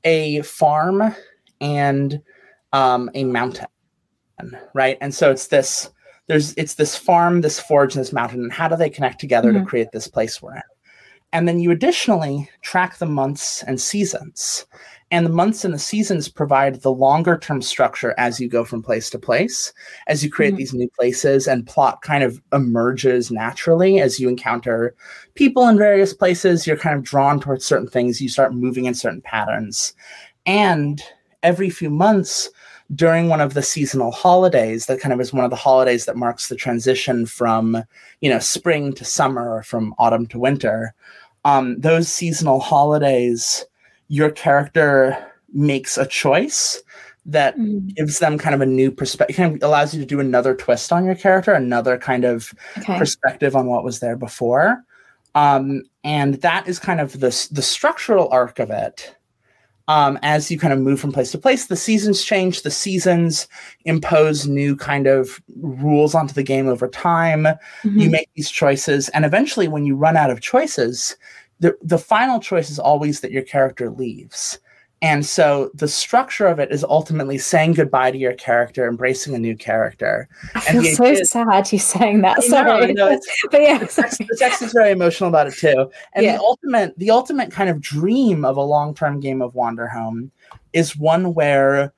a 0.04 0.40
farm 0.42 1.14
and 1.60 2.22
um, 2.72 3.10
a 3.12 3.24
mountain 3.24 3.66
right 4.72 4.96
and 5.02 5.14
so 5.14 5.30
it's 5.30 5.48
this 5.48 5.90
there's 6.28 6.54
it's 6.54 6.74
this 6.74 6.94
farm 6.96 7.40
this 7.40 7.58
forge 7.58 7.94
and 7.96 8.00
this 8.04 8.12
mountain 8.12 8.40
and 8.42 8.52
how 8.52 8.68
do 8.68 8.76
they 8.76 8.90
connect 8.90 9.18
together 9.20 9.52
Mhm. 9.52 9.60
to 9.60 9.66
create 9.66 9.88
this 9.92 10.08
place 10.08 10.40
we're 10.40 10.54
in? 10.54 10.62
And 11.32 11.46
then 11.46 11.60
you 11.60 11.70
additionally 11.72 12.48
track 12.62 12.96
the 12.98 13.06
months 13.06 13.62
and 13.64 13.78
seasons. 13.80 14.64
And 15.10 15.24
the 15.26 15.30
months 15.30 15.64
and 15.64 15.72
the 15.74 15.78
seasons 15.78 16.28
provide 16.28 16.82
the 16.82 16.92
longer 16.92 17.38
term 17.38 17.60
structure 17.62 18.14
as 18.18 18.38
you 18.40 18.48
go 18.48 18.62
from 18.64 18.82
place 18.82 19.08
to 19.10 19.18
place 19.18 19.72
as 20.06 20.22
you 20.22 20.30
create 20.30 20.54
Mhm. 20.54 20.56
these 20.58 20.74
new 20.74 20.88
places 20.98 21.48
and 21.48 21.66
plot 21.66 22.00
kind 22.02 22.22
of 22.24 22.40
emerges 22.52 23.30
naturally 23.30 24.00
as 24.00 24.20
you 24.20 24.28
encounter 24.28 24.94
people 25.34 25.66
in 25.68 25.78
various 25.78 26.12
places. 26.14 26.66
You're 26.66 26.76
kind 26.76 26.96
of 26.96 27.04
drawn 27.04 27.40
towards 27.40 27.64
certain 27.64 27.88
things. 27.88 28.20
You 28.20 28.28
start 28.28 28.54
moving 28.54 28.84
in 28.86 28.94
certain 28.94 29.22
patterns. 29.22 29.94
And 30.46 31.02
every 31.42 31.70
few 31.70 31.88
months 31.90 32.50
during 32.94 33.28
one 33.28 33.40
of 33.40 33.54
the 33.54 33.62
seasonal 33.62 34.10
holidays 34.10 34.86
that 34.86 35.00
kind 35.00 35.12
of 35.12 35.20
is 35.20 35.32
one 35.32 35.44
of 35.44 35.50
the 35.50 35.56
holidays 35.56 36.06
that 36.06 36.16
marks 36.16 36.48
the 36.48 36.56
transition 36.56 37.26
from 37.26 37.82
you 38.20 38.30
know 38.30 38.38
spring 38.38 38.92
to 38.94 39.04
summer 39.04 39.52
or 39.54 39.62
from 39.62 39.94
autumn 39.98 40.26
to 40.26 40.38
winter 40.38 40.94
um, 41.44 41.78
those 41.80 42.08
seasonal 42.08 42.60
holidays 42.60 43.64
your 44.08 44.30
character 44.30 45.16
makes 45.52 45.98
a 45.98 46.06
choice 46.06 46.82
that 47.26 47.56
Mhm. 47.58 47.94
gives 47.94 48.20
them 48.20 48.38
kind 48.38 48.54
of 48.54 48.62
a 48.62 48.66
new 48.66 48.90
perspective 48.90 49.36
kind 49.36 49.54
of 49.56 49.62
allows 49.62 49.92
you 49.94 50.00
to 50.00 50.06
do 50.06 50.18
another 50.20 50.54
twist 50.54 50.90
on 50.92 51.04
your 51.04 51.14
character 51.14 51.52
another 51.52 51.98
kind 51.98 52.24
of 52.24 52.54
Okay. 52.78 52.96
perspective 52.98 53.54
on 53.54 53.66
what 53.66 53.84
was 53.84 54.00
there 54.00 54.16
before 54.16 54.82
um, 55.34 55.82
and 56.04 56.34
that 56.36 56.66
is 56.66 56.78
kind 56.78 57.00
of 57.02 57.20
the, 57.20 57.48
the 57.52 57.60
structural 57.62 58.30
arc 58.30 58.58
of 58.58 58.70
it 58.70 59.14
um, 59.88 60.18
as 60.22 60.50
you 60.50 60.58
kind 60.58 60.72
of 60.72 60.78
move 60.78 61.00
from 61.00 61.10
place 61.12 61.32
to 61.32 61.38
place 61.38 61.66
the 61.66 61.76
seasons 61.76 62.22
change 62.22 62.62
the 62.62 62.70
seasons 62.70 63.48
impose 63.84 64.46
new 64.46 64.76
kind 64.76 65.06
of 65.06 65.40
rules 65.60 66.14
onto 66.14 66.34
the 66.34 66.42
game 66.42 66.68
over 66.68 66.86
time 66.88 67.46
you 67.82 68.08
Mhm. 68.08 68.12
make 68.12 68.28
these 68.36 68.50
choices 68.50 69.08
and 69.10 69.24
eventually 69.24 69.66
when 69.66 69.84
you 69.84 69.96
run 69.96 70.16
out 70.16 70.30
of 70.30 70.40
choices 70.40 71.16
the, 71.60 71.76
the 71.82 71.98
final 71.98 72.38
choice 72.38 72.70
is 72.70 72.78
always 72.78 73.20
that 73.20 73.32
your 73.32 73.42
character 73.42 73.90
leaves 73.90 74.58
and 75.00 75.24
so 75.24 75.70
the 75.74 75.86
structure 75.88 76.46
of 76.46 76.58
it 76.58 76.72
is 76.72 76.84
ultimately 76.84 77.38
saying 77.38 77.74
goodbye 77.74 78.10
to 78.10 78.18
your 78.18 78.32
character 78.34 78.88
embracing 78.88 79.34
a 79.34 79.38
new 79.38 79.56
character 79.56 80.28
I 80.54 80.64
and 80.68 80.82
feel 80.82 80.96
so 80.96 81.04
is- 81.04 81.30
sad 81.30 81.72
you 81.72 81.78
saying 81.78 82.22
that. 82.22 82.38
I 82.38 82.40
know, 82.40 82.46
Sorry, 82.48 82.92
know, 82.94 83.20
but 83.50 83.62
yeah, 83.62 83.78
the 83.78 83.86
text, 83.86 84.18
the 84.18 84.36
text 84.38 84.62
is 84.62 84.72
very 84.72 84.90
emotional 84.90 85.28
about 85.28 85.46
it 85.46 85.54
too. 85.54 85.90
And 86.14 86.24
Yeah. 86.24 86.36
the 86.36 86.42
ultimate, 86.42 86.98
the 86.98 87.10
ultimate 87.10 87.50
kind 87.52 87.70
of 87.70 87.80
dream 87.80 88.44
of 88.44 88.56
a 88.56 88.62
long-term 88.62 89.20
game 89.20 89.40
of 89.42 89.54
Wanderhome 89.54 90.30
is 90.72 90.96
one 90.96 91.32
where 91.34 91.92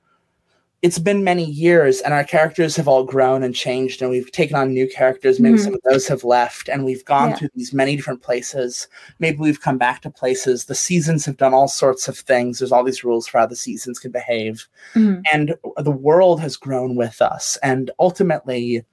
it's 0.81 0.97
been 0.97 1.23
many 1.23 1.45
years 1.45 2.01
and 2.01 2.11
our 2.11 2.23
characters 2.23 2.75
have 2.75 2.87
all 2.87 3.03
grown 3.03 3.43
and 3.43 3.53
changed 3.53 4.01
and 4.01 4.09
we've 4.09 4.31
taken 4.31 4.55
on 4.55 4.73
new 4.73 4.87
characters. 4.87 5.39
Maybe 5.39 5.57
Mhm. 5.59 5.63
some 5.63 5.73
of 5.75 5.81
those 5.87 6.07
have 6.07 6.23
left 6.23 6.67
and 6.69 6.83
we've 6.83 7.05
gone 7.05 7.29
Yeah. 7.29 7.35
to 7.35 7.49
these 7.55 7.71
many 7.71 7.95
different 7.95 8.23
places. 8.23 8.87
Maybe 9.19 9.37
we've 9.37 9.61
come 9.61 9.77
back 9.77 10.01
to 10.01 10.09
places. 10.09 10.65
The 10.65 10.73
seasons 10.73 11.23
have 11.25 11.37
done 11.37 11.53
all 11.53 11.67
sorts 11.67 12.07
of 12.07 12.17
things. 12.17 12.57
There's 12.59 12.71
all 12.71 12.83
these 12.83 13.03
rules 13.03 13.27
for 13.27 13.37
how 13.37 13.45
the 13.45 13.55
seasons 13.55 13.99
can 13.99 14.09
behave 14.11 14.67
Mhm. 14.95 15.21
and 15.31 15.55
the 15.77 15.91
world 15.91 16.41
has 16.41 16.55
grown 16.57 16.95
with 16.95 17.21
us 17.21 17.57
and 17.61 17.91
ultimately 17.99 18.83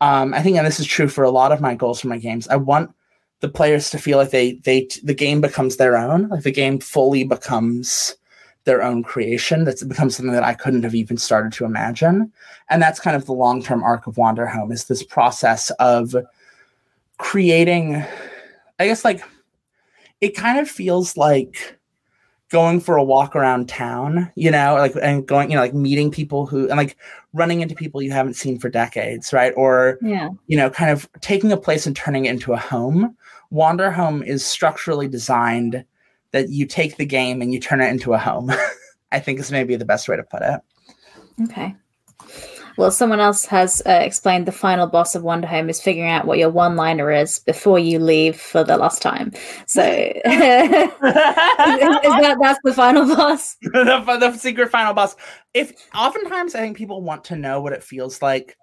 um, 0.00 0.32
i 0.32 0.40
think 0.42 0.56
and 0.56 0.64
this 0.66 0.78
is 0.78 0.86
true 0.86 1.08
for 1.08 1.24
a 1.24 1.30
lot 1.30 1.50
of 1.50 1.60
my 1.60 1.74
goals 1.74 2.00
for 2.00 2.06
my 2.06 2.18
games 2.18 2.46
i 2.48 2.54
want 2.56 2.88
the 3.40 3.48
players 3.48 3.90
to 3.90 3.98
feel 3.98 4.16
like 4.16 4.30
they 4.30 4.52
they 4.64 4.86
the 5.02 5.12
game 5.14 5.40
becomes 5.40 5.76
their 5.76 5.96
own 5.96 6.28
like 6.28 6.44
the 6.44 6.52
game 6.52 6.78
fully 6.78 7.24
becomes 7.24 8.14
their 8.64 8.82
own 8.82 9.02
creation 9.02 9.64
that's 9.64 9.82
become 9.82 10.10
something 10.10 10.32
that 10.32 10.44
i 10.44 10.54
couldn't 10.54 10.82
have 10.82 10.94
even 10.94 11.16
started 11.16 11.52
to 11.52 11.64
imagine 11.64 12.30
and 12.70 12.82
that's 12.82 13.00
kind 13.00 13.16
of 13.16 13.26
the 13.26 13.32
long-term 13.32 13.82
arc 13.82 14.06
of 14.06 14.16
wander 14.16 14.46
home 14.46 14.70
is 14.70 14.84
this 14.84 15.02
process 15.02 15.70
of 15.78 16.14
creating 17.18 18.04
i 18.78 18.86
guess 18.86 19.04
like 19.04 19.22
it 20.20 20.36
kind 20.36 20.58
of 20.58 20.68
feels 20.68 21.16
like 21.16 21.78
going 22.50 22.80
for 22.80 22.96
a 22.96 23.04
walk 23.04 23.36
around 23.36 23.68
town, 23.68 24.30
you 24.34 24.50
know, 24.50 24.74
like 24.76 24.94
and 25.02 25.26
going, 25.26 25.50
you 25.50 25.56
know, 25.56 25.62
like 25.62 25.74
meeting 25.74 26.10
people 26.10 26.46
who 26.46 26.68
and 26.68 26.76
like 26.76 26.96
running 27.32 27.60
into 27.60 27.74
people 27.74 28.00
you 28.00 28.10
haven't 28.10 28.34
seen 28.34 28.58
for 28.58 28.68
decades, 28.68 29.32
right? 29.32 29.52
Or, 29.56 29.98
yeah, 30.00 30.30
you 30.46 30.56
know, 30.56 30.70
kind 30.70 30.90
of 30.90 31.08
taking 31.20 31.52
a 31.52 31.56
place 31.56 31.86
and 31.86 31.94
turning 31.94 32.24
it 32.24 32.30
into 32.30 32.52
a 32.52 32.58
home. 32.58 33.16
Wander 33.50 33.90
Home 33.90 34.22
is 34.22 34.44
structurally 34.44 35.08
designed 35.08 35.84
that 36.32 36.50
you 36.50 36.66
take 36.66 36.96
the 36.96 37.06
game 37.06 37.42
and 37.42 37.52
you 37.52 37.60
turn 37.60 37.80
it 37.80 37.90
into 37.90 38.14
a 38.14 38.18
home. 38.18 38.50
I 39.12 39.20
think 39.20 39.40
is 39.40 39.50
maybe 39.50 39.76
the 39.76 39.86
best 39.86 40.08
way 40.08 40.16
to 40.16 40.22
put 40.22 40.42
it. 40.42 40.60
okay. 41.44 41.74
Well, 42.78 42.92
someone 42.92 43.18
else 43.18 43.44
has 43.46 43.82
uh, 43.86 43.90
explained 43.90 44.46
the 44.46 44.52
final 44.52 44.86
boss 44.86 45.16
of 45.16 45.24
Wanderhome 45.24 45.68
is 45.68 45.80
figuring 45.80 46.08
out 46.08 46.26
what 46.26 46.38
your 46.38 46.48
one-liner 46.48 47.10
is 47.10 47.40
before 47.40 47.80
you 47.80 47.98
leave 47.98 48.40
for 48.40 48.62
the 48.62 48.76
last 48.76 49.02
time. 49.02 49.32
So, 49.66 49.82
is, 49.82 50.12
is 50.24 51.00
that 51.00 52.36
that's 52.40 52.60
the 52.62 52.72
final 52.72 53.04
boss? 53.16 53.56
the, 53.62 54.16
the 54.20 54.36
secret 54.36 54.70
final 54.70 54.94
boss. 54.94 55.16
If 55.54 55.72
oftentimes 55.92 56.54
I 56.54 56.60
think 56.60 56.76
people 56.76 57.02
want 57.02 57.24
to 57.24 57.36
know 57.36 57.60
what 57.60 57.72
it 57.72 57.82
feels 57.82 58.22
like 58.22 58.56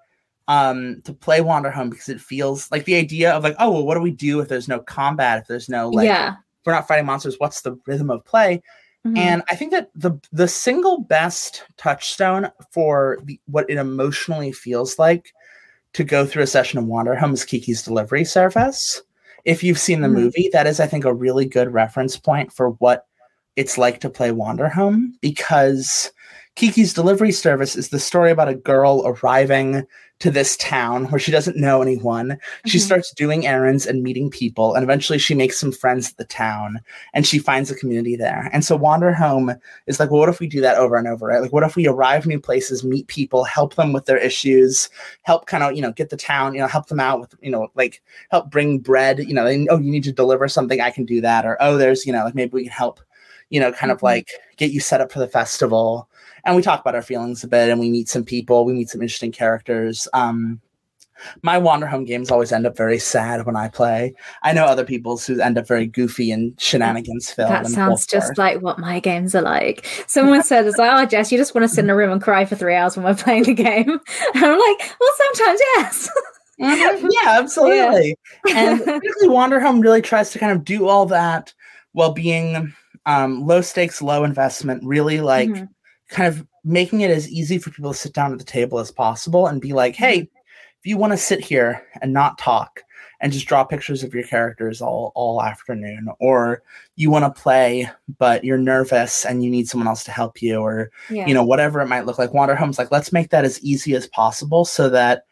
um 0.48 1.02
to 1.04 1.12
play 1.12 1.42
Wander 1.42 1.72
Home 1.72 1.90
because 1.90 2.08
it 2.08 2.22
feels 2.22 2.72
like 2.72 2.86
the 2.86 2.96
idea 2.96 3.34
of 3.34 3.44
like, 3.44 3.56
oh 3.60 3.72
well, 3.72 3.86
what 3.86 3.96
do 3.96 4.02
we 4.02 4.12
do 4.12 4.40
if 4.40 4.48
there's 4.48 4.70
no 4.70 4.80
combat, 4.80 5.40
if 5.40 5.48
there's 5.48 5.68
no 5.68 5.90
like 5.90 6.06
yeah. 6.06 6.36
We're 6.66 6.74
not 6.74 6.88
fighting 6.88 7.06
monsters, 7.06 7.36
what's 7.38 7.62
the 7.62 7.78
rhythm 7.86 8.10
of 8.10 8.26
play? 8.26 8.62
Mhm. 9.06 9.18
And 9.18 9.44
I 9.50 9.56
think 9.56 9.72
that 9.72 9.90
the 9.96 10.20
the 10.32 10.48
single 10.48 11.00
best 11.02 11.64
touchstone 11.78 12.50
for 12.72 13.20
the, 13.24 13.40
what 13.46 13.70
it 13.70 13.78
emotionally 13.78 14.52
feels 14.52 14.98
like 14.98 15.34
to 15.94 16.04
go 16.04 16.26
through 16.26 16.44
a 16.44 16.48
session 16.48 16.80
of 16.80 16.86
Wander 16.86 17.16
Home 17.16 17.34
is 17.34 17.46
Kiki's 17.46 17.84
delivery 17.84 18.26
service. 18.26 19.02
If 19.46 19.64
you've 19.64 19.80
seen 19.80 20.02
the 20.02 20.08
Mhm. 20.08 20.14
movie, 20.14 20.50
that 20.54 20.68
is, 20.68 20.80
I 20.80 20.88
think, 20.88 21.06
a 21.06 21.14
really 21.14 21.46
good 21.46 21.72
reference 21.72 22.18
point 22.18 22.52
for 22.52 22.72
what 22.72 23.06
it's 23.56 23.78
like 23.78 24.00
to 24.02 24.10
play 24.10 24.32
Wander 24.32 24.68
Home 24.68 25.14
because 25.22 26.12
Kiki's 26.56 26.94
delivery 26.94 27.32
service 27.32 27.76
is 27.76 27.90
the 27.90 28.00
story 28.00 28.32
about 28.32 28.50
a 28.50 28.56
girl 28.56 29.04
arriving 29.06 29.86
to 30.20 30.32
this 30.32 30.56
town 30.58 31.06
where 31.08 31.20
she 31.20 31.32
doesn't 31.32 31.58
know 31.58 31.82
anyone. 31.82 32.38
She 32.66 32.78
Mhm. 32.78 32.82
starts 32.82 33.12
doing 33.12 33.46
errands 33.46 33.86
and 33.86 34.02
meeting 34.02 34.30
people, 34.30 34.74
and 34.74 34.82
eventually 34.82 35.20
she 35.20 35.36
makes 35.36 35.60
some 35.60 35.74
friends 35.74 36.10
at 36.10 36.18
the 36.18 36.24
town 36.24 36.80
and 37.14 37.28
she 37.28 37.38
finds 37.38 37.70
a 37.70 37.76
community 37.76 38.16
there. 38.16 38.50
And 38.54 38.64
so 38.64 38.78
Wander 38.78 39.12
Home 39.12 39.56
is 39.88 40.00
like, 40.00 40.12
well, 40.12 40.22
what 40.22 40.30
if 40.30 40.40
we 40.40 40.48
do 40.48 40.62
that 40.62 40.78
over 40.78 40.96
and 40.96 41.06
over, 41.08 41.28
right? 41.28 41.42
Like, 41.42 41.52
what 41.52 41.64
if 41.64 41.76
we 41.76 41.86
arrive 41.86 42.26
new 42.26 42.40
places, 42.40 42.82
meet 42.84 43.08
people, 43.08 43.44
help 43.44 43.76
them 43.76 43.92
with 43.92 44.06
their 44.06 44.18
issues, 44.18 44.90
help 45.24 45.48
kind 45.48 45.64
of, 45.64 45.74
you 45.76 45.82
know, 45.82 45.92
get 45.92 46.10
the 46.10 46.18
town, 46.18 46.54
you 46.54 46.62
know, 46.62 46.68
help 46.68 46.88
them 46.88 47.02
out 47.02 47.20
with, 47.20 47.36
you 47.42 47.52
know, 47.52 47.68
like 47.76 48.02
help 48.32 48.50
bring 48.50 48.80
bread, 48.80 49.20
you 49.20 49.34
know, 49.34 49.44
they, 49.44 49.68
oh, 49.70 49.80
you 49.80 49.92
need 49.92 50.06
to 50.06 50.14
deliver 50.14 50.48
something, 50.48 50.80
I 50.80 50.92
can 50.92 51.04
do 51.06 51.20
that. 51.22 51.46
Or, 51.46 51.58
oh, 51.60 51.76
there's, 51.78 52.06
you 52.06 52.14
know, 52.14 52.24
like 52.24 52.36
maybe 52.36 52.52
we 52.54 52.64
can 52.64 52.72
help, 52.72 53.02
you 53.50 53.60
know, 53.60 53.74
kind 53.74 53.92
of 53.92 54.00
Mhm. 54.00 54.04
like 54.04 54.30
get 54.56 54.72
you 54.72 54.80
set 54.80 55.02
up 55.02 55.12
for 55.12 55.20
the 55.20 55.28
festival. 55.28 56.08
And 56.46 56.56
we 56.56 56.62
talk 56.62 56.82
about 56.82 56.96
our 56.96 57.02
feelings 57.02 57.44
a 57.44 57.48
bit 57.48 57.70
and 57.70 57.80
we 57.80 57.90
meet 57.90 58.08
some 58.08 58.24
people, 58.24 58.66
we 58.66 58.74
meet 58.74 58.90
some 58.90 59.02
interesting 59.02 59.32
characters. 59.32 60.08
Um, 60.14 60.62
my 61.42 61.58
Wander 61.58 61.88
Home 61.88 62.04
games 62.04 62.30
always 62.30 62.52
end 62.52 62.68
up 62.68 62.76
very 62.76 63.00
sad 63.00 63.46
when 63.46 63.56
I 63.56 63.68
play. 63.70 64.14
I 64.44 64.54
know 64.54 64.66
other 64.66 64.84
people's 64.84 65.26
who 65.26 65.40
end 65.40 65.58
up 65.58 65.68
very 65.68 65.88
goofy 65.88 66.32
and 66.32 66.60
shenanigans 66.60 67.32
filled. 67.32 67.52
That 67.52 67.68
sounds 67.68 68.06
just 68.06 68.28
force. 68.28 68.38
like 68.38 68.62
what 68.62 68.80
my 68.80 69.00
games 69.00 69.34
are 69.34 69.42
like. 69.42 69.86
Someone 70.08 70.44
said, 70.44 70.68
"It's 70.68 70.78
like, 70.78 70.92
oh, 70.94 71.06
Jess, 71.06 71.32
you 71.32 71.38
just 71.38 71.56
want 71.56 71.64
to 71.64 71.70
sit 71.74 71.86
in 71.86 71.90
a 71.90 71.96
room 71.96 72.12
and 72.12 72.22
cry 72.22 72.44
for 72.46 72.56
three 72.56 72.76
hours 72.76 72.98
when 72.98 73.06
we're 73.06 73.16
playing 73.24 73.44
the 73.44 73.54
game." 73.54 73.90
And 73.90 74.44
I'm 74.46 74.60
like, 74.60 74.96
well, 75.00 75.12
sometimes 75.18 75.60
yes. 75.76 76.10
Mhm, 76.58 77.10
yeah, 77.12 77.38
absolutely. 77.40 78.16
and 78.54 78.80
basically, 78.86 79.28
Wander 79.28 79.60
Home 79.60 79.82
really 79.82 80.02
tries 80.02 80.32
to 80.32 80.40
kind 80.40 80.54
of 80.54 80.64
do 80.64 80.88
all 80.88 81.06
that 81.08 81.54
while 81.92 82.14
being 82.14 82.74
um, 83.06 83.46
low 83.46 83.60
stakes, 83.60 84.02
low 84.02 84.24
investment, 84.24 84.82
really 84.86 85.20
like 85.20 85.50
Mhm. 85.50 85.68
Kind 86.10 86.28
of 86.28 86.46
making 86.64 87.02
it 87.02 87.12
as 87.12 87.30
easy 87.30 87.58
for 87.58 87.70
people 87.70 87.92
to 87.92 87.98
sit 87.98 88.14
down 88.14 88.32
at 88.32 88.40
the 88.40 88.44
table 88.44 88.80
as 88.80 88.92
possible 88.92 89.48
and 89.48 89.62
be 89.62 89.74
like, 89.74 89.96
hey, 89.96 90.20
mm-hmm. 90.20 90.38
if 90.80 90.86
you 90.86 90.98
want 90.98 91.14
to 91.14 91.18
sit 91.18 91.40
here 91.40 91.86
and 92.02 92.14
not 92.14 92.38
talk 92.38 92.82
and 93.22 93.32
just 93.32 93.48
draw 93.48 93.64
pictures 93.64 94.04
of 94.04 94.14
your 94.14 94.24
characters 94.24 94.82
all 94.82 95.12
all 95.16 95.42
afternoon, 95.42 96.10
or 96.20 96.64
you 96.96 97.10
want 97.10 97.24
to 97.24 97.42
play 97.42 97.90
but 98.20 98.44
you're 98.44 98.58
nervous 98.58 99.26
and 99.26 99.44
you 99.44 99.50
need 99.50 99.68
someone 99.68 99.88
else 99.88 100.04
to 100.04 100.12
help 100.12 100.42
you, 100.42 100.58
or 100.58 100.92
yeah. 101.10 101.26
you 101.26 101.34
know 101.34 101.44
whatever 101.44 101.80
it 101.82 101.88
might 101.88 102.06
look 102.06 102.20
like 102.20 102.34
wander 102.34 102.56
home's 102.56 102.78
like 102.78 102.92
let's 102.92 103.14
make 103.14 103.30
that 103.30 103.46
as 103.46 103.62
easy 103.62 103.96
as 103.96 104.08
possible 104.08 104.66
so 104.66 104.90
that 104.90 105.26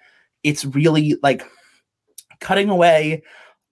it's 0.43 0.65
really 0.65 1.17
like 1.23 1.43
cutting 2.39 2.69
away 2.69 3.21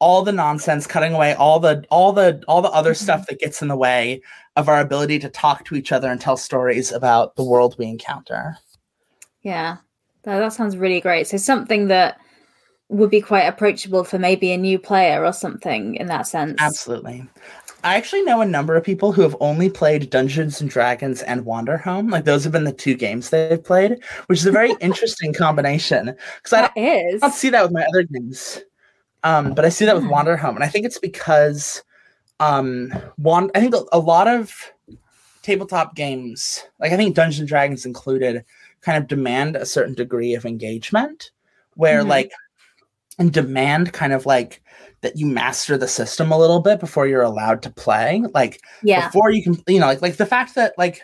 all 0.01 0.23
the 0.23 0.31
nonsense, 0.31 0.87
cutting 0.87 1.13
away 1.13 1.33
all 1.35 1.59
the 1.59 1.85
all 1.89 2.11
the 2.11 2.43
all 2.47 2.61
the 2.61 2.71
other 2.71 2.91
mm-hmm. 2.91 3.03
stuff 3.03 3.27
that 3.27 3.39
gets 3.39 3.61
in 3.61 3.69
the 3.69 3.77
way 3.77 4.21
of 4.57 4.67
our 4.67 4.81
ability 4.81 5.19
to 5.19 5.29
talk 5.29 5.63
to 5.65 5.75
each 5.75 5.93
other 5.93 6.11
and 6.11 6.19
tell 6.19 6.35
stories 6.35 6.91
about 6.91 7.35
the 7.37 7.43
world 7.43 7.75
we 7.77 7.85
encounter. 7.85 8.57
Yeah, 9.43 9.77
that, 10.23 10.39
that 10.39 10.53
sounds 10.53 10.75
really 10.75 10.99
great. 10.99 11.27
So 11.27 11.37
something 11.37 11.87
that 11.87 12.17
would 12.89 13.09
be 13.09 13.21
quite 13.21 13.43
approachable 13.43 14.03
for 14.03 14.19
maybe 14.19 14.51
a 14.51 14.57
new 14.57 14.77
player 14.77 15.23
or 15.23 15.31
something 15.31 15.95
in 15.95 16.07
that 16.07 16.27
sense. 16.27 16.57
Absolutely. 16.59 17.25
I 17.83 17.95
actually 17.95 18.23
know 18.23 18.41
a 18.41 18.45
number 18.45 18.75
of 18.75 18.83
people 18.83 19.11
who 19.11 19.21
have 19.21 19.35
only 19.39 19.69
played 19.69 20.09
Dungeons 20.09 20.61
and 20.61 20.69
Dragons 20.69 21.21
and 21.23 21.45
Wanderhome. 21.45 22.11
Like 22.11 22.25
those 22.25 22.43
have 22.43 22.53
been 22.53 22.65
the 22.65 22.73
two 22.73 22.95
games 22.95 23.29
they've 23.29 23.63
played, 23.63 24.03
which 24.27 24.39
is 24.39 24.45
a 24.45 24.51
very 24.51 24.73
interesting 24.81 25.33
combination. 25.33 26.15
Because 26.43 26.53
I, 26.53 26.71
I 26.75 27.17
don't 27.19 27.33
see 27.33 27.49
that 27.49 27.63
with 27.63 27.71
my 27.71 27.85
other 27.85 28.03
games. 28.03 28.61
Um, 29.23 29.53
but 29.53 29.65
I 29.65 29.69
see 29.69 29.85
that 29.85 29.95
with 29.95 30.05
Wanderhome, 30.05 30.55
and 30.55 30.63
I 30.63 30.67
think 30.67 30.85
it's 30.85 30.99
because 30.99 31.83
um, 32.39 32.91
one. 33.17 33.51
I 33.53 33.59
think 33.59 33.75
a 33.91 33.99
lot 33.99 34.27
of 34.27 34.71
tabletop 35.43 35.95
games, 35.95 36.63
like 36.79 36.91
I 36.91 36.97
think 36.97 37.15
Dungeons 37.15 37.39
and 37.39 37.47
Dragons 37.47 37.85
included, 37.85 38.43
kind 38.81 38.97
of 38.97 39.07
demand 39.07 39.55
a 39.55 39.65
certain 39.65 39.93
degree 39.93 40.33
of 40.33 40.45
engagement, 40.45 41.31
where 41.75 41.99
mm-hmm. 41.99 42.09
like 42.09 42.31
and 43.19 43.31
demand 43.31 43.93
kind 43.93 44.13
of 44.13 44.25
like 44.25 44.63
that 45.01 45.17
you 45.17 45.25
master 45.25 45.77
the 45.77 45.87
system 45.87 46.31
a 46.31 46.37
little 46.37 46.59
bit 46.59 46.79
before 46.79 47.07
you're 47.07 47.21
allowed 47.21 47.61
to 47.63 47.69
play. 47.69 48.23
Like 48.33 48.61
yeah. 48.83 49.07
before 49.07 49.31
you 49.31 49.43
can, 49.43 49.57
you 49.67 49.79
know, 49.79 49.87
like 49.87 50.01
like 50.01 50.17
the 50.17 50.25
fact 50.25 50.55
that 50.55 50.73
like 50.77 51.01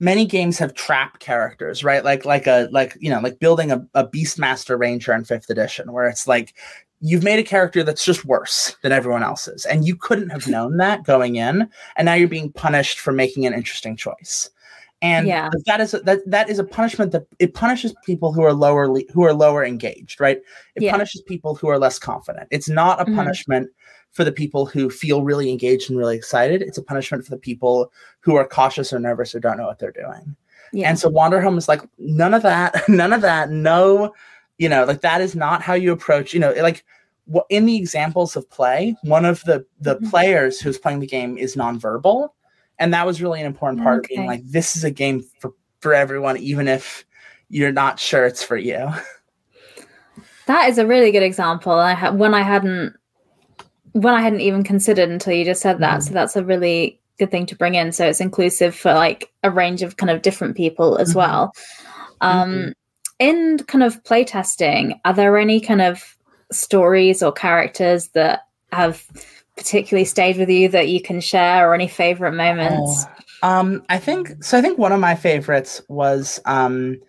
many 0.00 0.26
games 0.26 0.58
have 0.58 0.74
trap 0.74 1.18
characters, 1.18 1.82
right? 1.82 2.04
Like 2.04 2.24
like 2.24 2.46
a 2.46 2.68
like 2.70 2.96
you 3.00 3.10
know 3.10 3.20
like 3.20 3.38
building 3.38 3.70
a, 3.70 3.86
a 3.94 4.06
Beastmaster 4.06 4.78
Ranger 4.78 5.12
in 5.12 5.24
fifth 5.24 5.50
edition, 5.50 5.92
where 5.92 6.08
it's 6.08 6.26
like 6.26 6.54
you've 7.00 7.24
made 7.24 7.38
a 7.38 7.44
character 7.44 7.82
that's 7.82 8.04
just 8.04 8.24
worse 8.24 8.76
than 8.82 8.92
everyone 8.92 9.22
else's, 9.22 9.64
and 9.66 9.86
you 9.86 9.96
couldn't 9.96 10.30
have 10.30 10.46
known 10.48 10.76
that 10.78 11.04
going 11.04 11.36
in, 11.36 11.68
and 11.96 12.06
now 12.06 12.14
you're 12.14 12.28
being 12.28 12.52
punished 12.52 12.98
for 12.98 13.12
making 13.12 13.46
an 13.46 13.54
interesting 13.54 13.96
choice 13.96 14.50
and 15.00 15.28
yeah. 15.28 15.50
that 15.66 15.80
is 15.80 15.94
a, 15.94 16.00
that 16.00 16.28
that 16.28 16.48
is 16.48 16.58
a 16.58 16.64
punishment 16.64 17.12
that 17.12 17.26
it 17.38 17.54
punishes 17.54 17.94
people 18.04 18.32
who 18.32 18.42
are 18.42 18.52
lower 18.52 18.88
who 19.12 19.24
are 19.24 19.32
lower 19.32 19.64
engaged 19.64 20.20
right 20.20 20.38
it 20.74 20.82
yeah. 20.82 20.90
punishes 20.90 21.22
people 21.22 21.54
who 21.54 21.68
are 21.68 21.78
less 21.78 21.98
confident 21.98 22.48
it's 22.50 22.68
not 22.68 23.00
a 23.00 23.04
mm-hmm. 23.04 23.14
punishment 23.14 23.70
for 24.10 24.24
the 24.24 24.32
people 24.32 24.66
who 24.66 24.90
feel 24.90 25.22
really 25.22 25.50
engaged 25.50 25.88
and 25.88 25.98
really 25.98 26.16
excited 26.16 26.62
it's 26.62 26.78
a 26.78 26.82
punishment 26.82 27.24
for 27.24 27.30
the 27.30 27.38
people 27.38 27.92
who 28.20 28.34
are 28.34 28.46
cautious 28.46 28.92
or 28.92 28.98
nervous 28.98 29.34
or 29.34 29.40
don't 29.40 29.56
know 29.56 29.66
what 29.66 29.78
they're 29.78 29.92
doing 29.92 30.34
yeah. 30.72 30.88
and 30.88 30.98
so 30.98 31.08
wanderhome 31.08 31.58
is 31.58 31.68
like 31.68 31.82
none 31.98 32.34
of 32.34 32.42
that 32.42 32.82
none 32.88 33.12
of 33.12 33.20
that 33.20 33.50
no 33.50 34.12
you 34.58 34.68
know 34.68 34.84
like 34.84 35.00
that 35.00 35.20
is 35.20 35.34
not 35.34 35.62
how 35.62 35.74
you 35.74 35.92
approach 35.92 36.34
you 36.34 36.40
know 36.40 36.52
like 36.58 36.84
in 37.48 37.66
the 37.66 37.76
examples 37.76 38.36
of 38.36 38.48
play 38.50 38.96
one 39.02 39.24
of 39.24 39.42
the 39.44 39.64
the 39.80 39.96
mm-hmm. 39.96 40.10
players 40.10 40.60
who's 40.60 40.78
playing 40.78 41.00
the 41.00 41.06
game 41.06 41.38
is 41.38 41.56
nonverbal 41.56 42.30
and 42.78 42.92
that 42.92 43.06
was 43.06 43.22
really 43.22 43.40
an 43.40 43.46
important 43.46 43.82
part 43.82 44.04
okay. 44.04 44.14
of 44.14 44.18
being 44.18 44.28
like 44.28 44.44
this 44.44 44.76
is 44.76 44.84
a 44.84 44.90
game 44.90 45.22
for 45.40 45.52
for 45.80 45.94
everyone 45.94 46.36
even 46.36 46.68
if 46.68 47.04
you're 47.48 47.72
not 47.72 47.98
sure 47.98 48.26
it's 48.26 48.42
for 48.42 48.56
you 48.56 48.88
that 50.46 50.68
is 50.68 50.78
a 50.78 50.86
really 50.86 51.12
good 51.12 51.22
example 51.22 51.72
i 51.72 51.94
had 51.94 52.18
when 52.18 52.34
i 52.34 52.42
hadn't 52.42 52.94
when 53.92 54.14
i 54.14 54.20
hadn't 54.20 54.40
even 54.40 54.62
considered 54.62 55.08
until 55.08 55.32
you 55.32 55.44
just 55.44 55.62
said 55.62 55.78
that 55.78 56.00
mm. 56.00 56.02
so 56.02 56.12
that's 56.12 56.36
a 56.36 56.44
really 56.44 57.00
good 57.18 57.30
thing 57.30 57.46
to 57.46 57.56
bring 57.56 57.74
in 57.74 57.92
so 57.92 58.06
it's 58.06 58.20
inclusive 58.20 58.74
for 58.74 58.94
like 58.94 59.30
a 59.42 59.50
range 59.50 59.82
of 59.82 59.96
kind 59.96 60.10
of 60.10 60.22
different 60.22 60.56
people 60.56 60.96
as 60.98 61.10
mm-hmm. 61.10 61.18
well 61.18 61.52
um 62.20 62.50
mm-hmm. 62.50 62.70
In 63.18 63.58
kind 63.66 63.82
of 63.82 64.02
playtesting 64.04 64.98
are 65.04 65.14
there 65.14 65.36
any 65.36 65.60
kind 65.60 65.80
of 65.80 66.16
stories 66.52 67.22
or 67.22 67.32
characters 67.32 68.08
that 68.08 68.46
have 68.72 69.04
particularly 69.56 70.04
stayed 70.04 70.36
with 70.36 70.48
you 70.48 70.68
that 70.68 70.88
you 70.88 71.02
can 71.02 71.20
share 71.20 71.68
or 71.68 71.74
any 71.74 71.88
favorite 71.88 72.32
moments? 72.32 73.04
Oh, 73.42 73.48
um, 73.48 73.82
I 73.88 73.98
think 73.98 74.42
so. 74.42 74.58
I 74.58 74.62
think 74.62 74.78
one 74.78 74.92
of 74.92 75.00
my 75.00 75.14
favorites 75.14 75.82
was 75.88 76.40
um, 76.44 77.00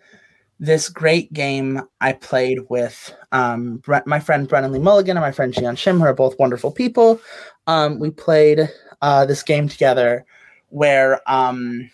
this 0.58 0.88
great 0.88 1.32
game 1.32 1.80
I 2.00 2.12
played 2.12 2.58
with 2.68 3.14
um, 3.32 3.78
Bre- 3.78 4.06
my 4.06 4.20
friend 4.20 4.48
Brennan 4.48 4.72
Lee 4.72 4.78
Mulligan 4.78 5.16
and 5.16 5.24
my 5.24 5.32
friend 5.32 5.54
Jeeyon 5.54 5.74
Shim, 5.76 5.98
who 5.98 6.04
are 6.04 6.14
both 6.14 6.38
wonderful 6.38 6.70
people. 6.70 7.20
Um, 7.66 7.98
we 7.98 8.10
played 8.10 8.68
uh, 9.00 9.26
this 9.26 9.42
game 9.42 9.68
together 9.68 10.26
where 10.68 11.20
um, 11.30 11.90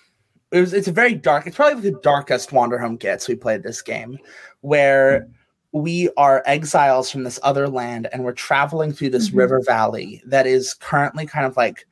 it 0.52 0.61
was. 0.61 0.72
It's 0.72 0.88
a 0.88 0.92
very 0.92 1.14
dark. 1.14 1.46
It's 1.46 1.56
probably 1.56 1.90
the 1.90 1.98
darkest 2.00 2.50
Wanderhome 2.50 2.98
gets. 2.98 3.28
We 3.28 3.35
played 3.35 3.62
this 3.62 3.82
game 3.82 4.18
where. 4.61 5.28
We 5.72 6.09
are 6.16 6.42
exiles 6.46 7.11
from 7.11 7.24
this 7.24 7.38
other 7.42 7.68
land 7.68 8.09
and 8.11 8.24
we're 8.24 8.32
traveling 8.32 8.94
through 8.94 9.11
this 9.11 9.28
mm-hmm. 9.28 9.38
river 9.38 9.61
valley 9.61 10.22
that 10.24 10.46
is 10.46 10.72
currently 10.72 11.26
kind 11.26 11.44
of 11.44 11.54
like 11.54 11.87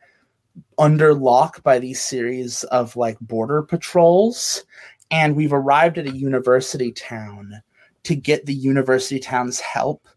under 0.79 1.13
lock 1.13 1.63
by 1.63 1.79
these 1.79 2.01
series 2.01 2.65
of 2.65 2.97
like 2.97 3.19
border 3.21 3.63
patrols 3.63 4.65
and 5.11 5.37
we've 5.37 5.53
arrived 5.53 5.99
at 5.99 6.07
a 6.07 6.17
university 6.17 6.93
town 6.93 7.63
to 8.05 8.15
get 8.15 8.47
the 8.47 8.55
university 8.55 9.19
town's 9.19 9.61
help 9.61 10.09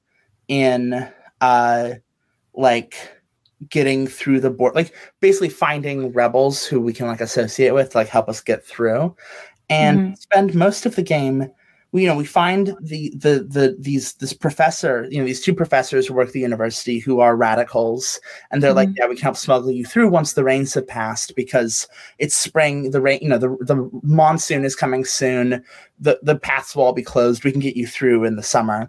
in 0.48 1.08
uh 1.42 1.92
like 2.54 3.17
getting 3.70 4.06
through 4.06 4.40
the 4.40 4.52
board 4.52 4.76
like 4.76 4.94
basically 5.20 5.50
finding 5.50 6.12
rebels 6.14 6.66
who 6.66 6.80
we 6.80 6.94
can 6.94 7.08
like 7.08 7.22
associate 7.22 7.74
with 7.74 7.96
like 7.96 8.08
help 8.08 8.30
us 8.30 8.42
get 8.42 8.64
through. 8.66 9.16
And 9.70 10.00
mm-hmm. 10.00 10.14
spend 10.16 10.56
most 10.56 10.86
of 10.86 10.96
the 10.96 11.02
game 11.02 11.50
we 11.92 12.02
you 12.02 12.08
know 12.08 12.16
we 12.16 12.26
find 12.26 12.76
the 12.82 13.12
the 13.16 13.48
the 13.50 13.76
these 13.80 14.14
this 14.16 14.34
professor 14.34 15.08
you 15.10 15.20
know 15.20 15.26
these 15.26 15.42
two 15.42 15.54
professors 15.54 16.06
who 16.06 16.14
work 16.14 16.28
at 16.28 16.34
the 16.34 16.40
university 16.40 17.00
who 17.00 17.20
are 17.20 17.36
radicals. 17.36 18.20
And 18.52 18.62
they're 18.62 18.72
mm-hmm. 18.72 18.78
like 18.78 18.90
yeah 18.98 19.08
we 19.08 19.16
can 19.16 19.24
help 19.24 19.38
smuggle 19.38 19.72
you 19.72 19.86
through 19.86 20.10
once 20.10 20.34
the 20.34 20.44
rains 20.44 20.74
have 20.74 20.88
passed 20.88 21.36
because 21.36 21.88
it's 22.20 22.36
spring 22.36 22.92
the 22.92 23.02
rain 23.02 23.20
you 23.22 23.30
know 23.30 23.38
the 23.38 23.58
the 23.62 23.90
monsoon 24.04 24.66
is 24.66 24.76
coming 24.76 25.06
soon. 25.06 25.64
The 26.00 26.20
the 26.22 26.38
paths 26.38 26.76
will 26.76 26.84
all 26.84 26.94
be 26.94 27.04
closed. 27.04 27.44
We 27.44 27.52
can 27.52 27.62
get 27.62 27.78
you 27.78 27.88
through 27.88 28.26
in 28.26 28.36
the 28.36 28.44
summer. 28.44 28.88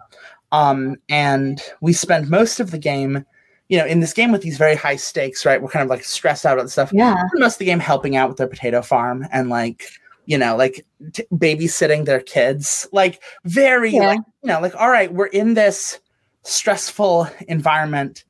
Um 0.51 0.97
and 1.09 1.61
we 1.81 1.93
spend 1.93 2.29
most 2.29 2.59
of 2.59 2.71
the 2.71 2.79
game 2.79 3.25
you 3.69 3.77
know, 3.77 3.85
in 3.85 4.01
this 4.01 4.13
game 4.13 4.31
with 4.31 4.41
these 4.41 4.57
very 4.57 4.75
high 4.75 4.97
stakes, 4.97 5.45
right? 5.45 5.61
We're 5.61 5.69
kind 5.69 5.83
of 5.83 5.89
like 5.89 6.03
stressed 6.03 6.45
out 6.45 6.57
about 6.57 6.69
stuff. 6.69 6.91
Yeah. 6.91 7.15
Most 7.35 7.55
of 7.55 7.59
the 7.59 7.65
game 7.65 7.79
helping 7.79 8.15
out 8.15 8.27
with 8.27 8.37
their 8.37 8.47
potato 8.47 8.81
farm 8.81 9.25
and 9.31 9.49
like 9.49 9.85
you 10.29 10.37
know, 10.37 10.55
like 10.55 10.85
t- 11.11 11.25
babysitting 11.33 12.05
their 12.05 12.19
kids, 12.19 12.87
like 12.91 13.19
very, 13.45 13.89
yeah. 13.89 14.09
like, 14.09 14.19
you 14.43 14.49
know, 14.49 14.61
like, 14.61 14.75
all 14.75 14.91
right, 14.91 15.11
we're 15.11 15.25
in 15.25 15.55
this 15.55 15.99
stressful 16.43 17.27
environment. 17.47 18.25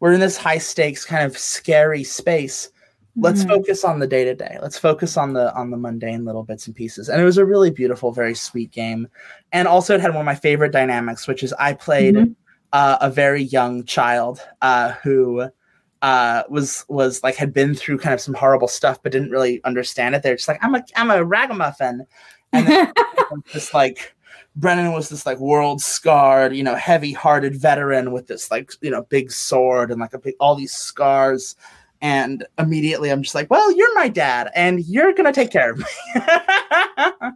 We're 0.00 0.14
in 0.14 0.20
this 0.20 0.36
high 0.36 0.58
stakes 0.58 1.04
kind 1.04 1.24
of 1.24 1.38
scary 1.38 2.02
space. 2.02 2.70
Let's 3.16 3.42
mm-hmm. 3.42 3.50
focus 3.50 3.84
on 3.84 4.00
the 4.00 4.06
day 4.08 4.24
to 4.24 4.34
day. 4.34 4.58
Let's 4.60 4.76
focus 4.76 5.16
on 5.16 5.32
the 5.32 5.54
on 5.54 5.70
the 5.70 5.76
mundane 5.76 6.24
little 6.24 6.42
bits 6.42 6.66
and 6.66 6.74
pieces. 6.74 7.08
And 7.08 7.22
it 7.22 7.24
was 7.24 7.38
a 7.38 7.44
really 7.44 7.70
beautiful, 7.70 8.10
very 8.10 8.34
sweet 8.34 8.72
game. 8.72 9.06
And 9.52 9.68
also, 9.68 9.94
it 9.94 10.00
had 10.00 10.10
one 10.10 10.22
of 10.22 10.26
my 10.26 10.34
favorite 10.34 10.72
dynamics, 10.72 11.28
which 11.28 11.44
is 11.44 11.52
I 11.52 11.74
played 11.74 12.16
mm-hmm. 12.16 12.32
Uh, 12.74 12.98
a 13.00 13.08
very 13.08 13.44
young 13.44 13.84
child 13.84 14.40
uh, 14.60 14.92
who 15.04 15.48
uh, 16.02 16.42
was 16.50 16.84
was 16.88 17.22
like 17.22 17.36
had 17.36 17.54
been 17.54 17.72
through 17.72 17.98
kind 17.98 18.12
of 18.12 18.20
some 18.20 18.34
horrible 18.34 18.68
stuff, 18.68 19.00
but 19.02 19.12
didn't 19.12 19.30
really 19.30 19.62
understand 19.64 20.14
it. 20.14 20.22
They're 20.22 20.34
just 20.34 20.48
like, 20.48 20.62
I'm 20.62 20.74
a 20.74 20.84
I'm 20.96 21.10
a 21.10 21.24
ragamuffin, 21.24 22.04
and 22.52 22.66
then 22.66 22.92
just 23.52 23.72
like 23.74 24.14
Brennan 24.56 24.92
was 24.92 25.08
this 25.08 25.24
like 25.24 25.38
world 25.38 25.80
scarred, 25.80 26.54
you 26.54 26.64
know, 26.64 26.74
heavy 26.74 27.12
hearted 27.12 27.54
veteran 27.54 28.10
with 28.10 28.26
this 28.26 28.50
like 28.50 28.72
you 28.82 28.90
know 28.90 29.02
big 29.04 29.30
sword 29.30 29.92
and 29.92 30.00
like 30.00 30.12
a 30.12 30.18
big 30.18 30.34
all 30.40 30.56
these 30.56 30.72
scars. 30.72 31.54
And 32.02 32.44
immediately 32.58 33.10
I'm 33.10 33.22
just 33.22 33.36
like, 33.36 33.48
well, 33.50 33.74
you're 33.74 33.94
my 33.94 34.08
dad, 34.08 34.50
and 34.56 34.84
you're 34.84 35.12
gonna 35.12 35.32
take 35.32 35.52
care 35.52 35.70
of 35.70 35.78
me. 35.78 35.84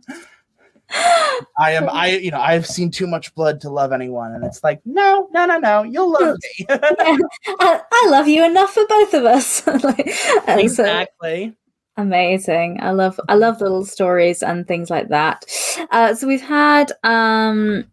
I 0.91 1.73
am 1.73 1.89
I 1.89 2.09
you 2.23 2.31
know 2.31 2.41
I've 2.41 2.67
seen 2.67 2.91
too 2.91 3.07
much 3.07 3.35
blood 3.35 3.61
to 3.63 3.71
love 3.71 3.93
anyone 3.93 4.33
and 4.33 4.45
it's 4.45 4.63
like 4.63 4.81
no 4.85 5.29
no 5.33 5.47
no 5.47 5.59
no 5.59 5.83
you'll 5.83 6.13
love 6.13 6.37
me. 6.59 6.67
Yeah, 6.69 7.17
I, 7.61 7.81
I, 7.91 8.09
love 8.11 8.29
you 8.29 8.45
enough 8.45 8.71
for 8.71 8.87
both 8.89 9.15
of 9.15 9.25
us. 9.25 9.67
Like, 9.89 10.11
exactly 10.49 11.51
so, 11.51 12.03
amazing. 12.03 12.79
I 12.83 12.91
love 12.91 13.21
I 13.29 13.35
love 13.35 13.61
little 13.61 13.85
stories 13.85 14.43
and 14.43 14.67
things 14.67 14.91
like 14.91 15.09
that. 15.09 15.45
Uh, 15.91 16.15
so 16.15 16.27
we've 16.27 16.43
had 16.43 16.93
um 17.05 17.85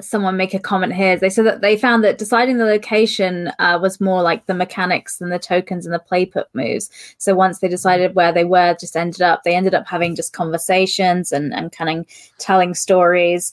someone 0.00 0.36
make 0.36 0.54
a 0.54 0.58
comment 0.58 0.92
here. 0.92 1.16
They 1.16 1.30
said 1.30 1.46
that 1.46 1.60
they 1.60 1.76
found 1.76 2.04
that 2.04 2.18
deciding 2.18 2.58
the 2.58 2.64
location 2.64 3.50
uh, 3.58 3.78
was 3.80 4.00
more 4.00 4.22
like 4.22 4.46
the 4.46 4.54
mechanics 4.54 5.18
than 5.18 5.30
the 5.30 5.38
tokens 5.38 5.86
and 5.86 5.94
the 5.94 6.02
playbook 6.10 6.46
moves. 6.52 6.90
So 7.18 7.34
once 7.34 7.60
they 7.60 7.68
decided 7.68 8.14
where 8.14 8.32
they 8.32 8.44
were, 8.44 8.76
just 8.78 8.96
ended 8.96 9.22
up 9.22 9.42
they 9.44 9.54
ended 9.54 9.74
up 9.74 9.86
having 9.86 10.14
just 10.14 10.32
conversations 10.32 11.32
and 11.32 11.54
and 11.54 11.72
kind 11.72 12.00
of 12.00 12.06
telling 12.38 12.74
stories. 12.74 13.52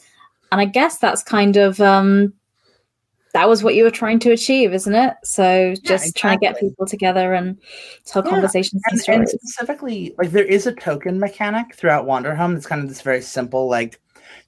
And 0.52 0.62
I 0.62 0.66
guess 0.66 0.98
that's 0.98 1.24
kind 1.24 1.58
of 1.58 1.80
um, 1.80 2.34
that 3.34 3.50
was 3.50 3.64
what 3.64 3.76
you 3.76 3.84
were 3.84 3.92
trying 3.92 4.20
to 4.20 4.32
achieve, 4.32 4.74
isn't 4.74 4.94
it? 4.94 5.16
So 5.24 5.74
just 5.74 5.84
yeah, 5.84 5.94
exactly. 5.96 6.12
trying 6.20 6.40
to 6.40 6.46
get 6.46 6.60
people 6.60 6.86
together 6.86 7.34
and 7.34 7.58
tell 8.06 8.24
yeah. 8.24 8.30
conversations 8.30 8.82
and, 8.92 9.02
and. 9.08 9.22
And 9.22 9.30
specifically, 9.30 10.14
like 10.18 10.32
there 10.32 10.44
is 10.44 10.68
a 10.68 10.74
token 10.74 11.20
mechanic 11.20 11.74
throughout 11.74 12.06
Wanderhome. 12.06 12.56
It's 12.56 12.68
kind 12.68 12.84
of 12.84 12.90
this 12.90 13.02
very 13.02 13.22
simple 13.22 13.68
like 13.68 14.00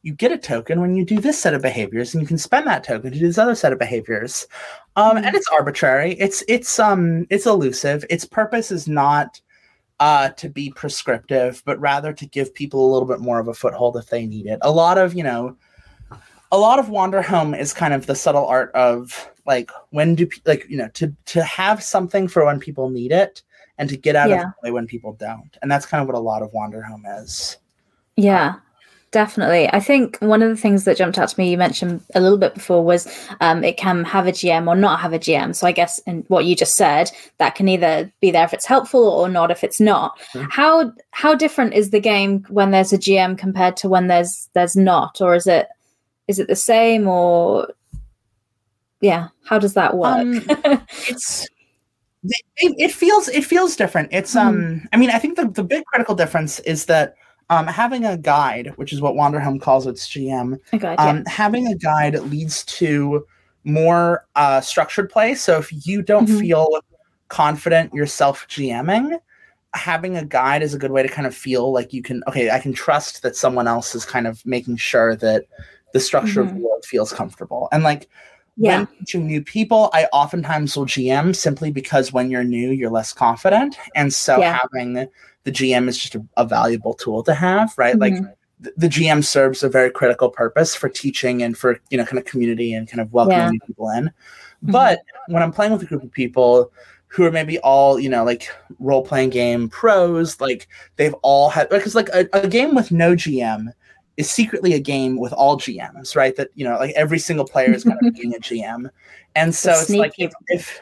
you 0.06 0.14
get 0.14 0.32
a 0.32 0.38
token 0.38 0.82
when 0.82 0.96
you 0.96 1.04
do 1.04 1.20
this 1.20 1.42
set 1.42 1.56
of 1.56 1.64
behaviors, 1.64 2.14
and 2.14 2.22
you 2.22 2.28
can 2.28 2.38
spend 2.38 2.68
that 2.68 2.84
token 2.84 3.12
to 3.12 3.18
do 3.18 3.26
this 3.26 3.40
other 3.40 3.56
set 3.56 3.74
of 3.74 3.80
behaviors. 3.80 4.46
Um, 4.96 5.18
and 5.18 5.36
it's 5.36 5.48
arbitrary. 5.52 6.14
It's 6.14 6.44
it's 6.48 6.78
um 6.78 7.26
it's 7.32 7.48
elusive. 7.48 8.06
Its 8.08 8.24
purpose 8.24 8.70
is 8.70 8.88
not 8.88 9.42
uh, 10.00 10.30
to 10.30 10.48
be 10.48 10.70
prescriptive, 10.70 11.64
but 11.66 11.80
rather 11.80 12.14
to 12.14 12.26
give 12.28 12.54
people 12.54 12.86
a 12.86 12.92
little 12.94 13.08
bit 13.08 13.20
more 13.20 13.40
of 13.40 13.48
a 13.48 13.54
foothold 13.56 13.98
if 13.98 14.06
they 14.10 14.28
need 14.28 14.46
it. 14.46 14.60
A 14.62 14.70
lot 14.70 15.00
of 15.00 15.16
you 15.16 15.24
know, 15.24 15.58
a 16.52 16.58
lot 16.58 16.78
of 16.78 16.86
Wanderhome 16.86 17.60
is 17.60 17.74
kind 17.74 17.92
of 17.92 18.06
the 18.06 18.16
subtle 18.16 18.46
art 18.46 18.72
of 18.76 19.28
like 19.48 19.72
when 19.90 20.14
do 20.14 20.30
like 20.46 20.68
you 20.70 20.78
know 20.78 20.90
to 20.90 21.12
to 21.26 21.44
have 21.44 21.82
something 21.82 22.28
for 22.28 22.46
when 22.46 22.60
people 22.60 22.92
need 22.92 23.12
it 23.12 23.42
and 23.80 23.90
to 23.90 23.98
get 23.98 24.16
out 24.16 24.30
yeah. 24.30 24.36
of 24.36 24.42
the 24.42 24.68
way 24.68 24.72
when 24.72 24.86
people 24.86 25.14
don't, 25.14 25.58
and 25.64 25.72
that's 25.72 25.88
kind 25.88 26.04
of 26.04 26.08
what 26.08 26.16
a 26.16 26.20
lot 26.20 26.44
of 26.44 26.52
Wanderhome 26.52 27.24
is. 27.24 27.58
Yeah, 28.18 28.58
definitely. 29.16 29.70
I 29.72 29.80
think 29.80 30.18
one 30.18 30.42
of 30.42 30.50
the 30.50 30.58
things 30.58 30.84
that 30.84 30.98
jumped 30.98 31.18
out 31.18 31.30
to 31.30 31.40
me, 31.40 31.50
you 31.50 31.58
mentioned 31.58 32.02
a 32.16 32.20
little 32.20 32.38
bit 32.38 32.54
before, 32.54 32.84
was 32.84 33.08
um, 33.40 33.64
it 33.64 33.78
can 33.78 34.04
have 34.04 34.28
a 34.28 34.34
GM 34.34 34.68
or 34.68 34.76
not 34.76 35.00
have 35.00 35.14
a 35.14 35.20
GM. 35.20 35.56
So 35.56 35.66
I 35.66 35.72
guess 35.72 36.00
in 36.00 36.26
what 36.28 36.44
you 36.44 36.54
just 36.54 36.76
said, 36.76 37.10
that 37.38 37.56
can 37.56 37.70
either 37.70 38.12
be 38.20 38.30
there 38.30 38.44
if 38.44 38.54
it's 38.54 38.66
helpful 38.66 39.08
or 39.08 39.30
not 39.30 39.52
if 39.52 39.64
it's 39.64 39.80
not. 39.80 40.20
Mm-hmm. 40.34 40.48
How 40.52 40.92
how 41.12 41.34
different 41.34 41.76
is 41.76 41.92
the 41.92 42.02
game 42.02 42.46
when 42.50 42.72
there's 42.72 42.92
a 42.92 42.98
GM 42.98 43.38
compared 43.38 43.78
to 43.78 43.88
when 43.88 44.08
there's 44.08 44.50
there's 44.52 44.76
not, 44.76 45.22
or 45.22 45.34
is 45.34 45.48
it 45.48 45.70
is 46.28 46.38
it 46.38 46.50
the 46.50 46.56
same 46.58 47.08
or 47.08 47.70
yeah? 49.00 49.30
How 49.46 49.60
does 49.60 49.76
that 49.76 49.96
work? 49.96 50.18
Um, 50.18 50.44
it's 51.08 51.48
it, 52.58 52.76
it, 52.78 52.92
feels 52.92 53.30
it 53.30 53.46
feels 53.46 53.78
different. 53.78 54.10
It's 54.12 54.36
mm-hmm. 54.36 54.48
um 54.50 54.90
I 54.92 54.98
mean 54.98 55.10
I 55.10 55.20
think 55.20 55.38
the 55.38 55.48
the 55.48 55.64
big 55.64 55.86
critical 55.86 56.16
difference 56.16 56.60
is 56.60 56.88
that 56.88 57.16
um, 57.50 57.68
having 57.68 58.06
a 58.06 58.18
guide, 58.18 58.74
which 58.76 58.92
is 58.92 59.02
what 59.02 59.16
Wanderhome 59.16 59.62
calls 59.62 59.86
its 59.88 60.08
GM, 60.08 60.60
guide, 60.80 61.00
um, 61.00 61.18
yeah. 61.18 61.24
having 61.28 61.68
a 61.68 61.76
guide 61.76 62.16
leads 62.16 62.64
to 62.66 63.26
more 63.64 64.26
uh, 64.36 64.62
structured 64.62 65.10
play. 65.10 65.36
So 65.36 65.58
if 65.58 65.88
you 65.88 66.02
don't 66.02 66.28
mm-hmm. 66.28 66.40
feel 66.40 66.80
confident 67.28 67.94
yourself 67.94 68.48
GMing, 68.48 69.20
having 69.74 70.18
a 70.18 70.26
guide 70.26 70.64
is 70.64 70.74
a 70.74 70.80
good 70.80 70.92
way 70.92 71.04
to 71.04 71.10
kind 71.10 71.28
of 71.28 71.36
feel 71.36 71.72
like 71.72 71.94
you 71.94 72.02
can, 72.02 72.24
okay, 72.28 72.50
I 72.50 72.60
can 72.60 72.74
trust 72.74 73.22
that 73.24 73.36
someone 73.36 73.68
else 73.68 73.94
is 73.94 74.06
kind 74.06 74.26
of 74.26 74.44
making 74.46 74.78
sure 74.78 75.16
that 75.18 75.46
the 75.94 76.00
structure 76.00 76.30
mm-hmm. 76.32 76.40
of 76.42 76.48
the 76.48 76.54
mm-hmm. 76.54 76.64
world 76.64 76.86
feels 76.86 77.12
comfortable. 77.12 77.68
And 77.72 77.84
like, 77.84 78.10
yeah. 78.58 78.78
when 78.78 78.88
teaching 78.88 79.28
new 79.28 79.44
people, 79.44 79.90
I 79.94 80.06
oftentimes 80.14 80.78
will 80.78 80.86
GM 80.86 81.36
simply 81.36 81.72
because 81.72 82.14
when 82.14 82.32
you're 82.32 82.44
new, 82.44 82.72
you're 82.72 82.92
less 82.92 83.12
confident. 83.14 83.78
And 83.96 84.14
so 84.14 84.40
yeah. 84.40 84.60
having 84.62 85.08
the 85.46 85.52
GM 85.52 85.88
is 85.88 85.98
just 85.98 86.16
a, 86.16 86.26
a 86.36 86.46
valuable 86.46 86.94
tool 86.94 87.24
to 87.24 87.34
have, 87.34 87.74
right? 87.78 87.96
Mm-hmm. 87.96 88.26
Like 88.26 88.38
the, 88.60 88.74
the 88.76 88.88
GM 88.88 89.24
serves 89.24 89.64
a 89.64 89.70
very 89.70 89.90
critical 89.90 90.30
purpose 90.30 90.76
for 90.76 90.90
teaching 90.90 91.42
and 91.42 91.58
for 91.58 91.80
you 91.90 91.98
know 91.98 92.06
kind 92.06 92.20
of 92.20 92.26
community 92.26 92.74
and 92.74 92.88
kind 92.90 93.00
of 93.00 93.14
welcoming 93.14 93.60
yeah. 93.62 93.66
people 93.66 93.90
in. 93.92 94.06
Mm-hmm. 94.06 94.72
But 94.72 95.00
when 95.28 95.42
I'm 95.42 95.52
playing 95.52 95.72
with 95.72 95.84
a 95.84 95.86
group 95.86 96.04
of 96.04 96.12
people 96.12 96.72
who 97.08 97.24
are 97.24 97.32
maybe 97.32 97.60
all 97.60 98.00
you 98.00 98.10
know 98.10 98.26
like 98.26 98.50
role 98.80 99.06
playing 99.06 99.30
game 99.30 99.70
pros, 99.70 100.42
like 100.42 100.68
they've 100.98 101.16
all 101.22 101.50
had 101.50 101.70
because 101.70 101.96
like 101.96 102.10
a, 102.10 102.28
a 102.34 102.48
game 102.48 102.76
with 102.76 102.92
no 102.92 103.14
GM 103.14 103.72
is 104.18 104.32
secretly 104.32 104.74
a 104.74 104.80
game 104.80 105.18
with 105.18 105.34
all 105.34 105.58
GMs, 105.58 106.16
right? 106.16 106.36
That 106.36 106.50
you 106.56 106.64
know, 106.64 106.78
like 106.78 106.94
every 106.96 107.20
single 107.20 107.46
player 107.46 107.72
is 107.72 107.84
kind 107.84 108.00
of 108.02 108.14
being 108.16 108.34
a 108.34 108.40
GM, 108.40 108.90
and 109.36 109.54
so 109.56 109.72
it's, 109.72 109.90
it's 109.90 109.92
like 109.92 110.14
if, 110.18 110.34
if, 110.48 110.82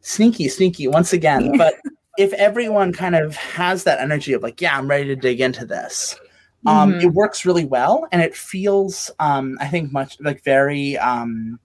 sneaky, 0.00 0.48
sneaky 0.48 0.88
once 0.88 1.12
again. 1.12 1.58
But 1.58 1.74
if 2.20 2.34
everyone 2.34 2.92
kind 2.92 3.16
of 3.16 3.34
has 3.34 3.84
that 3.84 3.98
energy 3.98 4.34
of 4.34 4.42
like, 4.42 4.60
yeah, 4.60 4.76
I'm 4.76 4.88
ready 4.88 5.06
to 5.06 5.16
dig 5.16 5.40
into 5.40 5.64
this, 5.64 6.20
um, 6.66 6.92
mm-hmm. 6.92 7.00
it 7.00 7.14
works 7.14 7.46
really 7.46 7.64
well, 7.64 8.06
and 8.12 8.20
it 8.20 8.36
feels, 8.36 9.10
um, 9.20 9.56
I 9.58 9.68
think, 9.68 9.90
much 9.90 10.20
like 10.20 10.44
very, 10.44 10.98
um, 10.98 11.58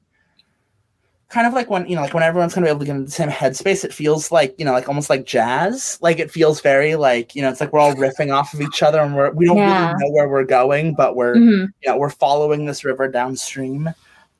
kind 1.28 1.46
of 1.46 1.52
like 1.52 1.70
when 1.70 1.86
you 1.88 1.98
know, 1.98 2.04
like 2.04 2.14
when 2.14 2.24
everyone's 2.24 2.54
kind 2.54 2.66
of 2.66 2.70
able 2.70 2.80
to 2.80 2.86
get 2.86 2.96
into 2.96 3.08
the 3.08 3.12
same 3.12 3.28
headspace. 3.28 3.84
It 3.84 3.94
feels 3.94 4.32
like 4.32 4.56
you 4.58 4.64
know, 4.64 4.72
like 4.72 4.88
almost 4.88 5.10
like 5.10 5.26
jazz. 5.26 5.98
Like 6.02 6.20
it 6.20 6.32
feels 6.32 6.62
very 6.62 6.96
like 6.96 7.36
you 7.36 7.42
know, 7.42 7.50
it's 7.50 7.60
like 7.60 7.74
we're 7.74 7.82
all 7.82 7.94
riffing 7.94 8.34
off 8.34 8.54
of 8.54 8.62
each 8.62 8.82
other, 8.82 9.02
and 9.02 9.14
we're 9.14 9.32
we 9.32 9.46
don't 9.46 9.58
yeah. 9.58 9.92
really 9.92 10.06
know 10.06 10.12
where 10.14 10.30
we're 10.30 10.46
going, 10.46 10.96
but 10.96 11.18
we're 11.18 11.36
mm-hmm. 11.36 11.66
you 11.84 11.92
know 11.92 11.98
we're 11.98 12.10
following 12.10 12.66
this 12.66 12.86
river 12.86 13.10
downstream. 13.10 13.90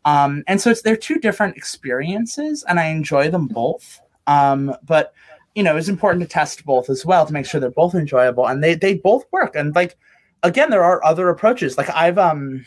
Um, 0.06 0.46
and 0.48 0.62
so 0.62 0.70
it's 0.70 0.82
they're 0.82 0.96
two 0.96 1.20
different 1.20 1.58
experiences, 1.58 2.64
and 2.70 2.80
I 2.80 2.86
enjoy 2.86 3.30
them 3.30 3.48
both. 3.48 4.00
Um, 4.28 4.74
but 4.86 5.14
you 5.56 5.64
know, 5.64 5.78
it's 5.78 5.88
important 5.88 6.22
to 6.22 6.28
test 6.28 6.66
both 6.66 6.90
as 6.90 7.06
well 7.06 7.26
to 7.26 7.34
make 7.34 7.46
sure 7.46 7.60
they're 7.60 7.72
both 7.72 7.96
enjoyable 7.96 8.46
and 8.46 8.64
they 8.64 8.76
they 8.76 8.94
both 8.94 9.24
work. 9.32 9.56
And 9.56 9.74
like 9.74 9.98
again, 10.44 10.70
there 10.70 10.84
are 10.84 11.04
other 11.04 11.30
approaches. 11.30 11.78
Like 11.78 11.90
I've 11.90 12.18
um 12.18 12.66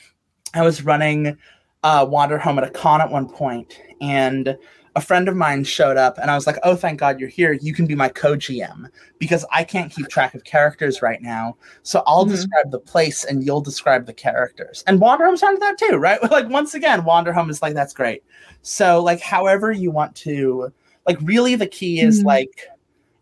I 0.54 0.62
was 0.62 0.84
running 0.84 1.36
uh 1.84 2.04
Wanderhome 2.06 2.58
at 2.58 2.64
a 2.64 2.70
con 2.70 3.00
at 3.00 3.10
one 3.10 3.28
point 3.28 3.78
and 4.00 4.56
a 4.96 5.00
friend 5.00 5.28
of 5.28 5.36
mine 5.36 5.62
showed 5.62 5.96
up 5.96 6.18
and 6.18 6.30
I 6.30 6.34
was 6.34 6.46
like, 6.46 6.58
"Oh, 6.64 6.74
thank 6.74 6.98
God 6.98 7.20
you're 7.20 7.28
here. 7.28 7.52
You 7.52 7.72
can 7.72 7.86
be 7.86 7.94
my 7.94 8.08
co-GM 8.08 8.86
because 9.18 9.44
I 9.52 9.62
can't 9.62 9.92
keep 9.92 10.08
track 10.08 10.34
of 10.34 10.42
characters 10.42 11.02
right 11.02 11.22
now. 11.22 11.56
So 11.82 12.02
I'll 12.06 12.24
mm-hmm. 12.24 12.34
describe 12.34 12.70
the 12.72 12.80
place 12.80 13.22
and 13.24 13.44
you'll 13.44 13.60
describe 13.60 14.06
the 14.06 14.14
characters." 14.14 14.82
And 14.86 14.98
Wander 14.98 15.26
Wanderhome 15.26 15.38
sounded 15.38 15.62
that 15.62 15.78
too, 15.78 15.96
right? 15.96 16.20
like 16.30 16.48
once 16.48 16.74
again, 16.74 17.02
Wanderhome 17.02 17.50
is 17.50 17.60
like 17.62 17.74
that's 17.74 17.92
great. 17.92 18.24
So 18.62 19.00
like 19.00 19.20
however 19.20 19.70
you 19.70 19.90
want 19.90 20.16
to 20.16 20.72
like 21.06 21.18
really 21.22 21.54
the 21.54 21.66
key 21.66 22.00
is 22.00 22.18
mm-hmm. 22.18 22.28
like 22.28 22.68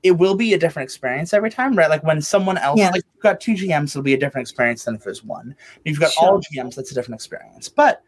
it 0.06 0.18
will 0.18 0.36
be 0.36 0.54
a 0.54 0.58
different 0.58 0.84
experience 0.84 1.34
every 1.34 1.50
time, 1.50 1.74
right? 1.74 1.90
Like 1.90 2.04
when 2.04 2.22
someone 2.22 2.58
else, 2.58 2.78
yeah. 2.78 2.90
like 2.90 3.02
you've 3.12 3.22
got 3.22 3.40
two 3.40 3.54
GMs, 3.54 3.88
it'll 3.88 4.02
be 4.02 4.14
a 4.14 4.18
different 4.18 4.46
experience 4.46 4.84
than 4.84 4.94
if 4.94 5.02
there's 5.02 5.24
one. 5.24 5.56
If 5.84 5.90
you've 5.90 6.00
got 6.00 6.12
sure. 6.12 6.28
all 6.28 6.40
GMs, 6.40 6.76
that's 6.76 6.92
a 6.92 6.94
different 6.94 7.16
experience. 7.16 7.68
But 7.68 8.02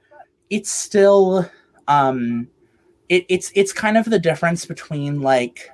it's 0.48 0.70
still, 0.70 1.50
um, 1.88 2.48
it, 3.08 3.26
it's 3.28 3.50
it's 3.56 3.72
kind 3.72 3.96
of 3.96 4.04
the 4.04 4.18
difference 4.20 4.64
between 4.64 5.22
like, 5.22 5.68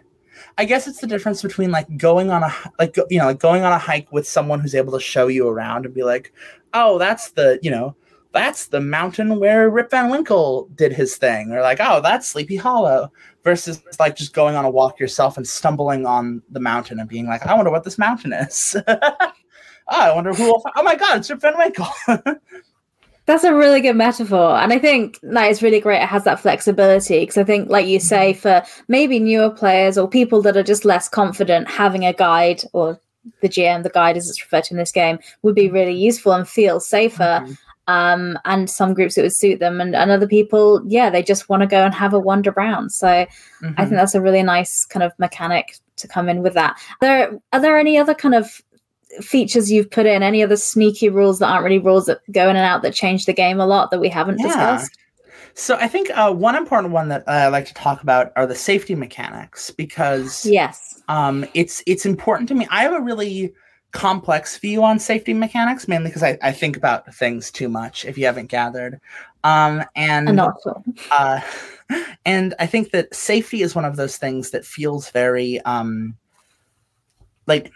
I 0.57 0.65
guess 0.65 0.87
it's 0.87 1.01
the 1.01 1.07
difference 1.07 1.43
between 1.43 1.71
like 1.71 1.95
going 1.99 2.31
on 2.31 2.43
a 2.43 2.55
like 2.79 2.97
you 3.11 3.19
know 3.19 3.27
like 3.27 3.39
going 3.39 3.65
on 3.65 3.73
a 3.73 3.79
hike 3.79 4.11
with 4.11 4.27
someone 4.27 4.61
who's 4.61 4.75
able 4.75 4.93
to 4.93 5.01
show 5.01 5.27
you 5.27 5.47
around 5.47 5.85
and 5.85 5.95
be 5.95 6.05
like, 6.05 6.33
oh, 6.73 6.99
that's 6.99 7.33
the 7.33 7.59
you 7.61 7.71
know 7.71 7.95
that's 8.33 8.67
the 8.67 8.81
mountain 8.81 9.39
where 9.39 9.69
Rip 9.69 9.91
Van 9.91 10.11
Winkle 10.11 10.69
did 10.75 10.93
his 10.93 11.17
thing, 11.17 11.53
or 11.53 11.61
like, 11.61 11.79
oh, 11.81 12.01
that's 12.01 12.29
Sleepy 12.29 12.57
Hollow, 12.57 13.13
versus 13.45 13.83
like 14.01 14.17
just 14.17 14.33
going 14.33 14.57
on 14.57 14.65
a 14.65 14.71
walk 14.71 14.99
yourself 14.99 15.37
and 15.37 15.47
stumbling 15.47 16.07
on 16.07 16.43
the 16.51 16.61
mountain 16.61 16.99
and 16.99 17.09
being 17.09 17.27
like, 17.27 17.47
I 17.47 17.55
wonder 17.55 17.71
what 17.71 17.85
this 17.85 17.99
mountain 17.99 18.33
is. 18.33 18.75
oh, 18.89 18.95
I 19.89 20.13
wonder 20.13 20.33
who. 20.33 20.45
Will 20.45 20.65
oh 20.75 20.83
my 20.83 20.97
God, 20.97 21.19
it's 21.19 21.31
Rip 21.31 21.41
Van 21.41 21.57
Winkle. 21.57 21.87
That's 23.27 23.45
a 23.45 23.55
really 23.55 23.81
good 23.81 23.97
metaphor. 23.97 24.57
And 24.57 24.73
I 24.73 24.79
think 24.79 25.19
that 25.23 25.51
is 25.51 25.63
really 25.63 25.81
great. 25.81 26.03
It 26.03 26.09
has 26.09 26.25
that 26.25 26.41
flexibility. 26.41 27.21
Because 27.21 27.39
I 27.39 27.45
think, 27.45 27.71
like 27.71 27.87
you 27.87 28.01
say, 28.01 28.33
mm-hmm. 28.33 28.41
for 28.41 28.63
maybe 28.89 29.19
newer 29.19 29.51
players 29.51 29.97
or 29.97 30.09
people 30.09 30.43
that 30.43 30.57
are 30.57 30.63
just 30.63 30.85
less 30.85 31.09
confident, 31.09 31.71
having 31.71 32.05
a 32.05 32.13
guide 32.13 32.63
or 32.73 33.01
the 33.41 33.49
GM, 33.49 33.83
the 33.83 33.89
guide 33.89 34.19
as 34.19 34.29
it's 34.29 34.43
referred 34.43 34.65
to 34.65 34.75
in 34.75 34.79
this 34.79 34.93
game, 34.93 35.19
would 35.43 35.55
be 35.55 35.71
really 35.71 35.95
useful 35.95 36.33
and 36.33 36.49
feel 36.49 36.81
safer. 36.81 37.41
Mm-hmm 37.43 37.53
um, 37.87 38.39
and 38.45 38.71
some 38.71 38.95
groups 38.95 39.19
it 39.19 39.23
would 39.23 39.35
suit 39.35 39.61
them 39.61 39.81
and, 39.81 39.95
and 39.95 40.11
other 40.11 40.27
people 40.27 40.83
yeah 40.87 41.11
they 41.11 41.23
just 41.23 41.49
want 41.49 41.63
to 41.63 41.67
go 41.67 41.85
and 41.85 41.95
have 41.95 42.15
a 42.15 42.19
wander 42.19 42.51
around 42.57 42.91
so 42.91 43.07
mm-hmm. 43.07 43.67
i 43.67 43.69
think 43.69 43.77
mm-hmm. 43.77 43.97
that's 43.97 44.15
a 44.15 44.21
really 44.21 44.43
nice 44.43 44.85
kind 44.85 45.03
of 45.03 45.13
mechanic 45.19 45.77
to 45.97 46.09
come 46.09 46.29
in 46.29 46.43
with 46.43 46.55
that 46.55 46.77
are 47.01 47.09
there, 47.09 47.41
are 47.53 47.61
there 47.61 47.79
any 47.79 47.99
other 47.99 48.15
kind 48.15 48.35
of 48.35 48.63
features 49.21 49.71
you've 49.71 49.91
put 49.91 50.07
in 50.07 50.23
any 50.23 50.43
other 50.43 50.57
sneaky 50.57 51.09
rules 51.09 51.39
that 51.39 51.49
aren't 51.49 51.65
really 51.65 51.79
rules 51.79 52.07
that 52.07 52.21
go 52.33 52.49
in 52.49 52.57
and 52.57 52.65
out 52.65 52.83
that 52.83 52.95
change 52.95 53.27
the 53.27 53.33
game 53.33 53.61
a 53.61 53.67
lot 53.67 53.91
that 53.91 54.01
we 54.01 54.09
haven't 54.09 54.39
yeah. 54.41 54.47
discussed 54.47 54.99
so 55.55 55.77
I 55.77 55.87
think 55.87 56.11
uh, 56.15 56.33
one 56.33 56.57
important 56.57 56.93
one 56.93 57.09
that 57.09 57.23
I 57.29 57.47
like 57.47 57.67
to 57.67 57.75
talk 57.75 58.03
about 58.03 58.33
are 58.35 58.47
the 58.47 58.57
safety 58.57 58.97
mechanics 58.97 59.71
because 59.71 60.45
yes, 60.45 61.01
um, 61.07 61.47
it's 61.55 61.81
it's 61.87 62.05
important 62.05 62.49
to 62.49 62.57
me. 62.57 62.67
I 62.71 62.83
have 62.83 62.93
a 62.93 63.01
really 63.01 63.55
complex 63.95 64.59
view 64.59 64.83
on 64.83 64.99
safety 64.99 65.33
mechanics, 65.33 65.89
mainly 65.89 66.11
because 66.11 66.25
I, 66.25 66.37
I 66.43 66.53
think 66.53 66.77
about 66.77 67.15
things 67.15 67.51
too 67.51 67.69
much. 67.69 68.05
If 68.05 68.19
you 68.19 68.27
haven't 68.27 68.49
gathered, 68.49 69.01
um, 69.45 69.83
and 69.95 70.29
and 70.29 70.41
also, 70.41 70.83
uh, 71.11 71.41
and 72.27 72.55
I 72.59 72.67
think 72.67 72.91
that 72.91 73.15
safety 73.15 73.63
is 73.63 73.75
one 73.75 73.85
of 73.85 73.97
those 73.97 74.19
things 74.19 74.51
that 74.51 74.67
feels 74.67 75.11
very 75.11 75.61
um, 75.61 76.17
like 77.47 77.73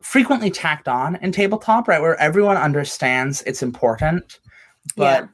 frequently 0.00 0.50
tacked 0.50 0.88
on 0.88 1.16
in 1.16 1.32
tabletop, 1.32 1.86
right? 1.86 2.00
Where 2.00 2.16
everyone 2.16 2.56
understands 2.56 3.42
it's 3.42 3.62
important, 3.62 4.40
but. 4.96 5.22
Yeah. 5.22 5.26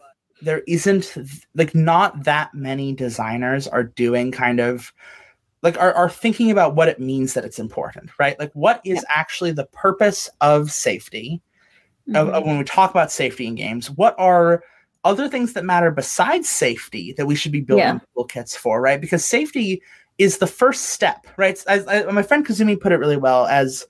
There 0.43 0.63
isn't 0.67 1.17
like 1.55 1.75
not 1.75 2.25
that 2.25 2.53
many 2.53 2.93
designers 2.93 3.67
are 3.67 3.85
doing 3.85 4.31
kind 4.31 4.61
of 4.61 4.93
like 5.65 5.77
are, 5.79 5.93
are 5.95 6.11
thinking 6.11 6.51
about 6.51 6.77
what 6.77 6.89
it 6.89 7.01
means 7.01 7.35
that 7.35 7.45
it's 7.45 7.59
important 7.59 8.11
right 8.19 8.39
like 8.39 8.53
what 8.53 8.81
is 8.85 8.99
yeah. 8.99 9.15
actually 9.17 9.51
the 9.51 9.67
purpose 9.67 10.31
of 10.41 10.71
safety 10.71 11.41
mm-hmm. 12.09 12.15
of, 12.15 12.29
of 12.29 12.35
mm-hmm. 12.35 12.51
when 12.51 12.59
we 12.59 12.65
talk 12.65 12.91
about 12.91 13.11
safety 13.11 13.47
in 13.47 13.57
games 13.57 13.91
what 13.91 14.15
are 14.19 14.63
other 15.03 15.29
things 15.29 15.55
that 15.55 15.65
matter 15.65 15.91
besides 15.91 16.49
safety 16.49 17.13
that 17.15 17.27
we 17.27 17.35
should 17.35 17.53
be 17.53 17.61
building 17.61 17.85
yeah. 17.85 17.99
toolkits 18.17 18.57
for 18.57 18.81
right 18.81 19.01
because 19.01 19.25
safety 19.25 19.83
is 20.19 20.39
the 20.39 20.47
first 20.47 20.87
step 20.91 21.27
right 21.37 21.65
as, 21.67 21.85
my 22.13 22.23
friend 22.23 22.47
kazumi 22.47 22.79
put 22.79 22.93
it 22.93 22.99
really 22.99 23.17
well 23.17 23.47
as 23.47 23.87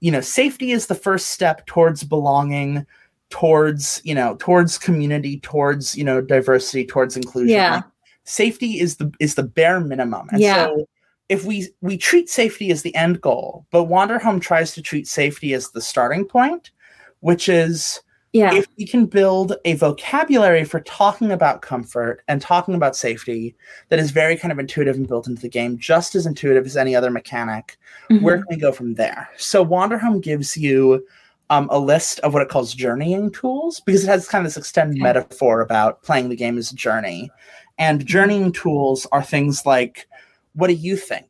you 0.00 0.10
know 0.10 0.20
safety 0.20 0.72
is 0.72 0.86
the 0.86 0.94
first 0.94 1.28
step 1.28 1.64
towards 1.66 2.02
belonging 2.02 2.84
towards 3.28 4.00
you 4.04 4.14
know 4.14 4.36
towards 4.40 4.76
community 4.76 5.38
towards 5.38 5.96
you 5.96 6.02
know 6.02 6.20
diversity 6.20 6.84
towards 6.84 7.16
inclusion 7.16 7.54
Yeah. 7.54 7.74
Like, 7.76 7.84
safety 8.24 8.80
is 8.80 8.96
the 8.96 9.12
is 9.20 9.34
the 9.34 9.42
bare 9.42 9.80
minimum 9.80 10.28
and 10.30 10.40
Yeah. 10.40 10.66
so 10.66 10.86
if 11.30 11.44
we 11.44 11.68
we 11.80 11.96
treat 11.96 12.28
safety 12.28 12.70
as 12.70 12.82
the 12.82 12.94
end 12.94 13.20
goal 13.20 13.64
but 13.70 13.84
wanderhome 13.88 14.40
tries 14.40 14.74
to 14.74 14.82
treat 14.82 15.06
safety 15.08 15.54
as 15.54 15.70
the 15.70 15.80
starting 15.80 16.24
point 16.26 16.72
which 17.20 17.48
is 17.48 18.00
Yeah. 18.32 18.54
if 18.54 18.66
we 18.78 18.86
can 18.86 19.06
build 19.06 19.54
a 19.64 19.74
vocabulary 19.74 20.64
for 20.64 20.80
talking 20.80 21.30
about 21.32 21.62
comfort 21.62 22.22
and 22.28 22.42
talking 22.42 22.74
about 22.74 22.96
safety 22.96 23.54
that 23.88 23.98
is 23.98 24.10
very 24.10 24.36
kind 24.36 24.52
of 24.52 24.58
intuitive 24.58 24.96
and 24.96 25.08
built 25.08 25.26
into 25.28 25.40
the 25.42 25.48
game 25.48 25.78
just 25.78 26.14
as 26.14 26.26
intuitive 26.26 26.66
as 26.66 26.76
any 26.76 26.94
other 26.96 27.10
mechanic 27.10 27.78
Mhm. 28.10 28.22
where 28.22 28.36
can 28.38 28.46
we 28.50 28.56
go 28.56 28.72
from 28.72 28.94
there? 28.94 29.28
So 29.36 29.64
Wanderhome 29.64 30.20
gives 30.20 30.56
you 30.56 31.06
um, 31.52 31.66
a 31.72 31.78
list 31.80 32.20
of 32.20 32.32
what 32.32 32.42
it 32.42 32.48
calls 32.48 32.72
journeying 32.74 33.32
tools 33.32 33.80
because 33.84 34.04
it 34.04 34.06
has 34.06 34.28
kind 34.28 34.46
of 34.46 34.52
this 34.52 34.56
extended 34.56 34.96
Okay. 34.98 35.02
metaphor 35.02 35.60
about 35.62 36.00
playing 36.04 36.28
the 36.28 36.36
game 36.36 36.56
as 36.58 36.70
a 36.70 36.76
journey. 36.76 37.28
And 37.76 38.06
journeying 38.06 38.52
tools 38.52 39.04
are 39.10 39.22
things 39.24 39.66
like, 39.66 40.06
"What 40.54 40.68
do 40.68 40.74
you 40.74 40.96
think?" 40.96 41.28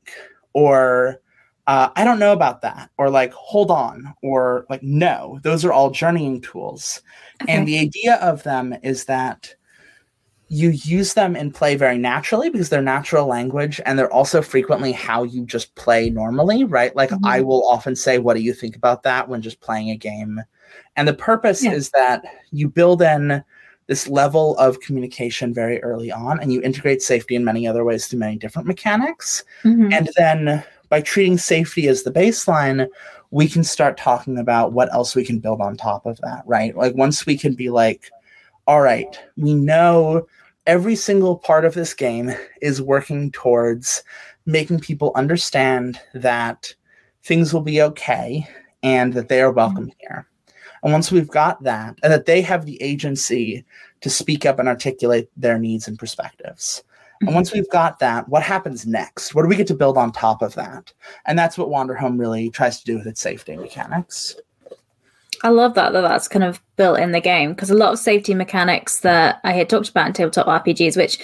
or 0.53 1.21
uh, 1.67 1.91
"I 1.95 2.05
don't 2.05 2.19
know 2.19 2.33
about 2.33 2.63
that," 2.63 2.91
or 2.99 3.11
like 3.11 3.33
"Hold 3.33 3.71
on," 3.71 4.15
or 4.23 4.67
like 4.71 4.83
"No." 4.83 5.39
Those 5.43 5.65
are 5.65 5.73
all 5.73 5.91
journeying 5.91 6.41
tools. 6.41 7.03
And 7.49 7.67
the 7.67 7.79
idea 7.79 8.17
of 8.17 8.43
them 8.43 8.75
is 8.83 9.05
that 9.07 9.55
you 10.53 10.71
use 10.71 11.15
them 11.15 11.37
in 11.37 11.53
play 11.53 11.77
very 11.77 11.97
naturally 11.97 12.51
because 12.51 12.69
they're 12.71 12.83
natural 12.83 13.27
language 13.27 13.81
and 13.87 13.97
they're 13.97 14.13
also 14.13 14.43
frequently 14.43 14.91
how 14.91 15.23
you 15.23 15.47
just 15.47 15.73
play 15.77 16.11
normally, 16.11 16.65
right? 16.65 16.95
Like 16.97 17.11
Mhm. 17.11 17.21
I 17.25 17.41
will 17.41 17.65
often 17.69 17.95
say, 17.95 18.19
What 18.19 18.35
do 18.35 18.43
you 18.43 18.53
think 18.53 18.75
about 18.75 19.05
that 19.05 19.29
when 19.29 19.43
just 19.43 19.61
playing 19.61 19.91
a 19.91 19.97
game? 19.97 20.43
And 20.97 21.07
the 21.07 21.15
purpose 21.15 21.63
Yeah. 21.63 21.73
is 21.73 21.91
that 21.91 22.25
you 22.51 22.69
build 22.69 23.01
in 23.01 23.45
this 23.91 24.07
level 24.07 24.57
of 24.59 24.79
communication 24.79 25.53
very 25.53 25.83
early 25.83 26.13
on 26.13 26.39
and 26.39 26.53
you 26.53 26.63
integrate 26.63 27.03
safety 27.03 27.35
in 27.35 27.45
many 27.45 27.67
other 27.67 27.83
ways 27.85 28.07
through 28.07 28.21
many 28.21 28.37
different 28.37 28.69
mechanics. 28.69 29.43
Mhm. 29.65 29.93
And 29.93 30.09
then 30.17 30.63
by 30.89 31.01
treating 31.01 31.37
safety 31.37 31.89
as 31.89 32.05
the 32.05 32.13
baseline, 32.13 32.87
we 33.33 33.49
can 33.49 33.65
start 33.65 33.97
talking 33.97 34.39
about 34.39 34.73
what 34.73 34.95
else 34.95 35.17
we 35.17 35.25
can 35.25 35.41
build 35.41 35.61
on 35.61 35.77
top 35.77 36.07
of 36.07 36.19
that, 36.19 36.45
right? 36.47 36.77
Like 36.77 36.95
once 36.95 37.27
we 37.27 37.37
can 37.37 37.55
be 37.55 37.69
like, 37.69 38.13
all 38.69 38.81
right, 38.81 39.19
we 39.37 39.55
know 39.55 40.25
every 40.69 40.95
single 40.95 41.37
part 41.39 41.65
of 41.65 41.75
this 41.75 41.93
game 41.93 42.33
is 42.63 42.81
working 42.81 43.33
towards 43.33 44.05
making 44.47 44.79
people 44.79 45.11
understand 45.17 45.99
that 46.15 46.73
things 47.25 47.53
will 47.53 47.61
be 47.61 47.83
okay 47.83 48.47
and 48.85 49.15
that 49.15 49.29
they 49.29 49.41
are 49.41 49.51
welcome 49.51 49.91
here. 49.99 50.29
And 50.83 50.93
once 50.93 51.13
we've 51.13 51.29
got 51.29 51.63
that, 51.63 51.99
and 52.03 52.13
that 52.13 52.27
they 52.27 52.41
have 52.43 52.67
the 52.67 52.81
agency 52.83 53.65
to 54.01 54.11
speak 54.11 54.47
up 54.47 54.59
and 54.59 54.69
articulate 54.69 55.29
their 55.37 55.59
needs 55.59 55.87
and 55.87 55.99
perspectives. 55.99 56.83
And 57.21 57.29
mm-hmm. 57.29 57.35
once 57.35 57.53
we've 57.53 57.69
got 57.71 57.99
that, 57.99 58.29
what 58.29 58.43
happens 58.43 58.87
next? 58.87 59.35
What 59.35 59.43
do 59.43 59.49
we 59.49 59.57
get 59.57 59.67
to 59.67 59.75
build 59.75 59.99
on 59.99 60.11
top 60.11 60.41
of 60.41 60.55
that? 60.55 60.93
And 61.27 61.39
that's 61.39 61.59
what 61.59 61.69
Wanderhome 61.69 62.19
really 62.19 62.49
tries 62.51 62.79
to 62.79 62.85
do 62.85 62.97
with 62.97 63.07
its 63.07 63.21
safety 63.21 63.57
mechanics. 63.57 64.37
I 65.43 65.49
love 65.49 65.75
that 65.75 65.93
that 65.93 66.03
that's 66.03 66.29
kind 66.29 66.45
of 66.45 66.61
built 66.77 66.99
in 66.99 67.13
the 67.13 67.21
game 67.21 67.51
because 67.51 67.71
a 67.71 67.75
lot 67.77 67.93
of 67.93 67.99
safety 67.99 68.35
mechanics 68.35 69.01
that 69.01 69.41
I 69.45 69.53
had 69.53 69.69
talked 69.69 69.89
about 69.89 70.07
in 70.07 70.13
tabletop 70.13 70.47
RPGs, 70.65 70.97
which 70.97 71.19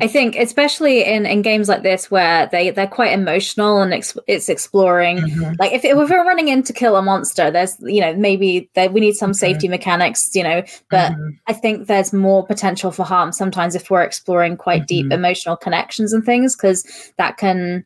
I 0.00 0.06
think, 0.08 0.36
especially 0.36 1.04
in, 1.04 1.26
in 1.26 1.42
games 1.42 1.68
like 1.68 1.82
this 1.82 2.10
where 2.10 2.46
they 2.50 2.70
they're 2.70 2.86
quite 2.86 3.12
emotional 3.12 3.80
and 3.82 3.92
ex- 3.94 4.16
it's 4.26 4.48
exploring. 4.48 5.18
Mhm. 5.18 5.56
Like 5.58 5.72
if, 5.72 5.84
if 5.84 5.96
we're 5.96 6.24
running 6.24 6.48
in 6.48 6.62
to 6.64 6.72
kill 6.72 6.96
a 6.96 7.02
monster, 7.02 7.50
there's 7.50 7.76
you 7.80 8.00
know 8.00 8.14
maybe 8.14 8.68
there, 8.74 8.90
we 8.90 9.00
need 9.00 9.14
some 9.14 9.34
safety 9.34 9.68
mechanics, 9.68 10.34
you 10.34 10.42
know, 10.42 10.62
but 10.90 11.12
Mhm. 11.12 11.38
I 11.46 11.52
think 11.52 11.86
there's 11.86 12.12
more 12.12 12.44
potential 12.46 12.90
for 12.90 13.04
harm 13.04 13.32
sometimes 13.32 13.74
if 13.74 13.90
we're 13.90 14.02
exploring 14.02 14.56
quite 14.56 14.86
deep 14.86 15.06
Mhm. 15.06 15.12
emotional 15.14 15.56
connections 15.56 16.12
and 16.12 16.24
things 16.24 16.56
because 16.56 16.84
that 17.18 17.36
can 17.36 17.84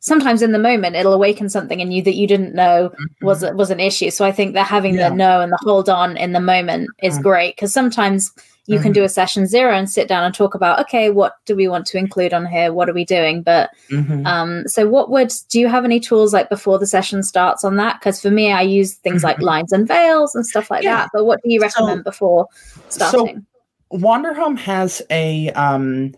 sometimes 0.00 0.42
in 0.42 0.52
the 0.52 0.58
moment 0.58 0.96
it'll 0.96 1.12
awaken 1.14 1.48
something 1.48 1.80
in 1.80 1.90
you 1.90 2.02
that 2.02 2.14
you 2.14 2.26
didn't 2.26 2.54
know 2.54 2.90
was 3.22 3.44
was 3.54 3.70
an 3.70 3.80
issue. 3.80 4.10
So 4.10 4.24
I 4.24 4.32
think 4.32 4.54
that 4.54 4.66
having 4.66 4.94
Yeah. 4.94 5.08
the 5.08 5.14
know 5.16 5.40
and 5.40 5.52
the 5.52 5.58
hold 5.62 5.88
on 5.88 6.16
in 6.16 6.32
the 6.32 6.40
moment 6.40 6.88
is 7.02 7.18
Mhm. 7.18 7.22
great 7.22 7.56
because 7.56 7.72
sometimes 7.72 8.30
you 8.66 8.78
can 8.78 8.92
do 8.92 9.02
a 9.02 9.08
session 9.08 9.46
zero 9.46 9.72
and 9.72 9.88
sit 9.88 10.08
down 10.08 10.24
and 10.24 10.34
talk 10.34 10.54
about 10.54 10.78
okay, 10.78 11.08
what 11.08 11.32
do 11.46 11.56
we 11.56 11.68
want 11.68 11.86
to 11.86 11.96
include 11.96 12.34
on 12.34 12.44
here? 12.44 12.70
What 12.70 12.86
are 12.88 12.92
we 12.92 13.04
doing? 13.04 13.42
But 13.42 13.70
Mhm. 13.90 14.26
um, 14.26 14.68
so 14.68 14.86
what 14.86 15.10
would 15.10 15.32
do 15.48 15.58
you 15.58 15.68
have 15.68 15.86
any 15.86 15.98
tools 15.98 16.34
like 16.34 16.50
before 16.50 16.78
the 16.78 16.86
session 16.86 17.22
starts 17.22 17.64
on 17.64 17.76
that? 17.76 17.98
Because 17.98 18.20
for 18.20 18.30
me, 18.30 18.52
I 18.52 18.60
use 18.60 18.94
things 18.96 19.24
like 19.24 19.38
Mhm. 19.38 19.42
lines 19.44 19.72
and 19.72 19.88
veils 19.88 20.34
and 20.34 20.46
stuff 20.46 20.70
like 20.70 20.82
Yeah. 20.82 20.96
that. 20.96 21.10
But 21.14 21.24
what 21.24 21.40
do 21.42 21.50
you 21.50 21.60
So- 21.60 21.66
recommend 21.66 22.04
before 22.04 22.46
starting? 22.90 23.46
Wanderhome 23.90 24.58
has 24.58 25.00
a 25.10 25.48
um 25.52 26.12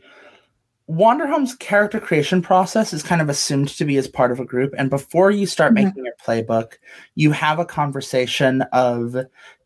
Wanderhome's 0.91 1.55
character 1.55 2.01
creation 2.01 2.43
process 2.43 2.93
is 2.93 3.03
kind 3.05 3.23
of 3.23 3.29
assumed 3.29 3.69
to 3.69 3.85
be 3.85 3.97
as 3.97 4.09
part 4.09 4.33
of 4.33 4.41
a 4.41 4.45
group. 4.45 4.75
And 4.77 4.91
before 4.91 5.31
you 5.31 5.47
start 5.47 5.71
Mhm. 5.71 5.75
making 5.75 6.05
your 6.05 6.15
playbook, 6.27 6.79
you 7.15 7.31
have 7.31 7.61
a 7.61 7.65
conversation 7.65 8.63
of 8.73 9.17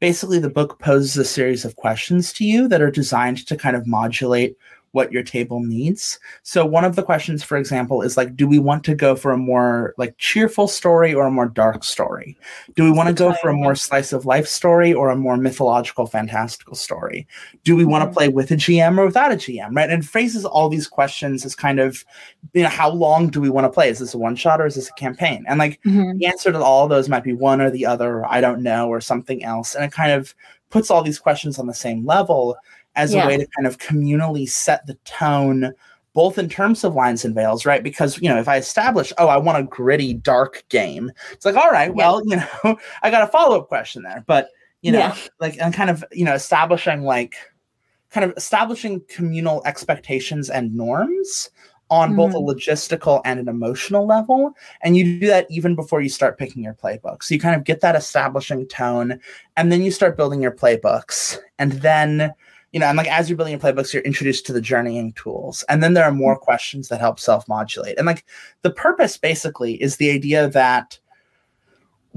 basically 0.00 0.38
the 0.38 0.50
book 0.50 0.78
poses 0.80 1.16
a 1.16 1.24
series 1.24 1.64
of 1.64 1.76
questions 1.76 2.30
to 2.34 2.44
you 2.44 2.68
that 2.68 2.82
are 2.82 2.90
designed 2.90 3.46
to 3.46 3.56
kind 3.56 3.74
of 3.74 3.86
modulate 3.86 4.56
what 4.94 5.12
your 5.12 5.24
table 5.24 5.60
needs. 5.60 6.20
So 6.44 6.64
one 6.64 6.84
of 6.84 6.94
the 6.94 7.02
questions, 7.02 7.42
for 7.42 7.56
example, 7.58 8.00
is 8.00 8.16
like, 8.16 8.36
do 8.36 8.46
we 8.46 8.60
want 8.60 8.84
to 8.84 8.94
go 8.94 9.16
for 9.16 9.32
a 9.32 9.36
more 9.36 9.92
like 9.98 10.16
cheerful 10.18 10.68
story 10.68 11.12
or 11.12 11.26
a 11.26 11.32
more 11.32 11.48
dark 11.48 11.82
story? 11.82 12.38
Do 12.76 12.84
we 12.84 12.92
want 12.92 13.08
to 13.08 13.12
go 13.14 13.34
for 13.42 13.50
a 13.50 13.54
more 13.54 13.74
slice 13.74 14.12
of 14.12 14.24
life 14.24 14.46
story 14.46 14.94
or 14.94 15.10
a 15.10 15.16
more 15.16 15.36
mythological, 15.36 16.06
fantastical 16.06 16.76
story? 16.76 17.26
Do 17.64 17.74
we 17.74 17.84
want 17.84 18.04
to 18.04 18.10
Mhm. 18.10 18.14
play 18.14 18.28
with 18.28 18.52
a 18.52 18.56
GM 18.56 18.98
or 18.98 19.06
without 19.06 19.32
a 19.32 19.36
GM? 19.36 19.74
Right. 19.76 19.90
And 19.90 20.06
phrases 20.06 20.44
all 20.44 20.68
these 20.68 20.86
questions 20.86 21.44
as 21.44 21.56
kind 21.56 21.80
of, 21.80 22.04
you 22.52 22.62
know, 22.62 22.68
how 22.68 22.88
long 22.88 23.28
do 23.30 23.40
we 23.40 23.50
want 23.50 23.64
to 23.64 23.70
play? 23.70 23.88
Is 23.88 23.98
this 23.98 24.14
a 24.14 24.18
one 24.18 24.36
shot 24.36 24.60
or 24.60 24.66
is 24.66 24.76
this 24.76 24.88
a 24.88 24.92
campaign? 24.94 25.44
And 25.48 25.58
like 25.58 25.80
Mhm. 25.84 26.18
the 26.18 26.26
answer 26.26 26.52
to 26.52 26.62
all 26.62 26.84
of 26.84 26.90
those 26.90 27.08
might 27.08 27.24
be 27.24 27.32
one 27.32 27.60
or 27.60 27.68
the 27.70 27.84
other, 27.84 28.18
or 28.18 28.32
I 28.32 28.40
don't 28.40 28.62
know, 28.62 28.88
or 28.88 29.00
something 29.00 29.42
else. 29.42 29.74
And 29.74 29.84
it 29.84 29.90
kind 29.90 30.12
of 30.12 30.34
puts 30.70 30.90
all 30.90 31.02
these 31.02 31.18
questions 31.18 31.58
on 31.58 31.66
the 31.66 31.74
same 31.74 32.04
level 32.06 32.56
as 32.96 33.14
Yeah. 33.14 33.24
a 33.24 33.26
way 33.26 33.36
to 33.36 33.46
kind 33.56 33.66
of 33.66 33.78
communally 33.78 34.48
set 34.48 34.86
the 34.86 34.94
tone, 35.04 35.72
both 36.12 36.38
in 36.38 36.48
terms 36.48 36.84
of 36.84 36.94
lines 36.94 37.24
and 37.24 37.34
veils, 37.34 37.66
right? 37.66 37.82
Because, 37.82 38.20
you 38.20 38.28
know, 38.28 38.38
if 38.38 38.46
I 38.48 38.56
establish, 38.56 39.12
oh, 39.18 39.26
I 39.28 39.36
want 39.36 39.58
a 39.58 39.64
gritty, 39.64 40.14
dark 40.14 40.64
game, 40.68 41.10
it's 41.32 41.44
like, 41.44 41.56
all 41.56 41.70
right, 41.70 41.88
Yeah. 41.88 41.94
well, 41.96 42.22
you 42.26 42.36
know, 42.36 42.78
I 43.02 43.10
got 43.10 43.22
a 43.22 43.26
follow 43.26 43.58
up 43.58 43.68
question 43.68 44.02
there. 44.04 44.22
But, 44.26 44.48
you 44.82 44.92
know, 44.92 44.98
Yeah. 45.00 45.16
like, 45.40 45.56
and 45.60 45.74
kind 45.74 45.90
of, 45.90 46.04
you 46.12 46.24
know, 46.24 46.34
establishing 46.34 47.02
like, 47.02 47.34
kind 48.10 48.24
of 48.30 48.36
establishing 48.36 49.02
communal 49.08 49.60
expectations 49.66 50.48
and 50.48 50.72
norms 50.72 51.50
on 51.90 52.14
both 52.14 52.32
a 52.32 52.36
Mm-hmm. 52.36 52.48
logistical 52.48 53.20
and 53.24 53.40
an 53.40 53.48
emotional 53.48 54.06
level. 54.06 54.52
And 54.82 54.96
you 54.96 55.18
do 55.18 55.26
that 55.26 55.46
even 55.50 55.74
before 55.74 56.00
you 56.00 56.08
start 56.08 56.38
picking 56.38 56.62
your 56.62 56.74
playbook. 56.74 57.22
So 57.24 57.34
you 57.34 57.40
kind 57.40 57.56
of 57.56 57.64
get 57.64 57.80
that 57.80 57.96
establishing 57.96 58.66
tone, 58.68 59.18
and 59.56 59.72
then 59.72 59.82
you 59.82 59.90
start 59.90 60.16
building 60.16 60.40
your 60.40 60.52
playbooks. 60.52 61.38
And 61.58 61.72
then, 61.72 62.32
you 62.74 62.80
know, 62.80 62.86
and 62.86 62.98
like 62.98 63.06
as 63.06 63.30
you're 63.30 63.36
building 63.36 63.52
your 63.52 63.60
playbooks, 63.60 63.92
you're 63.94 64.02
introduced 64.02 64.44
to 64.46 64.52
the 64.52 64.60
journeying 64.60 65.12
tools. 65.12 65.62
And 65.68 65.80
then 65.80 65.94
there 65.94 66.02
are 66.04 66.10
more 66.10 66.36
questions 66.36 66.88
that 66.88 66.98
help 66.98 67.20
self 67.20 67.46
modulate. 67.46 67.96
And 67.96 68.04
like 68.06 68.24
the 68.62 68.70
purpose 68.70 69.16
basically 69.16 69.80
is 69.80 69.96
the 69.96 70.10
idea 70.10 70.48
that 70.48 70.98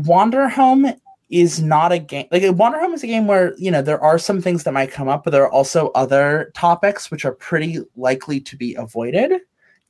Wanderhome 0.01 0.99
is 1.29 1.61
not 1.61 1.91
a 1.91 1.99
game 1.99 2.25
like 2.31 2.41
Wanderhome 2.41 2.93
is 2.93 3.03
a 3.03 3.07
game 3.07 3.27
where 3.27 3.53
you 3.57 3.69
know 3.69 3.81
there 3.83 4.01
are 4.01 4.17
some 4.17 4.41
things 4.41 4.63
that 4.63 4.73
might 4.73 4.91
come 4.91 5.07
up, 5.07 5.23
but 5.23 5.29
there 5.29 5.43
are 5.43 5.51
also 5.51 5.89
other 5.89 6.51
topics 6.55 7.11
which 7.11 7.23
are 7.23 7.33
pretty 7.33 7.79
likely 7.95 8.39
to 8.39 8.57
be 8.57 8.73
avoided. 8.73 9.33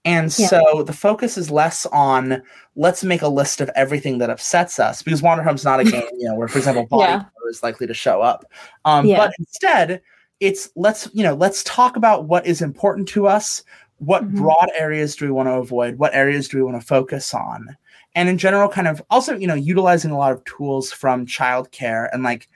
And 0.03 0.33
Yeah. 0.37 0.47
so 0.47 0.83
the 0.83 0.91
focus 0.93 1.37
is 1.37 1.49
less 1.49 1.85
on 1.87 2.41
let's 2.75 3.05
make 3.05 3.21
a 3.21 3.29
list 3.29 3.61
of 3.61 3.69
everything 3.73 4.17
that 4.17 4.29
upsets 4.29 4.79
us 4.79 5.01
because 5.01 5.21
Wanderhome's 5.21 5.63
not 5.63 5.79
a 5.79 5.83
game, 5.89 6.03
you 6.17 6.27
know, 6.27 6.35
where 6.35 6.49
for 6.49 6.57
example 6.57 6.85
body 6.87 7.13
Yeah. 7.13 7.23
is 7.49 7.63
likely 7.63 7.87
to 7.87 7.93
show 7.93 8.21
up. 8.21 8.43
Um, 8.83 9.05
Yeah. 9.05 9.17
but 9.17 9.31
instead 9.39 10.01
it's 10.39 10.69
let's 10.75 11.09
you 11.13 11.23
know 11.23 11.33
let's 11.35 11.63
talk 11.63 11.95
about 11.95 12.25
what 12.25 12.45
is 12.45 12.61
important 12.61 13.07
to 13.09 13.27
us 13.27 13.63
what 13.99 14.23
Mhm. 14.23 14.37
broad 14.37 14.69
areas 14.77 15.15
do 15.15 15.25
we 15.25 15.31
want 15.31 15.47
to 15.47 15.53
avoid 15.53 15.97
what 15.97 16.13
areas 16.13 16.47
do 16.47 16.57
we 16.57 16.63
want 16.63 16.79
to 16.79 16.85
focus 16.87 17.33
on 17.33 17.75
and 18.15 18.29
in 18.29 18.37
general 18.37 18.69
kind 18.69 18.87
of 18.87 19.01
also 19.09 19.35
you 19.35 19.47
know 19.47 19.55
utilizing 19.55 20.11
a 20.11 20.17
lot 20.17 20.31
of 20.31 20.43
tools 20.45 20.91
from 20.91 21.25
childcare 21.25 22.07
and 22.13 22.23
like 22.23 22.47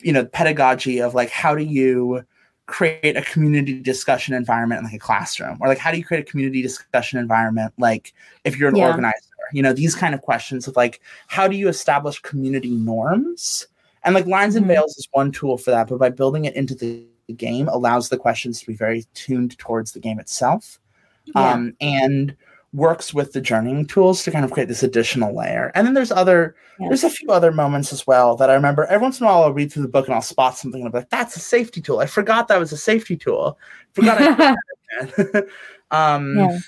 you 0.00 0.12
know 0.12 0.24
pedagogy 0.26 1.00
of 1.00 1.14
like 1.14 1.30
how 1.30 1.54
do 1.54 1.62
you 1.62 2.22
create 2.66 3.16
a 3.16 3.22
community 3.22 3.80
discussion 3.80 4.34
environment 4.34 4.78
in 4.80 4.84
like 4.84 4.94
a 4.94 4.98
classroom 4.98 5.56
or 5.60 5.68
like 5.68 5.78
how 5.78 5.90
do 5.90 5.98
you 5.98 6.04
create 6.04 6.26
a 6.26 6.30
community 6.30 6.60
discussion 6.62 7.18
environment 7.18 7.72
like 7.78 8.12
if 8.44 8.58
you're 8.58 8.68
an 8.70 8.76
Yeah. 8.76 8.86
organizer 8.86 9.18
you 9.52 9.62
know 9.62 9.72
these 9.72 9.94
kind 9.94 10.14
of 10.14 10.20
questions 10.22 10.66
of 10.68 10.74
like 10.76 11.00
how 11.28 11.46
do 11.48 11.56
you 11.56 11.68
establish 11.68 12.20
community 12.20 12.70
norms 12.70 13.66
and 14.02 14.14
like 14.14 14.26
lines 14.26 14.56
and 14.56 14.64
Mhm. 14.66 14.68
veils 14.68 14.96
is 14.98 15.08
one 15.12 15.30
tool 15.32 15.56
for 15.56 15.70
that 15.70 15.88
but 15.88 15.98
by 15.98 16.10
building 16.10 16.44
it 16.46 16.54
into 16.56 16.74
the 16.74 17.06
game 17.32 17.68
allows 17.68 18.08
the 18.10 18.18
questions 18.18 18.60
to 18.60 18.66
be 18.66 18.74
very 18.74 19.04
tuned 19.14 19.56
towards 19.58 19.92
the 19.92 20.00
game 20.00 20.18
itself 20.20 20.78
Yeah. 21.24 21.52
um, 21.52 21.74
and 21.80 22.36
works 22.72 23.14
with 23.14 23.32
the 23.32 23.40
journeying 23.40 23.86
tools 23.86 24.24
to 24.24 24.30
kind 24.32 24.44
of 24.44 24.50
create 24.50 24.68
this 24.68 24.82
additional 24.82 25.32
layer. 25.34 25.70
And 25.76 25.86
then 25.86 25.94
there's 25.94 26.10
other 26.10 26.56
Yeah. 26.80 26.88
there's 26.88 27.04
a 27.04 27.08
few 27.10 27.30
other 27.30 27.52
moments 27.52 27.92
as 27.92 28.04
well 28.06 28.34
that 28.36 28.50
I 28.50 28.54
remember. 28.54 28.84
Every 28.86 29.02
once 29.04 29.20
in 29.20 29.24
a 29.26 29.28
while, 29.28 29.44
I'll 29.44 29.52
read 29.52 29.72
through 29.72 29.82
the 29.84 29.88
book 29.88 30.06
and 30.06 30.14
I'll 30.14 30.22
spot 30.22 30.58
something 30.58 30.80
and 30.80 30.88
I'll 30.88 30.92
be 30.92 30.98
like, 30.98 31.10
"That's 31.10 31.36
a 31.36 31.40
safety 31.40 31.80
tool. 31.80 32.00
I 32.00 32.06
forgot 32.06 32.48
that 32.48 32.58
was 32.58 32.72
a 32.72 32.76
safety 32.76 33.16
tool. 33.16 33.56
Forgot." 33.92 34.20
I 34.20 34.56
um, 35.92 36.36
Yeah. 36.36 36.58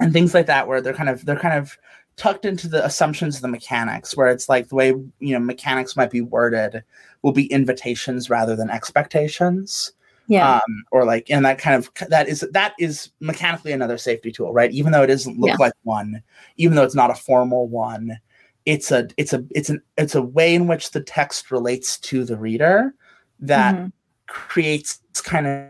and 0.00 0.12
things 0.12 0.32
like 0.32 0.46
that, 0.46 0.68
where 0.68 0.80
they're 0.80 0.94
kind 0.94 1.08
of 1.08 1.24
they're 1.24 1.36
kind 1.38 1.58
of 1.58 1.76
tucked 2.16 2.44
into 2.44 2.68
the 2.68 2.84
assumptions 2.84 3.36
of 3.36 3.42
the 3.42 3.48
mechanics, 3.48 4.16
where 4.16 4.28
it's 4.28 4.48
like 4.48 4.68
the 4.68 4.74
way 4.76 4.88
you 5.18 5.32
know 5.32 5.40
mechanics 5.40 5.96
might 5.96 6.10
be 6.10 6.20
worded 6.20 6.84
will 7.22 7.32
be 7.32 7.46
invitations 7.52 8.30
rather 8.30 8.54
than 8.54 8.70
expectations 8.70 9.92
yeah. 10.28 10.56
um, 10.56 10.84
or 10.92 11.04
like 11.04 11.30
and 11.30 11.44
that 11.44 11.58
kind 11.58 11.74
of 11.76 11.90
that 12.08 12.28
is 12.28 12.46
that 12.52 12.74
is 12.78 13.10
mechanically 13.20 13.72
another 13.72 13.98
safety 13.98 14.30
tool 14.30 14.52
right 14.52 14.70
even 14.72 14.92
though 14.92 15.02
it 15.02 15.08
doesn't 15.08 15.38
look 15.38 15.48
Yeah. 15.50 15.56
like 15.58 15.72
one 15.82 16.22
even 16.56 16.76
though 16.76 16.84
it's 16.84 16.94
not 16.94 17.10
a 17.10 17.14
formal 17.14 17.66
one 17.68 18.18
it's 18.66 18.92
a 18.92 19.08
it's 19.16 19.32
a 19.32 19.42
it's 19.50 19.70
an 19.70 19.80
it's 19.96 20.14
a 20.14 20.22
way 20.22 20.54
in 20.54 20.66
which 20.66 20.90
the 20.90 21.00
text 21.00 21.50
relates 21.50 21.98
to 22.00 22.24
the 22.24 22.36
reader 22.36 22.94
that 23.40 23.74
Mhm. 23.74 23.92
creates 24.26 25.00
kind 25.22 25.46
of 25.46 25.68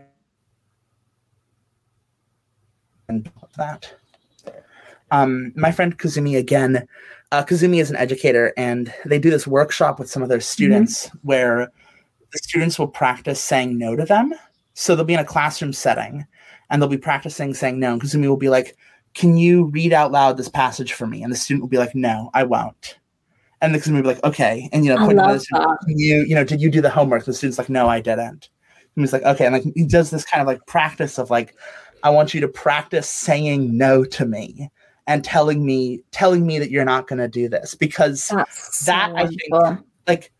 and 3.07 3.31
that 3.57 3.93
um 5.11 5.51
my 5.55 5.71
friend 5.71 5.97
kazumi 5.97 6.37
again 6.37 6.87
uh, 7.31 7.43
kazumi 7.43 7.79
is 7.79 7.89
an 7.89 7.95
educator 7.95 8.53
and 8.57 8.93
they 9.05 9.19
do 9.19 9.29
this 9.29 9.47
workshop 9.47 9.99
with 9.99 10.09
some 10.09 10.23
of 10.23 10.29
their 10.29 10.39
students 10.41 11.09
where 11.21 11.71
the 12.31 12.37
students 12.39 12.77
will 12.77 12.87
practice 12.87 13.39
saying 13.43 13.77
no 13.77 13.95
to 13.95 14.03
them 14.05 14.33
so 14.79 14.95
they'll 14.95 15.05
be 15.05 15.13
in 15.13 15.19
a 15.19 15.25
classroom 15.25 15.73
setting 15.73 16.25
and 16.69 16.81
they'll 16.81 16.89
be 16.89 16.97
practicing 16.97 17.53
saying 17.53 17.79
no 17.79 17.91
and 17.91 18.01
kazumi 18.01 18.27
will 18.27 18.37
be 18.37 18.49
like 18.49 18.77
can 19.13 19.37
you 19.37 19.65
read 19.65 19.91
out 19.91 20.11
loud 20.11 20.37
this 20.37 20.49
passage 20.49 20.93
for 20.93 21.07
me? 21.07 21.23
And 21.23 21.33
the 21.33 21.37
student 21.37 21.63
will 21.63 21.69
be 21.69 21.77
like 21.77 21.95
no 21.95 22.29
i 22.33 22.43
won't. 22.43 22.97
And 23.61 23.75
the 23.75 23.79
kazumi 23.79 23.95
will 23.95 24.03
be 24.03 24.07
like 24.09 24.23
okay. 24.23 24.69
And 24.71 24.85
you 24.85 24.93
know 24.93 25.05
point 25.05 25.19
to 25.19 25.39
student, 25.39 25.79
"Can 25.81 25.99
you 25.99 26.21
you 26.21 26.33
know 26.33 26.43
did 26.43 26.61
you 26.61 26.71
do 26.71 26.81
the 26.81 26.89
homework? 26.89 27.25
The 27.25 27.33
student's 27.33 27.57
like 27.57 27.69
no 27.69 27.87
i 27.87 27.99
didn't. 27.99 28.49
And 28.95 29.03
he's 29.03 29.13
like 29.13 29.23
okay. 29.23 29.45
And 29.45 29.53
like 29.53 29.65
he 29.75 29.85
does 29.85 30.11
this 30.11 30.23
kind 30.23 30.41
of 30.41 30.47
like 30.47 30.65
practice 30.65 31.17
of 31.17 31.29
like 31.29 31.55
i 32.03 32.09
want 32.09 32.33
you 32.33 32.39
to 32.39 32.47
practice 32.47 33.09
saying 33.09 33.77
no 33.77 34.05
to 34.05 34.25
me 34.25 34.69
and 35.07 35.23
telling 35.23 35.65
me 35.65 36.01
telling 36.11 36.47
me 36.47 36.57
that 36.59 36.71
you're 36.71 36.85
not 36.85 37.07
going 37.07 37.19
to 37.19 37.27
do 37.27 37.49
this. 37.49 37.75
Because 37.75 38.29
That's 38.29 38.85
that, 38.85 39.09
so 39.09 39.17
I 39.17 39.27
think, 39.27 39.85
like 40.07 40.31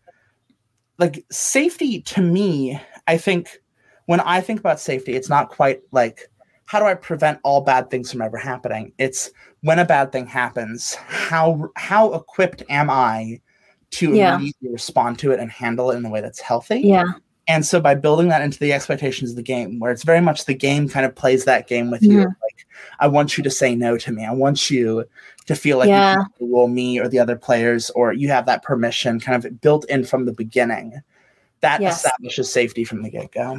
like 0.98 1.24
safety 1.30 2.02
to 2.02 2.20
me 2.20 2.78
i 3.08 3.16
think 3.16 3.59
when 4.10 4.20
i 4.20 4.40
think 4.40 4.58
about 4.58 4.80
safety 4.80 5.12
it's 5.14 5.28
not 5.28 5.48
quite 5.50 5.80
like 5.92 6.28
how 6.66 6.78
do 6.80 6.84
i 6.86 6.94
prevent 6.94 7.38
all 7.44 7.60
bad 7.60 7.88
things 7.90 8.10
from 8.10 8.20
ever 8.22 8.36
happening 8.36 8.92
it's 8.98 9.30
when 9.62 9.78
a 9.78 9.84
bad 9.84 10.10
thing 10.10 10.26
happens 10.26 10.94
how 10.94 11.68
how 11.76 12.12
equipped 12.14 12.62
am 12.68 12.90
i 12.90 13.40
to 13.90 14.12
Yeah. 14.14 14.34
immediately 14.36 14.70
respond 14.72 15.18
to 15.20 15.30
it 15.32 15.38
and 15.40 15.50
handle 15.50 15.90
it 15.92 15.96
in 15.98 16.04
a 16.04 16.10
way 16.10 16.20
that's 16.20 16.40
healthy 16.40 16.80
Yeah. 16.80 17.04
and 17.48 17.64
so 17.64 17.80
by 17.80 17.94
building 17.94 18.28
that 18.28 18.42
into 18.42 18.58
the 18.58 18.72
expectations 18.72 19.30
of 19.30 19.36
the 19.36 19.42
game, 19.42 19.78
where 19.80 19.90
it's 19.92 20.04
very 20.04 20.20
much 20.20 20.44
the 20.44 20.54
game 20.54 20.88
kind 20.88 21.04
of 21.06 21.14
plays 21.16 21.44
that 21.46 21.66
game 21.66 21.90
with 21.90 22.02
you. 22.02 22.18
Mhm. 22.20 22.26
Like, 22.26 22.66
I 23.00 23.08
want 23.08 23.36
you 23.36 23.42
to 23.42 23.50
say 23.50 23.74
no 23.74 23.96
to 23.98 24.12
me. 24.12 24.24
I 24.24 24.32
want 24.32 24.70
you 24.70 25.04
to 25.46 25.54
feel 25.56 25.76
like 25.78 25.88
Yeah. 25.88 26.12
you 26.18 26.26
can 26.38 26.52
rule 26.52 26.68
me 26.68 27.00
or 27.00 27.08
the 27.08 27.18
other 27.18 27.34
players, 27.34 27.90
or 27.90 28.12
you 28.12 28.28
have 28.28 28.46
that 28.46 28.62
permission 28.62 29.18
kind 29.18 29.44
of 29.44 29.60
built 29.60 29.84
in 29.86 30.04
from 30.04 30.26
the 30.26 30.32
beginning. 30.32 31.02
That 31.60 31.80
Yes. 31.80 31.96
establishes 31.96 32.52
safety 32.52 32.84
from 32.84 33.02
the 33.02 33.10
get 33.10 33.32
go. 33.32 33.58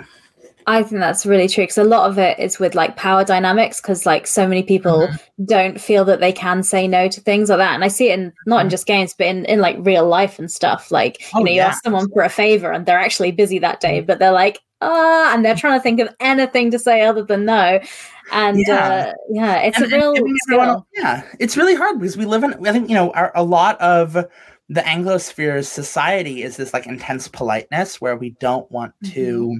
I 0.67 0.83
think 0.83 0.99
that's 0.99 1.25
really 1.25 1.47
true 1.47 1.63
because 1.63 1.77
a 1.77 1.83
lot 1.83 2.09
of 2.09 2.17
it 2.19 2.37
is 2.39 2.59
with 2.59 2.75
like 2.75 2.95
power 2.95 3.23
dynamics 3.25 3.81
because 3.81 4.05
like 4.05 4.27
so 4.27 4.47
many 4.47 4.63
people 4.63 5.07
Mm-hmm. 5.07 5.45
don't 5.45 5.81
feel 5.81 6.05
that 6.05 6.19
they 6.19 6.31
can 6.31 6.63
say 6.63 6.87
no 6.87 7.07
to 7.07 7.19
things 7.21 7.49
like 7.49 7.57
that 7.59 7.73
and 7.73 7.83
I 7.83 7.87
see 7.87 8.09
it 8.09 8.19
in 8.19 8.33
not 8.45 8.61
in 8.61 8.67
Mhm. 8.67 8.71
just 8.71 8.85
games 8.85 9.13
but 9.17 9.27
in, 9.27 9.45
in 9.45 9.59
like 9.59 9.77
real 9.79 10.07
life 10.07 10.37
and 10.39 10.51
stuff 10.51 10.91
like 10.91 11.23
Oh, 11.33 11.39
you 11.39 11.45
know 11.45 11.51
you 11.51 11.61
ask 11.61 11.83
someone 11.83 12.09
for 12.11 12.23
a 12.23 12.29
favor 12.29 12.71
and 12.71 12.85
they're 12.85 12.99
actually 12.99 13.31
busy 13.31 13.59
that 13.59 13.79
day 13.79 13.97
Mm-hmm. 13.99 14.05
but 14.07 14.19
they're 14.19 14.31
like 14.31 14.59
ah 14.81 15.33
and 15.33 15.43
they're 15.45 15.55
trying 15.55 15.79
to 15.79 15.83
think 15.83 15.99
of 15.99 16.09
anything 16.19 16.71
to 16.71 16.79
say 16.79 17.01
other 17.01 17.23
than 17.23 17.45
no 17.45 17.79
and 18.31 18.57
Yeah. 18.67 18.85
uh, 19.09 19.13
yeah 19.29 19.55
it's 19.59 19.77
And- 19.81 19.91
a 19.91 19.95
real 19.97 20.13
and 20.15 20.37
everyone- 20.51 20.83
yeah, 20.95 21.23
it's 21.39 21.57
really 21.57 21.75
hard 21.75 21.99
because 21.99 22.17
we 22.17 22.25
live 22.25 22.43
in. 22.43 22.53
I 22.67 22.71
think 22.71 22.89
you 22.89 22.95
know 22.95 23.11
our, 23.11 23.31
a 23.35 23.43
lot 23.43 23.79
of 23.81 24.13
the 24.69 24.79
Anglosphere 24.81 25.65
society 25.65 26.43
is 26.43 26.55
this 26.55 26.73
like 26.73 26.87
intense 26.87 27.27
politeness 27.27 27.99
where 27.99 28.15
we 28.15 28.29
don't 28.39 28.71
want 28.71 28.93
to 29.13 29.47
Mm-hmm. 29.49 29.57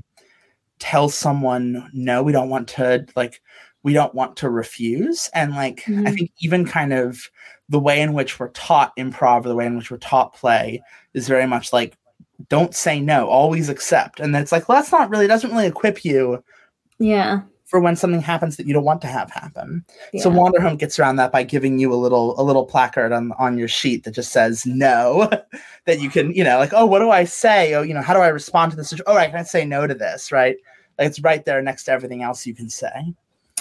Tell 0.82 1.07
someone 1.07 1.89
no. 1.93 2.23
We 2.23 2.32
don't 2.34 2.49
want 2.49 2.67
to 2.69 3.05
like. 3.15 3.41
We 3.84 3.93
don't 3.93 4.13
want 4.13 4.36
to 4.38 4.49
refuse, 4.49 5.29
and 5.34 5.55
like 5.55 5.84
I 5.88 5.91
Mhm. 5.91 6.15
think 6.15 6.32
even 6.41 6.65
kind 6.65 6.93
of 6.93 7.29
the 7.69 7.79
way 7.79 8.01
in 8.01 8.13
which 8.13 8.39
we're 8.39 8.49
taught 8.49 8.95
improv 8.97 9.45
or 9.45 9.49
the 9.49 9.55
way 9.55 9.65
in 9.65 9.77
which 9.77 9.89
we're 9.89 9.97
taught 9.97 10.34
play 10.36 10.82
is 11.13 11.27
very 11.27 11.47
much 11.47 11.71
like 11.73 11.97
don't 12.49 12.75
say 12.75 12.99
no, 12.99 13.27
always 13.27 13.69
accept, 13.69 14.19
and 14.19 14.36
that's 14.36 14.51
like 14.51 14.67
well, 14.67 14.77
that's 14.79 14.91
not 14.91 15.09
really 15.09 15.27
doesn't 15.27 15.51
really 15.51 15.67
equip 15.67 16.03
you 16.03 16.43
yeah 16.99 17.41
for 17.65 17.79
when 17.79 17.95
something 17.95 18.21
happens 18.21 18.57
that 18.57 18.67
you 18.67 18.73
don't 18.73 18.84
want 18.84 18.99
to 19.01 19.07
have 19.07 19.32
happen. 19.32 19.84
So 20.19 20.29
yeah. 20.29 20.36
Wanderhome 20.36 20.77
gets 20.77 20.99
around 20.99 21.15
that 21.15 21.32
by 21.32 21.41
giving 21.43 21.79
you 21.79 21.93
a 21.93 21.95
little 21.95 22.39
a 22.39 22.43
little 22.43 22.65
placard 22.65 23.13
on 23.13 23.32
on 23.39 23.57
your 23.57 23.69
sheet 23.69 24.03
that 24.03 24.11
just 24.13 24.32
says 24.34 24.65
no, 24.65 25.29
that 25.86 26.01
you 26.01 26.09
can 26.09 26.34
you 26.34 26.43
know 26.43 26.59
like 26.59 26.73
oh 26.73 26.86
what 26.86 26.99
do 26.99 27.09
I 27.09 27.23
say 27.23 27.73
oh 27.73 27.82
you 27.82 27.93
know 27.95 28.01
how 28.01 28.13
do 28.13 28.19
I 28.19 28.27
respond 28.27 28.71
to 28.71 28.77
this 28.77 28.93
oh 29.07 29.15
right 29.15 29.29
can 29.32 29.39
I 29.39 29.43
say 29.43 29.63
no 29.65 29.88
to 29.88 29.93
this 29.95 30.32
right 30.32 30.57
like 30.97 31.07
it's 31.07 31.19
right 31.21 31.43
there 31.45 31.61
next 31.61 31.85
to 31.85 31.91
everything 31.91 32.23
else 32.23 32.45
you 32.45 32.53
can 32.53 32.69
say. 32.69 33.13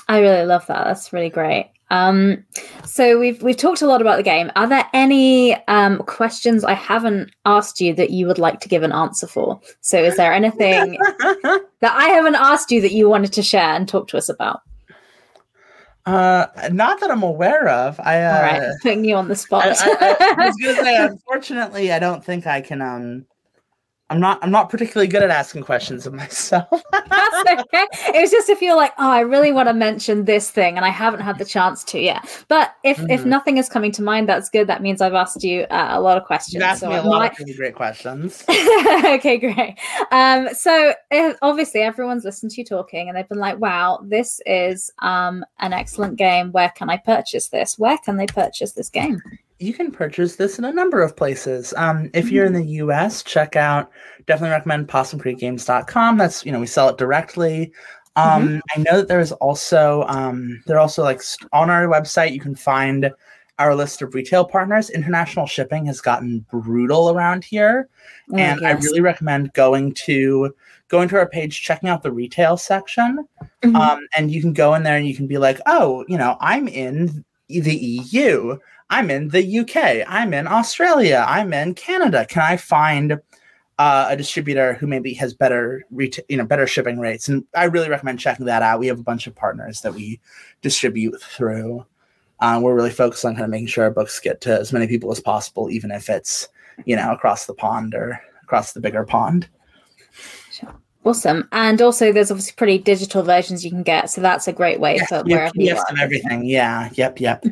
I 0.08 0.20
really 0.20 0.44
love 0.44 0.66
that. 0.66 0.84
That's 0.84 1.12
really 1.12 1.30
great. 1.30 1.70
Um, 1.90 2.44
so 2.84 3.18
we've 3.18 3.42
we've 3.42 3.56
talked 3.56 3.82
a 3.82 3.86
lot 3.86 4.00
about 4.00 4.16
the 4.16 4.22
game. 4.22 4.50
Are 4.54 4.68
there 4.68 4.88
any 4.92 5.54
um, 5.66 5.98
questions 5.98 6.64
I 6.64 6.74
haven't 6.74 7.32
asked 7.44 7.80
you 7.80 7.94
that 7.94 8.10
you 8.10 8.26
would 8.26 8.38
like 8.38 8.60
to 8.60 8.68
give 8.68 8.82
an 8.82 8.92
answer 8.92 9.26
for? 9.26 9.60
So 9.80 10.02
is 10.02 10.16
there 10.16 10.32
anything 10.32 10.98
that 11.18 11.66
I 11.82 12.08
haven't 12.08 12.36
asked 12.36 12.70
you 12.70 12.80
that 12.80 12.92
you 12.92 13.08
wanted 13.08 13.32
to 13.34 13.42
share 13.42 13.74
and 13.74 13.88
talk 13.88 14.08
to 14.08 14.16
us 14.16 14.28
about? 14.28 14.60
uh, 16.06 16.46
not 16.72 17.00
that 17.00 17.10
I'm 17.10 17.22
aware 17.22 17.68
of. 17.68 18.00
I 18.00 18.22
uh, 18.22 18.34
All 18.34 18.42
right, 18.42 18.72
putting 18.82 19.04
you 19.04 19.16
on 19.16 19.28
the 19.28 19.36
spot. 19.36 19.66
I, 19.66 19.90
I, 20.00 20.34
I 20.38 20.46
was 20.46 20.56
gonna 20.56 20.84
say 20.84 20.96
unfortunately 21.04 21.92
I 21.92 21.98
don't 21.98 22.24
think 22.24 22.46
I 22.46 22.60
can 22.60 22.82
um. 22.82 23.26
I'm 24.10 24.18
not. 24.20 24.38
I'm 24.42 24.50
not 24.50 24.68
particularly 24.70 25.06
good 25.06 25.22
at 25.22 25.30
asking 25.30 25.62
questions 25.62 26.04
of 26.04 26.12
myself. 26.12 26.68
That's 26.92 27.60
okay. 27.62 27.86
It 28.08 28.20
was 28.20 28.30
just 28.30 28.48
if 28.48 28.60
you're 28.60 28.74
like, 28.76 28.92
oh, 28.98 29.08
I 29.08 29.20
really 29.20 29.52
want 29.52 29.68
to 29.68 29.72
mention 29.72 30.24
this 30.24 30.50
thing 30.50 30.76
and 30.76 30.84
I 30.84 30.88
haven't 30.88 31.20
had 31.20 31.38
the 31.38 31.44
chance 31.44 31.84
to 31.84 32.00
yet. 32.00 32.44
But 32.48 32.74
if 32.82 32.98
if 33.08 33.20
Mhm. 33.22 33.26
nothing 33.26 33.56
is 33.58 33.68
coming 33.68 33.92
to 33.92 34.02
mind, 34.02 34.28
that's 34.28 34.50
good. 34.50 34.66
That 34.66 34.82
means 34.82 35.00
I've 35.00 35.14
asked 35.14 35.44
you 35.44 35.62
uh, 35.70 35.90
a 35.92 36.00
lot 36.00 36.18
of 36.18 36.24
questions. 36.24 36.54
You 36.54 36.62
asked 36.62 36.80
So 36.80 36.88
me 36.90 36.96
a 36.96 37.02
lot 37.02 37.20
might- 37.38 37.40
of 37.50 37.56
great 37.56 37.74
questions. 37.76 38.44
okay, 38.50 39.38
great. 39.38 39.76
Um, 40.10 40.48
so 40.54 40.92
uh, 41.12 41.32
obviously 41.40 41.82
everyone's 41.82 42.24
listened 42.24 42.50
to 42.52 42.60
you 42.60 42.64
talking 42.64 43.08
and 43.08 43.16
they've 43.16 43.28
been 43.28 43.38
like, 43.38 43.58
wow, 43.60 44.00
this 44.04 44.40
is 44.44 44.90
um, 44.98 45.44
an 45.60 45.72
excellent 45.72 46.16
game. 46.16 46.50
Where 46.50 46.70
can 46.70 46.90
I 46.90 46.96
purchase 46.96 47.48
this? 47.48 47.78
Where 47.78 47.96
can 47.98 48.16
they 48.16 48.26
purchase 48.26 48.72
this 48.72 48.90
game? 48.90 49.22
You 49.60 49.74
can 49.74 49.90
purchase 49.92 50.36
this 50.36 50.58
in 50.58 50.64
a 50.64 50.72
number 50.72 51.02
of 51.02 51.14
places. 51.14 51.74
Um, 51.76 52.10
if 52.14 52.32
you're 52.32 52.46
in 52.46 52.54
the 52.54 52.64
US, 52.64 53.22
check 53.22 53.56
out 53.56 53.90
definitely 54.26 54.52
recommend 54.52 54.88
possumcreekgames.com. 54.88 56.18
That's 56.18 56.44
you 56.44 56.50
know 56.50 56.58
we 56.60 56.66
sell 56.66 56.88
it 56.88 56.98
directly. 56.98 57.72
Um, 58.16 58.60
I 58.74 58.80
know 58.80 58.96
that 58.98 59.08
there's 59.08 59.32
also 59.32 60.04
um, 60.08 60.62
they're 60.66 60.80
also 60.80 61.02
like 61.02 61.22
on 61.52 61.70
our 61.70 61.86
website 61.86 62.32
you 62.32 62.40
can 62.40 62.54
find 62.54 63.10
our 63.58 63.74
list 63.74 64.02
of 64.02 64.14
retail 64.14 64.44
partners. 64.44 64.90
International 64.90 65.46
shipping 65.46 65.86
has 65.86 66.00
gotten 66.00 66.44
brutal 66.50 67.10
around 67.10 67.44
here, 67.44 67.88
Oh, 68.32 68.36
and 68.36 68.66
I 68.66 68.72
really 68.72 69.00
recommend 69.00 69.52
going 69.52 69.92
to 70.06 70.54
going 70.88 71.08
to 71.10 71.16
our 71.16 71.28
page, 71.28 71.62
checking 71.62 71.88
out 71.88 72.02
the 72.02 72.10
retail 72.10 72.56
section, 72.56 73.24
Mhm. 73.62 73.76
um, 73.76 74.00
and 74.16 74.30
you 74.30 74.40
can 74.40 74.52
go 74.54 74.74
in 74.74 74.82
there 74.82 74.96
and 74.96 75.06
you 75.06 75.14
can 75.14 75.28
be 75.28 75.38
like, 75.38 75.60
oh, 75.66 76.04
you 76.08 76.18
know, 76.18 76.36
I'm 76.40 76.66
in 76.66 77.24
the 77.48 77.76
EU, 77.76 78.58
I'm 78.90 79.10
in 79.10 79.28
the 79.28 79.60
UK, 79.60 80.04
I'm 80.08 80.34
in 80.34 80.46
Australia, 80.48 81.24
I'm 81.26 81.52
in 81.52 81.74
Canada. 81.74 82.26
Can 82.26 82.42
I 82.42 82.56
find 82.56 83.12
uh, 83.78 84.06
a 84.10 84.16
distributor 84.16 84.74
who 84.74 84.86
maybe 84.86 85.14
has 85.14 85.32
better, 85.32 85.84
reta- 85.94 86.24
you 86.28 86.36
know, 86.36 86.44
better 86.44 86.66
shipping 86.66 86.98
rates? 86.98 87.28
And 87.28 87.44
I 87.56 87.64
really 87.64 87.88
recommend 87.88 88.18
checking 88.18 88.46
that 88.46 88.62
out. 88.62 88.80
We 88.80 88.88
have 88.88 88.98
a 88.98 89.04
bunch 89.04 89.26
of 89.28 89.34
partners 89.34 89.80
that 89.82 89.94
we 89.94 90.20
distribute 90.60 91.22
through. 91.22 91.86
Uh, 92.40 92.58
we're 92.62 92.74
really 92.74 92.90
focused 92.90 93.24
on 93.24 93.34
kind 93.34 93.44
of 93.44 93.50
making 93.50 93.68
sure 93.68 93.84
our 93.84 93.90
books 93.90 94.18
get 94.18 94.40
to 94.42 94.58
as 94.58 94.72
many 94.72 94.86
people 94.88 95.12
as 95.12 95.20
possible, 95.20 95.70
even 95.70 95.90
if 95.90 96.08
it's, 96.10 96.48
you 96.84 96.96
know, 96.96 97.12
across 97.12 97.46
the 97.46 97.54
pond 97.54 97.94
or 97.94 98.20
across 98.42 98.72
the 98.72 98.80
bigger 98.80 99.04
pond. 99.04 99.48
Awesome. 101.04 101.48
And 101.52 101.80
also, 101.80 102.12
there's 102.12 102.30
obviously 102.30 102.54
pretty 102.56 102.78
digital 102.78 103.22
versions 103.22 103.64
you 103.64 103.70
can 103.70 103.82
get. 103.82 104.10
So 104.10 104.20
that's 104.20 104.46
a 104.48 104.52
great 104.52 104.80
way 104.80 104.96
Yes, 104.96 105.08
for 105.08 105.16
have 105.16 105.26
wherever 105.26 105.52
you 105.54 105.74
are. 105.74 105.84
everything. 105.98 106.44
Yeah. 106.44 106.90
Yep. 106.94 107.20
Yep. 107.20 107.44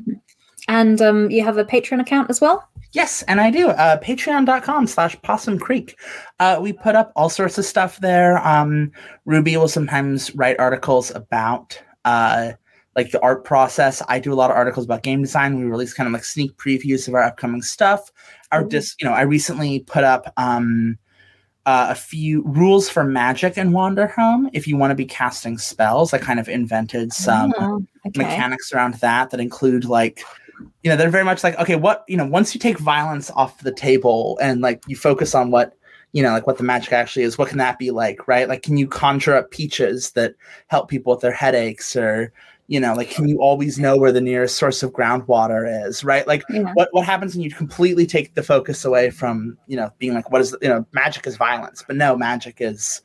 And 0.69 1.01
um, 1.03 1.31
you 1.31 1.43
have 1.43 1.57
a 1.59 1.65
Patreon 1.65 2.01
account 2.01 2.31
as 2.31 2.41
well? 2.41 2.69
Yes, 2.93 3.23
and 3.23 3.41
I 3.41 3.51
do. 3.51 3.69
Uh, 3.71 3.99
Patreon.com 4.01 4.87
slash 4.87 5.21
Possum 5.23 5.59
Creek. 5.59 5.99
Uh, 6.41 6.59
we 6.61 6.73
put 6.73 6.95
up 6.95 7.13
all 7.17 7.29
sorts 7.29 7.59
of 7.59 7.65
stuff 7.65 7.99
there. 8.01 8.39
Um, 8.47 8.93
Ruby 9.27 9.57
will 9.57 9.69
sometimes 9.69 10.35
write 10.35 10.59
articles 10.59 11.11
about 11.15 11.81
uh, 12.05 12.53
like 12.97 13.11
the 13.11 13.21
art 13.21 13.45
process. 13.45 14.03
I 14.09 14.19
do 14.19 14.33
a 14.33 14.35
lot 14.37 14.51
of 14.51 14.57
articles 14.57 14.87
about 14.87 15.03
game 15.03 15.21
design. 15.23 15.59
We 15.59 15.65
release 15.65 15.93
kind 15.93 16.07
of 16.07 16.13
like 16.13 16.25
sneak 16.25 16.57
previews 16.57 17.09
of 17.09 17.15
our 17.15 17.23
upcoming 17.23 17.63
stuff. 17.63 18.11
Our 18.53 18.65
Mhm. 18.65 18.71
dis, 18.71 18.97
you 19.01 19.07
know, 19.09 19.15
I 19.15 19.23
recently 19.23 19.81
put 19.81 20.05
up 20.05 20.33
um, 20.39 20.99
uh, 21.67 21.89
a 21.91 21.95
few 21.95 22.43
rules 22.47 22.89
for 22.89 23.05
magic 23.05 23.59
in 23.59 23.73
Wanderhome. 23.73 24.49
If 24.55 24.67
you 24.67 24.79
want 24.79 24.91
to 24.93 24.95
be 24.95 25.05
casting 25.05 25.59
spells, 25.59 26.15
I 26.15 26.19
kind 26.19 26.41
of 26.41 26.49
invented 26.49 27.13
some 27.13 27.53
Oh, 27.59 27.83
okay. 28.07 28.19
mechanics 28.25 28.73
around 28.73 28.95
that 28.95 29.29
that 29.31 29.41
include 29.41 29.85
like 29.85 30.23
you 30.83 30.91
know 30.91 30.97
they're 30.97 31.11
very 31.11 31.25
much 31.25 31.45
like 31.45 31.59
okay 31.59 31.77
what 31.77 32.05
you 32.09 32.17
know 32.17 32.27
once 32.27 32.55
you 32.55 32.61
take 32.61 32.79
violence 32.79 33.31
off 33.33 33.59
the 33.61 33.73
table 33.73 34.39
and 34.41 34.61
like 34.61 34.83
you 34.87 34.97
focus 34.97 35.35
on 35.35 35.51
what 35.51 35.75
you 36.13 36.23
know 36.23 36.31
like 36.31 36.47
what 36.47 36.59
the 36.59 36.65
magic 36.65 36.93
actually 36.93 37.23
is 37.23 37.37
what 37.39 37.49
can 37.49 37.59
that 37.59 37.79
be 37.79 37.91
like 37.91 38.27
right? 38.29 38.49
Like 38.49 38.63
can 38.63 38.77
you 38.77 38.87
conjure 38.87 39.35
up 39.35 39.51
peaches 39.51 40.13
that 40.13 40.35
help 40.69 40.89
people 40.89 41.13
with 41.13 41.21
their 41.21 41.33
headaches 41.33 41.95
or 41.97 42.33
you 42.67 42.81
know 42.81 42.95
like 42.95 43.11
can 43.11 43.29
you 43.29 43.39
always 43.41 43.79
know 43.79 43.97
where 43.97 44.13
the 44.13 44.21
nearest 44.21 44.57
source 44.57 44.83
of 44.83 44.93
groundwater 44.93 45.87
is 45.87 46.05
right? 46.05 46.27
Like 46.27 46.45
Yeah. 46.49 46.73
what 46.75 46.89
what 46.93 47.05
happens 47.05 47.35
when 47.35 47.43
you 47.43 47.51
completely 47.51 48.07
take 48.07 48.35
the 48.35 48.43
focus 48.43 48.85
away 48.85 49.11
from 49.11 49.59
you 49.67 49.77
know 49.77 49.91
being 49.99 50.15
like 50.15 50.31
what 50.31 50.41
is 50.41 50.57
you 50.63 50.69
know 50.69 50.87
magic 50.93 51.27
is 51.27 51.37
violence 51.37 51.85
but 51.87 51.97
no 51.97 52.17
magic 52.17 52.57
is 52.61 53.03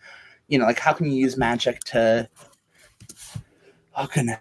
you 0.47 0.57
know 0.57 0.65
like 0.65 0.79
how 0.79 0.93
can 0.93 1.07
you 1.07 1.17
use 1.17 1.37
magic 1.37 1.79
to 1.81 2.29
oh 3.95 4.07
goodness 4.13 4.39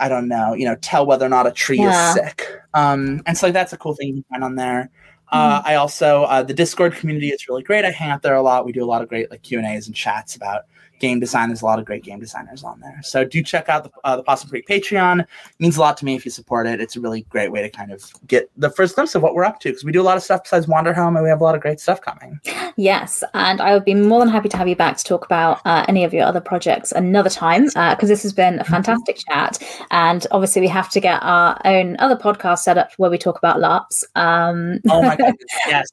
i 0.00 0.08
don't 0.08 0.28
know 0.28 0.52
you 0.54 0.64
know 0.64 0.76
tell 0.76 1.06
whether 1.06 1.24
or 1.26 1.28
not 1.28 1.46
a 1.46 1.50
tree 1.50 1.78
Yeah. 1.78 2.08
is 2.10 2.14
sick 2.14 2.46
um 2.74 3.22
and 3.26 3.36
so 3.36 3.46
like 3.46 3.54
that's 3.54 3.72
a 3.72 3.76
cool 3.76 3.94
thing 3.94 4.08
you 4.08 4.14
can 4.14 4.24
find 4.24 4.44
on 4.44 4.54
there 4.56 4.90
Mm-hmm. 5.32 5.38
uh, 5.38 5.62
I 5.64 5.76
also 5.76 6.24
uh, 6.24 6.42
the 6.42 6.52
Discord 6.52 6.94
community 6.96 7.28
is 7.28 7.46
really 7.48 7.62
great. 7.62 7.84
I 7.84 7.92
hang 7.92 8.10
out 8.10 8.22
there 8.22 8.34
a 8.34 8.42
lot. 8.42 8.66
We 8.66 8.72
do 8.72 8.82
a 8.82 8.84
lot 8.84 9.00
of 9.00 9.08
great 9.08 9.30
like 9.30 9.42
Q 9.42 9.58
and 9.58 9.66
A's 9.68 9.86
and 9.86 9.94
chats 9.94 10.34
about 10.34 10.62
game 11.00 11.18
design. 11.18 11.48
There's 11.48 11.62
a 11.62 11.66
lot 11.66 11.78
of 11.80 11.84
great 11.84 12.04
game 12.04 12.20
designers 12.20 12.62
on 12.62 12.78
there. 12.80 13.00
So 13.02 13.24
do 13.24 13.42
check 13.42 13.68
out 13.68 13.84
the 13.84 13.90
uh, 14.04 14.16
the 14.16 14.22
Possum 14.22 14.50
Creek 14.50 14.68
Patreon. 14.68 15.20
It 15.20 15.26
means 15.58 15.76
a 15.76 15.80
lot 15.80 15.96
to 15.98 16.04
me 16.04 16.14
if 16.14 16.24
you 16.24 16.30
support 16.30 16.66
it. 16.66 16.80
It's 16.80 16.96
a 16.96 17.00
really 17.00 17.22
great 17.30 17.50
way 17.50 17.62
to 17.62 17.68
kind 17.70 17.90
of 17.92 18.04
get 18.28 18.50
the 18.56 18.70
first 18.70 18.94
glimpse 18.94 19.14
of 19.14 19.22
what 19.22 19.34
we're 19.34 19.44
up 19.44 19.58
to 19.60 19.70
because 19.70 19.82
we 19.84 19.92
do 19.92 20.00
a 20.00 20.04
lot 20.04 20.16
of 20.16 20.22
stuff 20.22 20.44
besides 20.44 20.66
Wanderhome 20.66 21.16
and 21.16 21.22
we 21.24 21.28
have 21.28 21.40
a 21.40 21.44
lot 21.44 21.54
of 21.56 21.60
great 21.60 21.80
stuff 21.80 22.00
coming. 22.00 22.38
Yes, 22.76 23.24
and 23.34 23.60
I 23.60 23.74
would 23.74 23.84
be 23.84 23.94
more 23.94 24.20
than 24.20 24.28
happy 24.28 24.48
to 24.50 24.56
have 24.56 24.68
you 24.68 24.76
back 24.76 24.96
to 24.98 25.04
talk 25.04 25.24
about 25.24 25.60
uh, 25.64 25.84
any 25.88 26.04
of 26.04 26.14
your 26.14 26.24
other 26.24 26.40
projects 26.40 26.92
another 26.92 27.30
time 27.30 27.64
because 27.66 28.08
this 28.08 28.22
has 28.22 28.32
been 28.32 28.60
a 28.60 28.64
fantastic 28.64 29.18
chat. 29.28 29.58
And 29.90 30.26
obviously, 30.30 30.60
we 30.60 30.68
have 30.68 30.90
to 30.90 31.00
get 31.00 31.18
our 31.22 31.60
own 31.64 31.96
other 31.98 32.16
podcast 32.16 32.58
set 32.60 32.78
up 32.78 32.90
where 32.98 33.10
we 33.10 33.18
talk 33.18 33.38
about 33.38 33.56
LARPs. 33.56 34.04
Um, 34.14 34.80
Oh 34.88 35.02
my 35.02 35.16
goodness, 35.16 35.36
yes, 35.66 35.88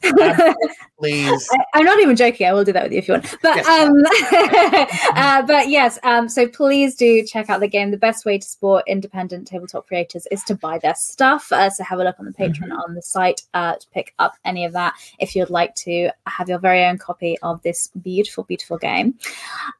please. 0.99 1.49
I, 1.73 1.79
am 1.79 1.85
not 1.85 1.99
even 1.99 2.15
joking. 2.15 2.47
I 2.47 2.53
will 2.53 2.63
do 2.63 2.73
that 2.73 2.83
with 2.83 2.91
you 2.91 2.99
if 2.99 3.07
you 3.07 3.13
want. 3.15 3.35
But 3.41 3.55
Yes. 3.57 3.67
um, 3.67 3.93
uh, 5.15 5.41
but 5.43 5.69
yes. 5.69 5.99
Um, 6.03 6.29
so 6.29 6.47
please 6.47 6.95
do 6.95 7.23
check 7.23 7.49
out 7.49 7.59
the 7.59 7.67
game. 7.67 7.91
The 7.91 7.97
best 7.97 8.25
way 8.25 8.37
to 8.37 8.45
support 8.47 8.83
independent 8.87 9.47
tabletop 9.47 9.87
creators 9.87 10.27
is 10.31 10.43
to 10.43 10.55
buy 10.55 10.79
their 10.79 10.95
stuff. 10.95 11.51
Uh, 11.51 11.69
so 11.69 11.83
have 11.83 11.99
a 11.99 12.03
look 12.03 12.19
on 12.19 12.25
the 12.25 12.33
Patreon 12.33 12.71
on 12.71 12.95
the 12.95 13.01
site 13.01 13.43
uh, 13.53 13.75
to 13.75 13.87
pick 13.89 14.13
up 14.19 14.35
any 14.45 14.65
of 14.65 14.73
that 14.73 14.93
if 15.19 15.35
you'd 15.35 15.49
like 15.49 15.75
to 15.75 16.09
have 16.25 16.49
your 16.49 16.59
very 16.59 16.83
own 16.83 16.97
copy 16.97 17.37
of 17.41 17.61
this 17.63 17.87
beautiful, 18.01 18.43
beautiful 18.43 18.77
game. 18.77 19.15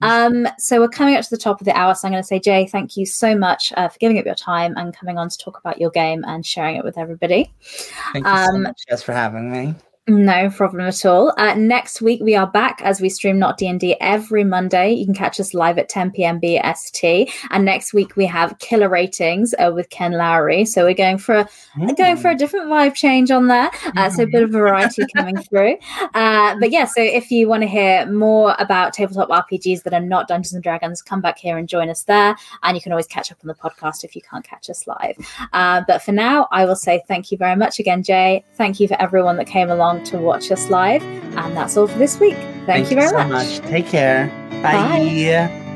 Um, 0.02 0.48
so 0.58 0.80
we're 0.80 0.90
coming 0.90 1.16
up 1.16 1.24
to 1.24 1.30
the 1.30 1.38
top 1.38 1.62
of 1.62 1.66
the 1.66 1.76
hour. 1.76 1.96
So 1.96 2.08
I'm 2.08 2.12
going 2.12 2.24
to 2.24 2.28
say, 2.28 2.40
Jay, 2.40 2.68
thank 2.68 2.98
you 2.98 3.06
so 3.06 3.36
much 3.36 3.74
uh, 3.78 3.88
for 3.88 3.98
giving 4.00 4.20
up 4.20 4.26
your 4.26 4.36
time 4.36 4.76
and 4.78 4.94
coming 4.96 5.18
on 5.18 5.30
to 5.30 5.38
talk 5.38 5.60
about 5.60 5.80
your 5.80 5.90
game 5.92 6.24
and 6.28 6.46
sharing 6.46 6.76
it 6.76 6.84
with 6.84 6.98
everybody. 6.98 7.52
Thank 8.14 8.26
you 8.26 8.32
so 8.32 8.56
Um, 8.56 8.64
much, 8.64 8.82
Jess, 8.88 9.04
for 9.04 9.14
having 9.14 9.52
me. 9.52 9.76
No 10.10 10.50
problem 10.50 10.88
at 10.88 11.06
all. 11.06 11.34
Uh, 11.38 11.54
next 11.56 12.02
week 12.02 12.22
we 12.22 12.34
are 12.34 12.48
back 12.48 12.82
as 12.82 13.02
we 13.02 13.10
stream 13.10 13.38
Not 13.38 13.58
D 13.58 13.68
and 13.68 13.78
D 13.78 13.94
every 14.00 14.46
Monday. 14.46 14.94
You 14.94 15.04
can 15.04 15.14
catch 15.14 15.38
us 15.38 15.54
live 15.54 15.78
at 15.78 15.90
10 15.90 16.12
p.m. 16.12 16.40
BST. 16.40 17.30
And 17.50 17.66
next 17.66 17.94
week 17.94 18.16
we 18.16 18.26
have 18.26 18.58
Killer 18.60 18.88
Ratings 18.88 19.54
uh, 19.60 19.70
with 19.76 19.90
Ken 19.90 20.14
Lowry. 20.14 20.64
So 20.64 20.86
we're 20.86 20.94
going 20.94 21.18
for 21.18 21.36
a 21.36 21.94
going 21.98 22.16
for 22.16 22.32
a 22.32 22.36
different 22.36 22.68
vibe 22.68 22.96
change 22.96 23.32
on 23.32 23.48
there. 23.48 23.70
Uh, 23.98 24.10
so 24.10 24.24
a 24.24 24.28
bit 24.28 24.44
of 24.44 24.50
variety 24.50 25.04
coming 25.16 25.36
through. 25.40 25.76
Uh, 26.14 26.56
but 26.58 26.72
yeah, 26.72 26.86
so 26.86 27.02
if 27.02 27.30
you 27.30 27.50
want 27.50 27.64
to 27.64 27.68
hear 27.68 28.10
more 28.10 28.56
about 28.60 28.94
tabletop 28.94 29.28
RPGs 29.28 29.84
that 29.84 29.94
are 29.94 30.00
not 30.00 30.30
Dungeons 30.30 30.54
and 30.54 30.64
Dragons, 30.64 31.02
come 31.02 31.20
back 31.20 31.38
here 31.38 31.58
and 31.58 31.68
join 31.68 31.90
us 31.90 32.04
there. 32.04 32.34
And 32.64 32.78
you 32.78 32.82
can 32.82 32.94
always 32.94 33.08
catch 33.08 33.30
up 33.30 33.40
on 33.44 33.48
the 33.50 33.56
podcast 33.56 34.06
if 34.06 34.16
you 34.16 34.22
can't 34.22 34.46
catch 34.46 34.70
us 34.70 34.88
live. 34.88 35.18
Uh, 35.52 35.84
but 35.86 36.02
for 36.02 36.14
now, 36.14 36.48
I 36.54 36.64
will 36.64 36.78
say 36.78 37.04
thank 37.10 37.30
you 37.30 37.38
very 37.38 37.58
much 37.58 37.78
again, 37.78 38.04
Jay. 38.04 38.46
Thank 38.54 38.80
you 38.80 38.88
for 38.88 38.96
everyone 39.02 39.36
that 39.36 39.48
came 39.48 39.70
along 39.70 39.97
to 40.06 40.18
watch 40.18 40.52
us 40.52 40.70
live. 40.70 41.04
And 41.38 41.56
that's 41.56 41.78
all 41.78 41.88
for 41.88 41.98
this 41.98 42.20
week. 42.20 42.38
Thank, 42.66 42.90
you 42.90 42.96
very 42.96 43.10
so 43.10 43.18
much. 43.18 43.30
much. 43.30 43.60
Take 43.70 43.88
care. 43.88 44.28
Bye. 44.62 44.74
Bye. 44.74 45.67